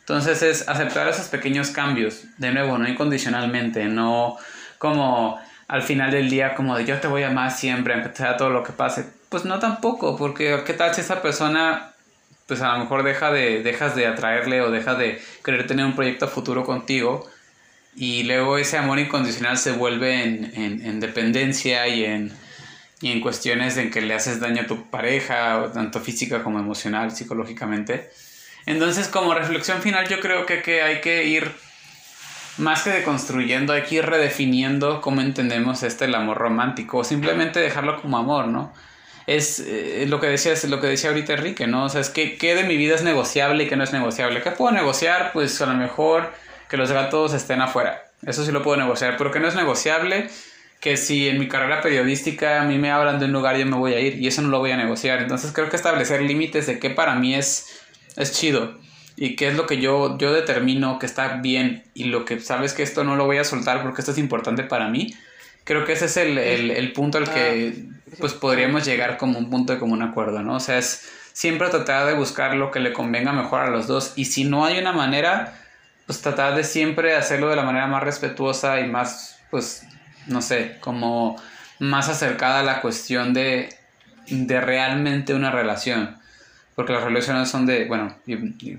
[0.00, 4.36] Entonces es aceptar esos pequeños cambios, de nuevo, no incondicionalmente, no
[4.78, 8.36] como al final del día como de yo te voy a amar siempre, aunque sea
[8.36, 9.04] todo lo que pase.
[9.28, 11.92] Pues no tampoco, porque qué tal si esa persona
[12.46, 15.96] pues a lo mejor deja de, dejas de atraerle o deja de querer tener un
[15.96, 17.28] proyecto futuro contigo
[17.96, 22.30] y luego ese amor incondicional se vuelve en, en, dependencia y en,
[23.00, 27.10] y en cuestiones en que le haces daño a tu pareja, tanto física como emocional,
[27.10, 28.10] psicológicamente.
[28.66, 31.50] Entonces, como reflexión final, yo creo que, que hay que ir
[32.58, 37.60] más que deconstruyendo, hay que ir redefiniendo cómo entendemos este el amor romántico, o simplemente
[37.60, 38.74] dejarlo como amor, ¿no?
[39.26, 41.84] Es eh, lo que decía, lo que decía ahorita Enrique, ¿no?
[41.84, 44.42] O sea, es que qué de mi vida es negociable y qué no es negociable.
[44.42, 45.30] ¿Qué puedo negociar?
[45.32, 46.32] Pues a lo mejor
[46.68, 48.04] que los gatos estén afuera.
[48.26, 50.28] Eso sí lo puedo negociar, pero que no es negociable
[50.80, 53.76] que si en mi carrera periodística a mí me hablan de un lugar yo me
[53.76, 55.20] voy a ir y eso no lo voy a negociar.
[55.20, 57.80] Entonces creo que establecer límites de qué para mí es,
[58.16, 58.78] es chido
[59.16, 62.74] y qué es lo que yo, yo determino que está bien y lo que sabes
[62.74, 65.14] que esto no lo voy a soltar porque esto es importante para mí.
[65.64, 69.38] Creo que ese es el, el, el punto al que ah, pues podríamos llegar como
[69.38, 70.56] un punto de común acuerdo, ¿no?
[70.56, 74.12] O sea, es siempre tratar de buscar lo que le convenga mejor a los dos.
[74.16, 75.65] Y si no hay una manera,
[76.06, 79.82] pues tratar de siempre hacerlo de la manera más respetuosa y más, pues,
[80.26, 81.36] no sé, como
[81.78, 83.68] más acercada a la cuestión de,
[84.28, 86.16] de realmente una relación.
[86.74, 88.14] Porque las relaciones son de, bueno,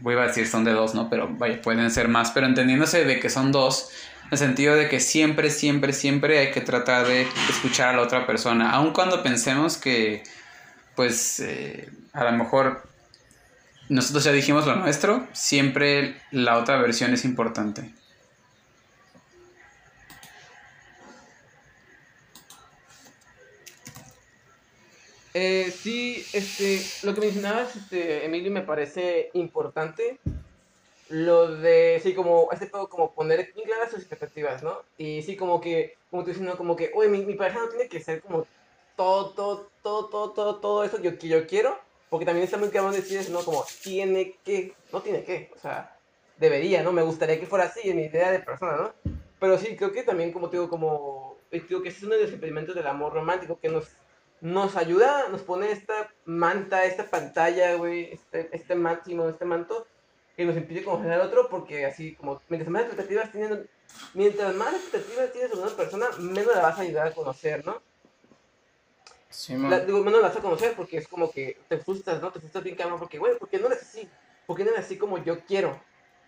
[0.01, 1.09] voy a decir son de dos, ¿no?
[1.09, 3.89] Pero vaya, pueden ser más, pero entendiéndose de que son dos,
[4.25, 8.03] en el sentido de que siempre, siempre, siempre hay que tratar de escuchar a la
[8.03, 10.23] otra persona, aun cuando pensemos que
[10.95, 12.87] pues eh, a lo mejor
[13.89, 17.93] nosotros ya dijimos lo nuestro, siempre la otra versión es importante.
[25.33, 30.19] Eh, sí, este, lo que mencionabas, este, Emilio, me parece importante.
[31.09, 34.81] Lo de, sí, como, este puedo como poner bien claras sus expectativas, ¿no?
[34.97, 36.57] Y sí, como que, como tú dices, ¿no?
[36.57, 38.47] Como que, oye, mi pareja no tiene que ser como
[38.97, 42.69] todo, todo, todo, todo, todo, todo eso yo, que yo quiero, porque también está muy
[42.69, 43.43] cabrón decir eso, ¿no?
[43.43, 45.97] Como, tiene que, no tiene que, o sea,
[46.37, 46.91] debería, ¿no?
[46.91, 48.93] Me gustaría que fuera así, en mi idea de persona, ¿no?
[49.39, 52.23] Pero sí, creo que también, como te digo, como, digo que ese es uno de
[52.23, 53.87] los experimentos del amor romántico que nos,
[54.41, 59.85] nos ayuda, nos pone esta manta, esta pantalla, güey, este, este máximo, este manto,
[60.35, 63.69] que nos impide conocer al otro, porque así, como, mientras más expectativas tienen,
[64.13, 67.81] mientras más expectativas tienes sobre una persona, menos la vas a ayudar a conocer, ¿no?
[69.29, 72.31] Sí, la, digo, no la vas a conocer porque es como que te frustras, ¿no?
[72.31, 74.07] Te frustras bien cabrón porque, güey, ¿por qué no eres así?
[74.45, 75.79] ¿Por qué no eres así como yo quiero?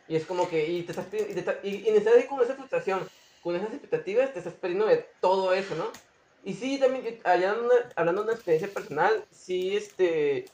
[0.08, 3.08] Y es como que, y te estás y, te, y, y necesitas con esa frustración,
[3.42, 5.86] con esas expectativas, te estás perdiendo de todo eso, ¿no?
[6.44, 7.56] Y sí, también, allá
[7.96, 10.46] hablando de una experiencia personal, sí, este,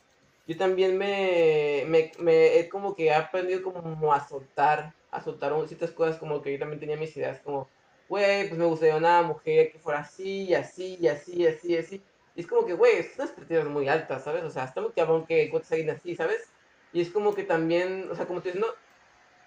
[0.47, 5.53] yo también me, me, me, he como que he aprendido como a soltar, a soltar
[5.67, 7.67] ciertas cosas como que yo también tenía mis ideas como,
[8.09, 11.67] güey, pues me gustaría una mujer que fuera así, y así, y así, y así,
[11.73, 12.01] y así.
[12.35, 14.43] Y es como que, güey, es expectativas muy altas, ¿sabes?
[14.43, 16.49] O sea, está muy cabrón que encuentres a alguien así, ¿sabes?
[16.91, 18.67] Y es como que también, o sea, como te dices, no,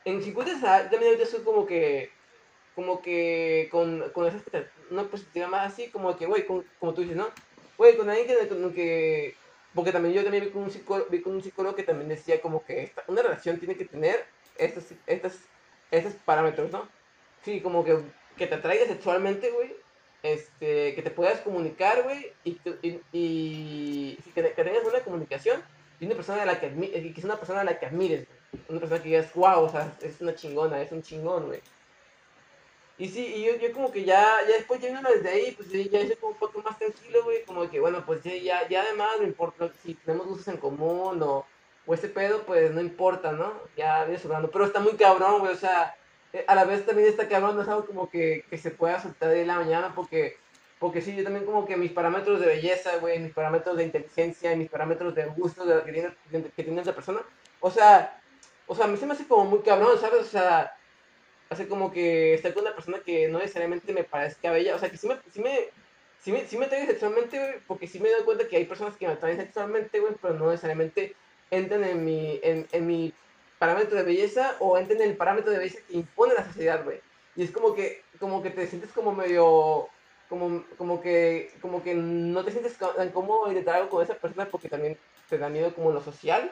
[0.04, 2.10] en 50 a también ahorita soy como que,
[2.74, 4.38] como que con, con esa
[4.90, 7.28] una perspectiva más así, como que, güey, como tú dices, ¿no?
[7.76, 9.34] Güey, con alguien que, con, que,
[9.74, 12.40] porque también yo también vi con un psicólogo, vi con un psicólogo que también decía
[12.40, 14.24] como que esta, una relación tiene que tener
[14.56, 15.34] estos, estos,
[15.90, 16.88] estos parámetros, ¿no?
[17.44, 17.98] Sí, como que,
[18.36, 19.74] que te atraiga sexualmente, güey,
[20.22, 25.62] este, que te puedas comunicar, güey, y, y, y, que, tengas una comunicación
[26.00, 28.26] y una persona a la que, eh, que es una persona a la que admires,
[28.68, 31.60] una persona que digas, wow, o sea, es una chingona, es un chingón, güey.
[32.98, 36.00] Y sí, y yo, yo como que ya, ya después ya desde ahí, pues ya,
[36.00, 39.24] ya como un poco más tranquilo, güey, como que bueno, pues ya, ya, además no
[39.24, 41.46] importa si tenemos gustos en común o,
[41.86, 43.52] o ese pedo, pues no importa, ¿no?
[43.76, 45.96] Ya viene sobrando, pero está muy cabrón, güey, o sea,
[46.46, 49.30] a la vez también está cabrón, no es algo como que, que se pueda soltar
[49.30, 50.36] de la mañana porque,
[50.78, 54.54] porque sí, yo también como que mis parámetros de belleza, güey, mis parámetros de inteligencia,
[54.54, 57.20] mis parámetros de gusto de, que, tiene, que tiene esa persona,
[57.60, 58.20] o sea,
[58.66, 60.20] o sea, a mí se me hace como muy cabrón, ¿sabes?
[60.20, 60.74] O sea,
[61.48, 64.90] hace como que estar con una persona que no necesariamente me parezca bella, o sea,
[64.90, 65.70] que sí me, sí me,
[66.20, 68.96] sí me, sí me atrae sexualmente, güey, porque sí me doy cuenta que hay personas
[68.96, 71.16] que me atraen sexualmente, güey, pero no necesariamente
[71.50, 73.14] entran en mi, en, en mi
[73.58, 77.00] parámetro de belleza o entren en el parámetro de belleza que impone la sociedad, güey.
[77.36, 79.88] Y es como que, como que te sientes como medio,
[80.28, 84.46] como, como que, como que no te sientes tan cómodo intentar algo con esa persona
[84.46, 84.98] porque también
[85.28, 86.50] te da miedo como lo social.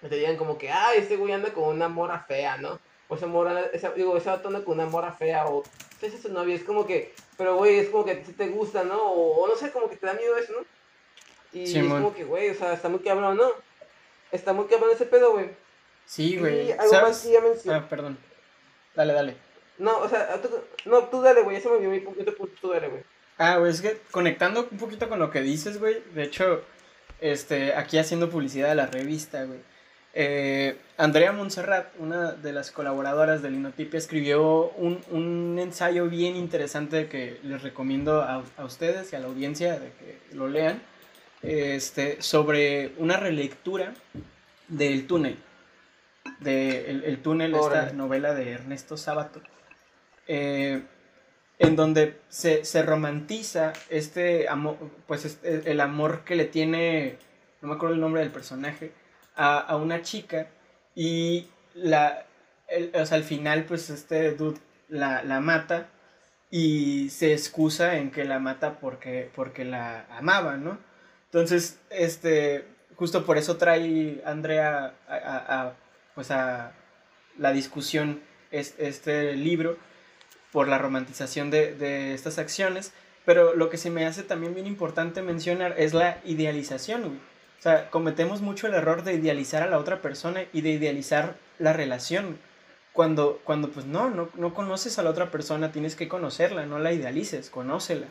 [0.00, 2.80] Te digan como que, ah, ese güey anda con una mora fea, ¿no?
[3.08, 5.62] O esa mora, esa, digo, esa anda con una mora fea o
[6.00, 8.82] ese es su novia, es como que, pero güey, es como que ti te gusta,
[8.82, 9.00] ¿no?
[9.00, 10.66] O, no sé, como que te da miedo eso, ¿no?
[11.52, 13.50] Y es como que, güey, o sea, está muy cabrón, ¿no?
[14.32, 15.50] Está muy cabrón ese pedo, güey.
[16.06, 16.72] Sí, güey.
[16.72, 17.78] algo más que ya mencioné.
[17.78, 18.18] Ah, perdón.
[18.96, 19.36] Dale, dale.
[19.78, 20.48] No, o sea, tú,
[20.86, 21.58] no, tú dale, güey.
[21.58, 22.24] Ese me dio mi punto,
[22.60, 23.02] tú dale, güey.
[23.38, 26.02] Ah, güey, es que conectando un poquito con lo que dices, güey.
[26.14, 26.62] De hecho,
[27.20, 29.60] este, aquí haciendo publicidad de la revista, güey.
[30.14, 37.08] Eh, Andrea Montserrat, una de las colaboradoras de Linotipia, escribió un, un, ensayo bien interesante
[37.08, 40.82] que les recomiendo a, a, ustedes y a la audiencia de que lo lean
[41.42, 43.94] este, sobre una relectura
[44.68, 45.38] del túnel,
[46.40, 49.40] de El, túnel, esta novela de Ernesto Sábato,
[50.26, 50.82] eh,
[51.58, 57.18] en donde se, romantiza este amor, pues este, el amor que le tiene,
[57.60, 58.92] no me acuerdo el nombre del personaje,
[59.34, 60.48] a, una chica
[60.94, 62.26] y la,
[62.94, 65.88] o sea, al final pues este dude la, la mata
[66.50, 70.78] y se excusa en que la mata porque, porque la amaba, ¿no?
[71.32, 75.72] Entonces, este, justo por eso trae Andrea a,
[76.14, 76.72] pues a
[77.38, 79.78] la discusión este libro
[80.52, 82.92] por la romantización de, estas acciones,
[83.24, 87.18] pero lo que se me hace también bien importante mencionar es la idealización,
[87.58, 91.36] O sea, cometemos mucho el error de idealizar a la otra persona y de idealizar
[91.58, 92.38] la relación.
[92.92, 96.78] Cuando, cuando pues no, no, no conoces a la otra persona, tienes que conocerla, no
[96.78, 98.08] la idealices, conócela.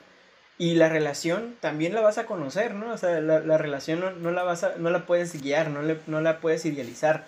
[0.62, 2.94] Y la relación también la vas a conocer, ¿no?
[2.94, 5.82] O sea, la, la relación no, no, la vas a, no la puedes guiar, no,
[5.82, 7.26] le, no la puedes idealizar,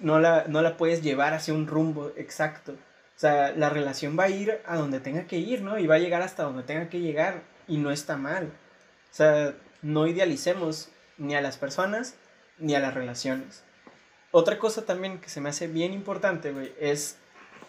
[0.00, 2.72] no la, no la puedes llevar hacia un rumbo exacto.
[2.72, 5.78] O sea, la relación va a ir a donde tenga que ir, ¿no?
[5.78, 7.42] Y va a llegar hasta donde tenga que llegar.
[7.68, 8.46] Y no está mal.
[8.46, 12.16] O sea, no idealicemos ni a las personas
[12.58, 13.62] ni a las relaciones.
[14.32, 17.18] Otra cosa también que se me hace bien importante, güey, es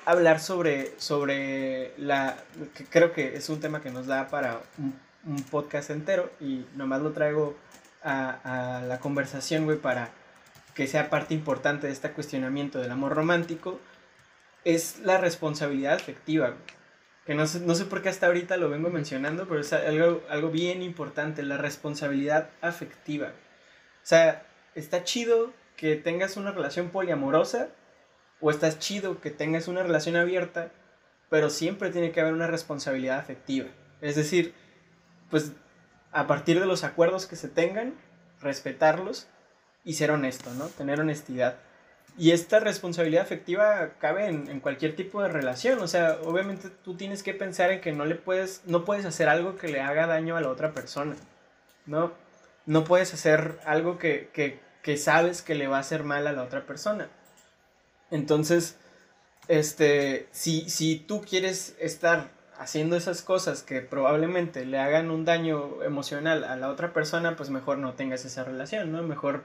[0.06, 2.38] hablar sobre, sobre la...
[2.73, 6.65] Que creo que es un tema que nos da para un, un podcast entero y
[6.76, 7.56] nomás lo traigo
[8.03, 10.10] a, a la conversación, güey, para
[10.76, 13.80] que sea parte importante de este cuestionamiento del amor romántico,
[14.65, 16.76] es la responsabilidad afectiva, güey.
[17.26, 20.22] Que no sé, no sé por qué hasta ahorita lo vengo mencionando, pero es algo,
[20.30, 23.30] algo bien importante, la responsabilidad afectiva.
[23.30, 24.45] O sea,
[24.76, 27.69] está chido que tengas una relación poliamorosa,
[28.41, 30.72] o está chido que tengas una relación abierta,
[31.30, 33.68] pero siempre tiene que haber una responsabilidad afectiva.
[34.02, 34.53] Es decir,
[35.30, 35.53] pues
[36.12, 37.94] a partir de los acuerdos que se tengan,
[38.41, 39.28] respetarlos
[39.84, 40.68] y ser honesto, ¿no?
[40.68, 41.57] Tener honestidad.
[42.18, 45.80] Y esta responsabilidad afectiva cabe en, en, cualquier tipo de relación.
[45.80, 49.28] O sea, obviamente tú tienes que pensar en que no le puedes, no puedes hacer
[49.28, 51.16] algo que le haga daño a la otra persona.
[51.86, 52.14] ¿No?
[52.66, 56.32] No puedes hacer algo que, que, que sabes que le va a hacer mal a
[56.32, 57.10] la otra persona.
[58.11, 58.77] Entonces,
[59.48, 65.84] este, si, si tú quieres estar haciendo esas cosas que probablemente le hagan un daño
[65.84, 69.03] emocional a la otra persona, pues mejor no tengas esa relación, ¿no?
[69.03, 69.44] Mejor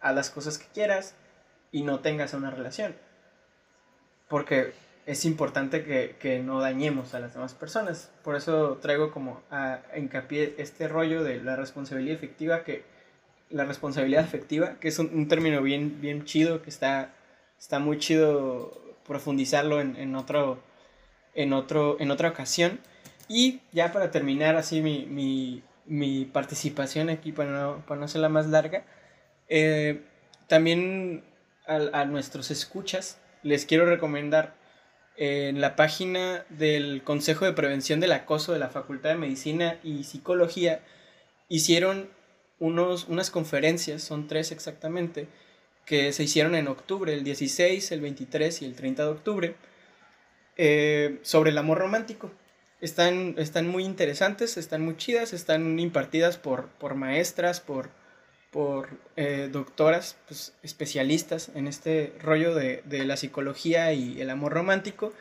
[0.00, 1.14] haz las cosas que quieras
[1.70, 2.96] y no tengas una relación.
[4.28, 4.72] Porque
[5.06, 8.10] es importante que, que, no dañemos a las demás personas.
[8.22, 12.84] Por eso traigo como a, a hincapié este rollo de la responsabilidad efectiva, que
[13.48, 17.14] la responsabilidad efectiva, que es un, un término bien, bien chido, que está,
[17.58, 20.62] está muy chido profundizarlo en, en, otro,
[21.34, 22.80] en, otro, en otra ocasión.
[23.28, 28.28] Y ya para terminar así mi, mi, mi participación aquí, para no, para no hacerla
[28.28, 28.84] más larga,
[29.48, 30.02] eh,
[30.46, 31.24] también
[31.66, 34.54] a, a, nuestros escuchas les quiero recomendar
[35.16, 39.78] eh, en la página del Consejo de Prevención del Acoso de la Facultad de Medicina
[39.82, 40.80] y Psicología
[41.48, 42.08] hicieron
[42.58, 45.28] unos, unas conferencias, son tres exactamente,
[45.88, 49.54] que se hicieron en octubre, el 16, el 23 y el 30 de octubre,
[50.58, 52.30] eh, sobre el amor romántico.
[52.82, 57.88] Están, están muy interesantes, están muy chidas, están impartidas por, por maestras, por,
[58.50, 64.52] por eh, doctoras pues, especialistas en este rollo de, de, la psicología y el amor
[64.52, 65.14] romántico.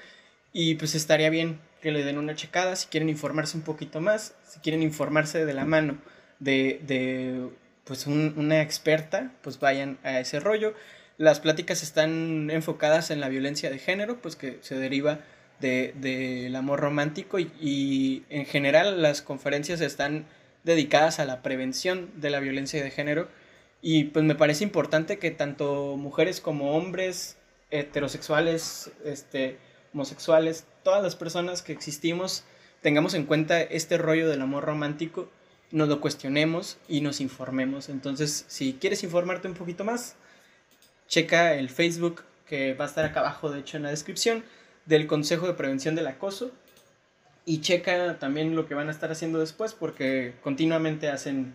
[0.52, 4.36] Y pues estaría bien que le den una checada si quieren informarse un poquito más,
[4.46, 5.98] si quieren informarse de la mano
[6.40, 7.50] de, de
[7.88, 10.74] pues un, una experta, pues vayan a ese rollo.
[11.18, 15.20] Las pláticas están enfocadas en la violencia de género, pues que se deriva
[15.60, 20.26] del de, de amor romántico y, y en general las conferencias están
[20.64, 23.28] dedicadas a la prevención de la violencia de género.
[23.82, 27.38] Y pues me parece importante que tanto mujeres como hombres,
[27.72, 29.58] heterosexuales, este,
[29.94, 32.44] homosexuales, todas las personas que existimos,
[32.82, 35.30] tengamos en cuenta este rollo del amor romántico,
[35.72, 37.90] nos lo cuestionemos y nos informemos.
[37.90, 40.16] Entonces, si quieres informarte un poquito más,
[41.08, 44.44] checa el Facebook que va a estar acá abajo, de hecho, en la descripción,
[44.86, 46.52] del Consejo de Prevención del Acoso
[47.46, 51.54] y checa también lo que van a estar haciendo después porque continuamente hacen,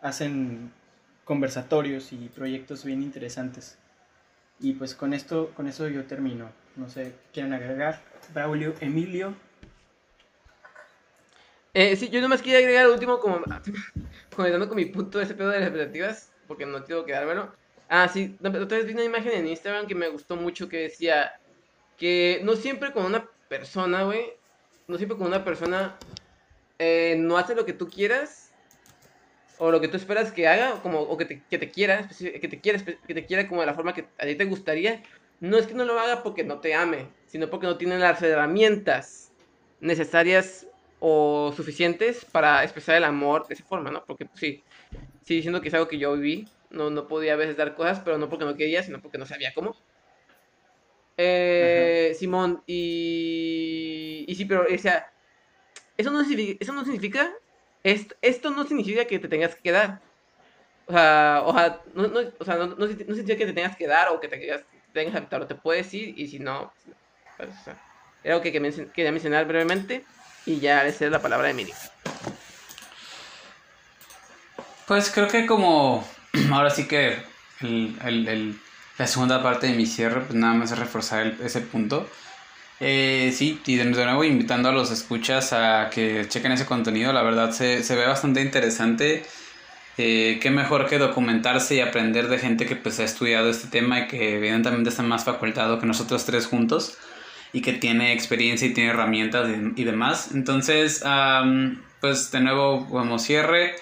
[0.00, 0.72] hacen
[1.24, 3.78] conversatorios y proyectos bien interesantes.
[4.60, 6.50] Y pues con esto, con eso yo termino.
[6.74, 8.02] No sé, ¿quieren agregar?
[8.34, 9.34] Braulio, Emilio.
[11.80, 13.40] Eh, sí, yo nomás quería agregar el último como
[14.34, 17.54] comentando con mi punto de ese pedo de las expectativas, porque no quiero quedármelo.
[17.88, 21.38] Ah, sí, otra vez vi una imagen en Instagram que me gustó mucho que decía
[21.96, 24.32] que no siempre con una persona, güey,
[24.88, 25.96] no siempre con una persona
[26.80, 28.50] eh, no hace lo que tú quieras
[29.58, 32.48] o lo que tú esperas que haga como, o que, te, que te quiera, que
[32.48, 35.04] te quiera, que te quiera como de la forma que a ti te gustaría,
[35.38, 38.20] no es que no lo haga porque no te ame, sino porque no tiene las
[38.20, 39.30] herramientas
[39.80, 40.67] necesarias
[41.00, 44.04] o suficientes para expresar el amor de esa forma, ¿no?
[44.04, 44.64] Porque pues, sí,
[45.24, 48.00] sí diciendo que es algo que yo viví, no, no podía a veces dar cosas,
[48.00, 49.76] pero no porque no quería, sino porque no sabía cómo.
[51.16, 55.12] Eh, Simón, y, y sí, pero, o sea,
[55.96, 57.32] eso no significa, eso no significa,
[57.82, 60.00] esto, esto no significa que te tengas que quedar.
[60.86, 63.76] O sea, o sea, no, no, o sea, no, no, no significa que te tengas
[63.76, 66.72] que dar o que te, tengas que aceptar, o te puedes ir, y si no,
[67.36, 67.82] pues, o sea,
[68.22, 70.04] era algo que, que quería mencionar brevemente,
[70.48, 71.74] y ya le cedo la palabra a Emilio.
[74.86, 76.08] Pues creo que como
[76.52, 77.18] ahora sí que
[77.60, 78.60] el, el, el,
[78.96, 82.08] la segunda parte de mi cierre, pues nada más es reforzar ese punto.
[82.80, 87.22] Eh, sí, y de nuevo invitando a los escuchas a que chequen ese contenido, la
[87.22, 89.24] verdad se, se ve bastante interesante.
[89.98, 93.98] Eh, qué mejor que documentarse y aprender de gente que pues ha estudiado este tema
[93.98, 96.96] y que evidentemente está más facultado que nosotros tres juntos
[97.52, 100.30] y que tiene experiencia y tiene herramientas y, demás.
[100.34, 101.02] Entonces,
[102.00, 103.74] pues de nuevo como cierre,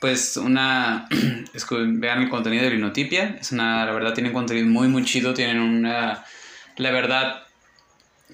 [0.00, 1.08] pues una,
[1.70, 5.60] vean el contenido de Linotipia, es una, la verdad tienen contenido muy muy chido, tienen
[5.60, 6.24] una,
[6.76, 7.44] la verdad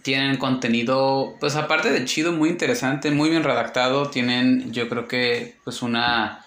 [0.03, 5.57] tienen contenido, pues aparte de chido, muy interesante, muy bien redactado, tienen yo creo que
[5.65, 6.45] pues una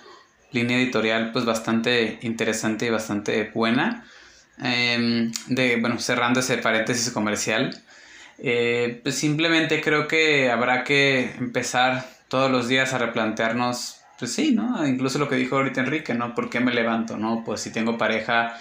[0.52, 4.06] línea editorial pues bastante interesante y bastante buena.
[4.62, 7.82] Em, de, bueno, cerrando ese paréntesis comercial,
[8.40, 14.52] eh, pues simplemente creo que habrá que empezar todos los días a replantearnos, pues sí,
[14.52, 14.86] ¿no?
[14.88, 16.34] Incluso lo que dijo ahorita Enrique, ¿no?
[16.34, 17.44] ¿Por qué me levanto, no?
[17.46, 18.58] Pues si tengo pareja,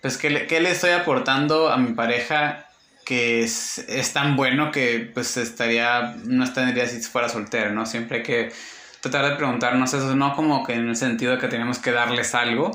[0.00, 2.66] pues ¿qué le, qué le estoy aportando a mi pareja
[3.04, 7.84] que es, es, tan bueno que pues estaría, no estaría si fuera soltero, ¿no?
[7.84, 8.52] Siempre hay que
[9.00, 12.34] tratar de preguntarnos eso, no como que en el sentido de que tenemos que darles
[12.34, 12.70] algo,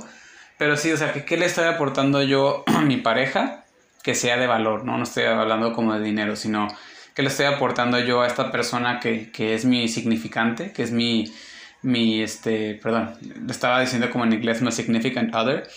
[0.60, 3.66] pero sí, o sea, que qué le estoy aportando yo a mi pareja
[4.10, 4.98] que sea de valor, ¿no?
[4.98, 6.68] No estoy hablando como de dinero, sino
[7.14, 10.92] que le estoy aportando yo a esta persona que, que es mi significante, que es
[10.92, 11.32] mi,
[11.84, 15.70] mi, este, perdón, le estaba diciendo como en inglés, my significant other,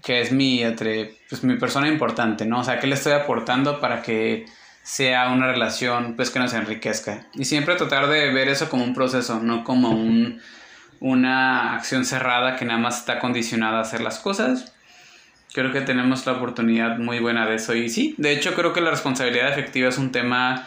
[0.00, 2.60] que es mi, entre, pues, mi persona importante, ¿no?
[2.60, 4.46] O sea, ¿qué le estoy aportando para que
[4.84, 7.26] sea una relación pues que nos enriquezca?
[7.34, 10.40] Y siempre tratar de ver eso como un proceso, no como un,
[11.00, 14.72] una acción cerrada que nada más está condicionada a hacer las cosas.
[15.52, 17.74] Creo que tenemos la oportunidad muy buena de eso.
[17.74, 20.66] Y sí, de hecho creo que la responsabilidad efectiva es un tema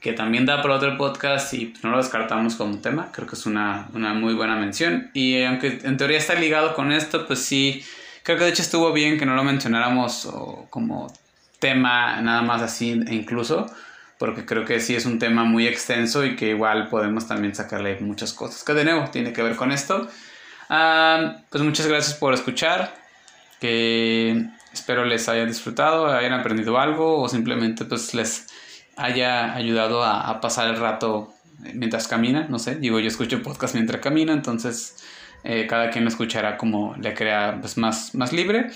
[0.00, 3.10] que también da para otro podcast y no lo descartamos como tema.
[3.12, 5.10] Creo que es una, una muy buena mención.
[5.14, 7.82] Y aunque en teoría está ligado con esto, pues sí
[8.26, 10.28] Creo que de hecho estuvo bien que no lo mencionáramos
[10.68, 11.06] como
[11.60, 13.70] tema nada más así e incluso,
[14.18, 18.00] porque creo que sí es un tema muy extenso y que igual podemos también sacarle
[18.00, 20.08] muchas cosas que de nuevo tiene que ver con esto.
[20.68, 22.96] Ah, pues muchas gracias por escuchar,
[23.60, 28.46] que espero les haya disfrutado, hayan aprendido algo o simplemente pues les
[28.96, 31.32] haya ayudado a, a pasar el rato
[31.74, 34.96] mientras camina, no sé, digo yo escucho podcast mientras camina, entonces
[35.48, 38.70] eh, cada quien lo escuchará como le crea pues, más, más libre.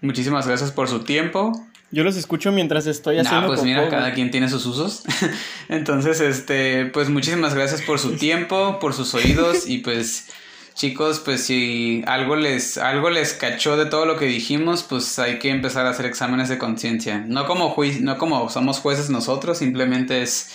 [0.00, 1.52] Muchísimas gracias por su tiempo.
[1.92, 3.46] Yo los escucho mientras estoy haciendo.
[3.46, 5.04] pues mira, cada quien tiene sus usos.
[5.68, 10.28] Entonces, este, pues muchísimas gracias por su tiempo, por sus oídos y pues
[10.74, 15.38] chicos, pues si algo les algo les cachó de todo lo que dijimos, pues hay
[15.38, 17.18] que empezar a hacer exámenes de conciencia.
[17.18, 20.50] No como no como somos jueces nosotros, simplemente es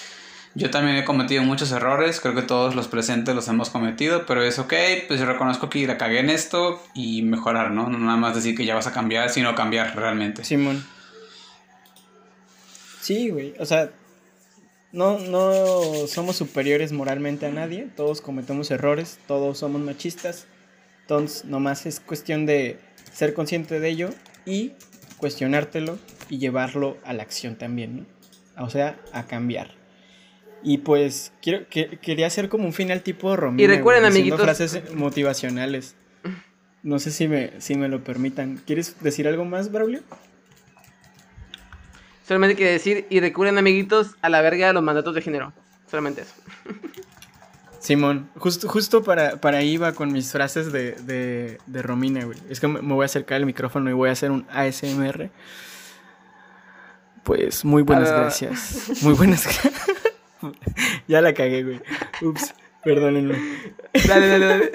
[0.57, 4.41] yo también he cometido muchos errores, creo que todos los presentes los hemos cometido, pero
[4.41, 4.73] es ok,
[5.09, 7.89] pues reconozco que la cagué en esto y mejorar, ¿no?
[7.89, 10.45] No nada más decir que ya vas a cambiar, sino cambiar realmente.
[10.45, 10.85] Simón.
[13.01, 13.91] Sí, güey, o sea,
[14.95, 20.47] no, no somos superiores moralmente a nadie, todos cometemos errores, todos somos machistas,
[21.01, 22.79] entonces nomás es cuestión de
[23.11, 24.09] ser consciente de ello
[24.45, 24.71] y
[25.17, 25.99] cuestionártelo
[26.29, 28.07] y llevarlo a la acción también,
[28.55, 28.63] ¿no?
[28.63, 29.71] O sea, a cambiar.
[30.63, 33.63] Y pues quiero, que, quería hacer como un final tipo Romina.
[33.63, 34.41] Y recuerden, amiguitos.
[34.41, 35.95] frases motivacionales.
[36.83, 38.61] No sé si me, si me lo permitan.
[38.63, 40.03] ¿Quieres decir algo más, Braulio?
[42.27, 45.53] Solamente quiero decir, y recuerden, amiguitos, a la verga de los mandatos de género.
[45.89, 46.33] Solamente eso.
[47.79, 52.39] Simón, justo, justo para, para ahí va con mis frases de, de, de Romina, güey.
[52.49, 55.29] Es que me voy a acercar el micrófono y voy a hacer un ASMR.
[57.23, 59.01] Pues muy buenas gracias.
[59.01, 59.73] Muy buenas gracias.
[61.07, 61.81] ya la cagué, güey.
[62.21, 63.35] Ups, perdónenme.
[64.07, 64.71] Dale, dale, dale.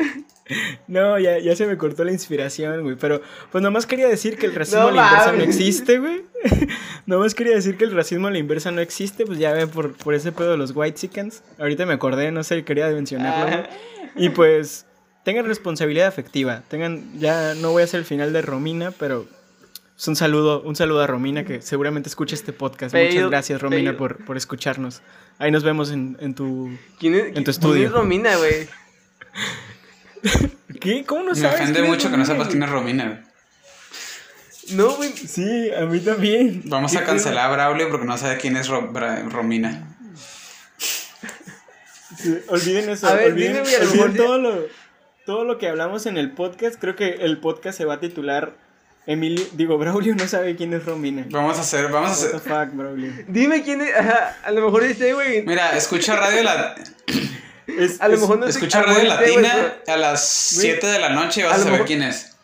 [0.86, 2.97] No, ya, ya se me cortó la inspiración, güey.
[2.97, 3.20] Pero,
[3.51, 6.22] pues nomás quería decir que el racismo a la inversa no existe, güey.
[7.06, 9.27] nomás quería decir que el racismo a la inversa no existe.
[9.27, 11.43] Pues ya ve por, por ese pedo de los white chickens.
[11.59, 13.68] Ahorita me acordé, no sé, quería mencionarlo.
[14.16, 14.86] Y pues,
[15.24, 16.62] tengan responsabilidad afectiva.
[16.68, 19.27] Tengan, ya no voy a hacer el final de Romina, pero
[20.01, 22.94] pues, un saludo, un saludo a Romina que seguramente escucha este podcast.
[22.94, 25.02] Muchas gracias, Romina, por, por escucharnos.
[25.39, 27.74] Ahí nos vemos en, en tu, ¿Quién es, en tu estudio.
[27.74, 28.66] ¿Quién es Romina, güey?
[30.81, 31.05] ¿Qué?
[31.05, 31.59] ¿Cómo no sabes?
[31.59, 33.31] Me ofende mucho que no sepas quién es Romina, güey.
[34.77, 35.13] No, güey.
[35.13, 36.63] Sí, a mí también.
[36.67, 39.97] Vamos a cancelar a Braulio porque no sabe quién es Romina.
[42.49, 43.09] olviden eso.
[43.09, 44.67] A ver, olviden, dime, olviden todo, lo,
[45.27, 46.79] todo lo que hablamos en el podcast.
[46.81, 48.55] Creo que el podcast se va a titular
[49.07, 51.27] Emilio, digo, Braulio no sabe quién es Romina.
[51.31, 52.35] Vamos a hacer, vamos a hacer.
[52.35, 53.13] What the fuck, Braulio.
[53.27, 55.43] Dime quién es, a lo mejor este, güey.
[55.43, 56.75] Mira, escucha radio la.
[58.01, 61.61] a lo mejor no Escucha radio latina a las 7 de la noche y vas
[61.61, 62.37] a, saber quién es.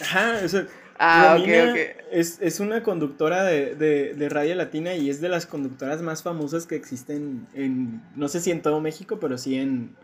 [0.00, 0.66] Ajá, o sea,
[0.98, 1.78] Ah, ok, Romina ok.
[2.10, 6.22] Es, es una conductora de, de, de Radio Latina y es de las conductoras más
[6.22, 9.94] famosas que existen en, no sé si en todo México, pero sí en,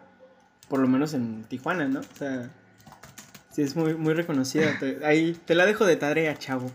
[0.68, 2.00] por lo menos en Tijuana, ¿no?
[2.00, 2.50] O sea,
[3.50, 4.78] sí es muy, muy reconocida.
[4.78, 6.70] Te- ahí te la dejo de tarea, chavo.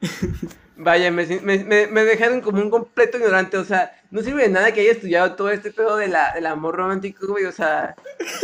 [0.80, 4.72] Vaya, me, me, me, dejaron como un completo ignorante, o sea, no sirve de nada
[4.72, 7.96] que haya estudiado todo este pedo de la, del amor romántico, güey, o sea,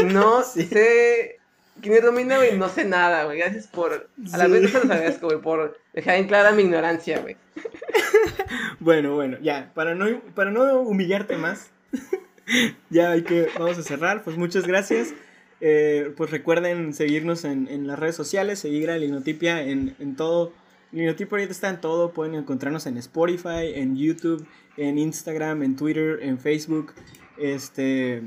[0.05, 0.67] no Sí.
[0.67, 1.39] sé
[1.81, 4.51] quién es Romina, güey, no sé nada, güey, gracias por, a la Sí.
[4.51, 7.37] vez no se los agradezco, güey, por dejar en clara mi ignorancia, güey.
[8.81, 11.71] Bueno, bueno, ya, para no, para no humillarte más,
[12.91, 15.15] ya hay que, vamos a cerrar, pues muchas gracias.
[15.61, 20.53] Eh, pues recuerden seguirnos en, en las redes sociales, seguir a Linotipia en, en todo.
[20.95, 24.47] Linotipia ahorita está en todo, pueden encontrarnos en Spotify, en YouTube,
[24.77, 26.93] en Instagram, en Twitter, en Facebook,
[27.37, 28.23] este,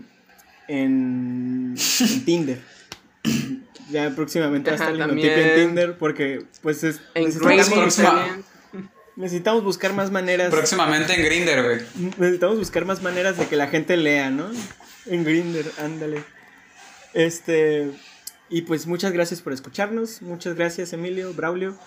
[0.68, 2.60] en, en Tinder.
[3.90, 5.68] Ya próximamente va a estar Ajá, Linotipia en.
[5.68, 7.32] Tinder porque pues es, En
[9.16, 10.52] necesitamos buscar más maneras.
[10.52, 12.12] Próximamente en Grinder, güey.
[12.18, 14.50] Necesitamos buscar más maneras de que la gente lea, ¿no?
[15.06, 16.22] En Grinder, ándale.
[17.14, 17.90] Este.
[18.50, 20.22] Y pues muchas gracias por escucharnos.
[20.22, 21.78] Muchas gracias, Emilio, Braulio.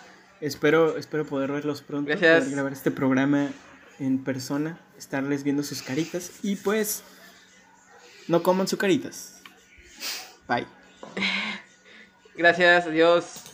[0.40, 2.08] Espero, espero poder verlos pronto.
[2.08, 2.40] Gracias.
[2.40, 3.50] Poder grabar este programa
[3.98, 4.78] en persona.
[4.98, 6.32] Estarles viendo sus caritas.
[6.42, 7.02] Y pues.
[8.28, 9.42] No coman sus caritas.
[10.48, 10.66] Bye.
[12.36, 13.49] Gracias, adiós.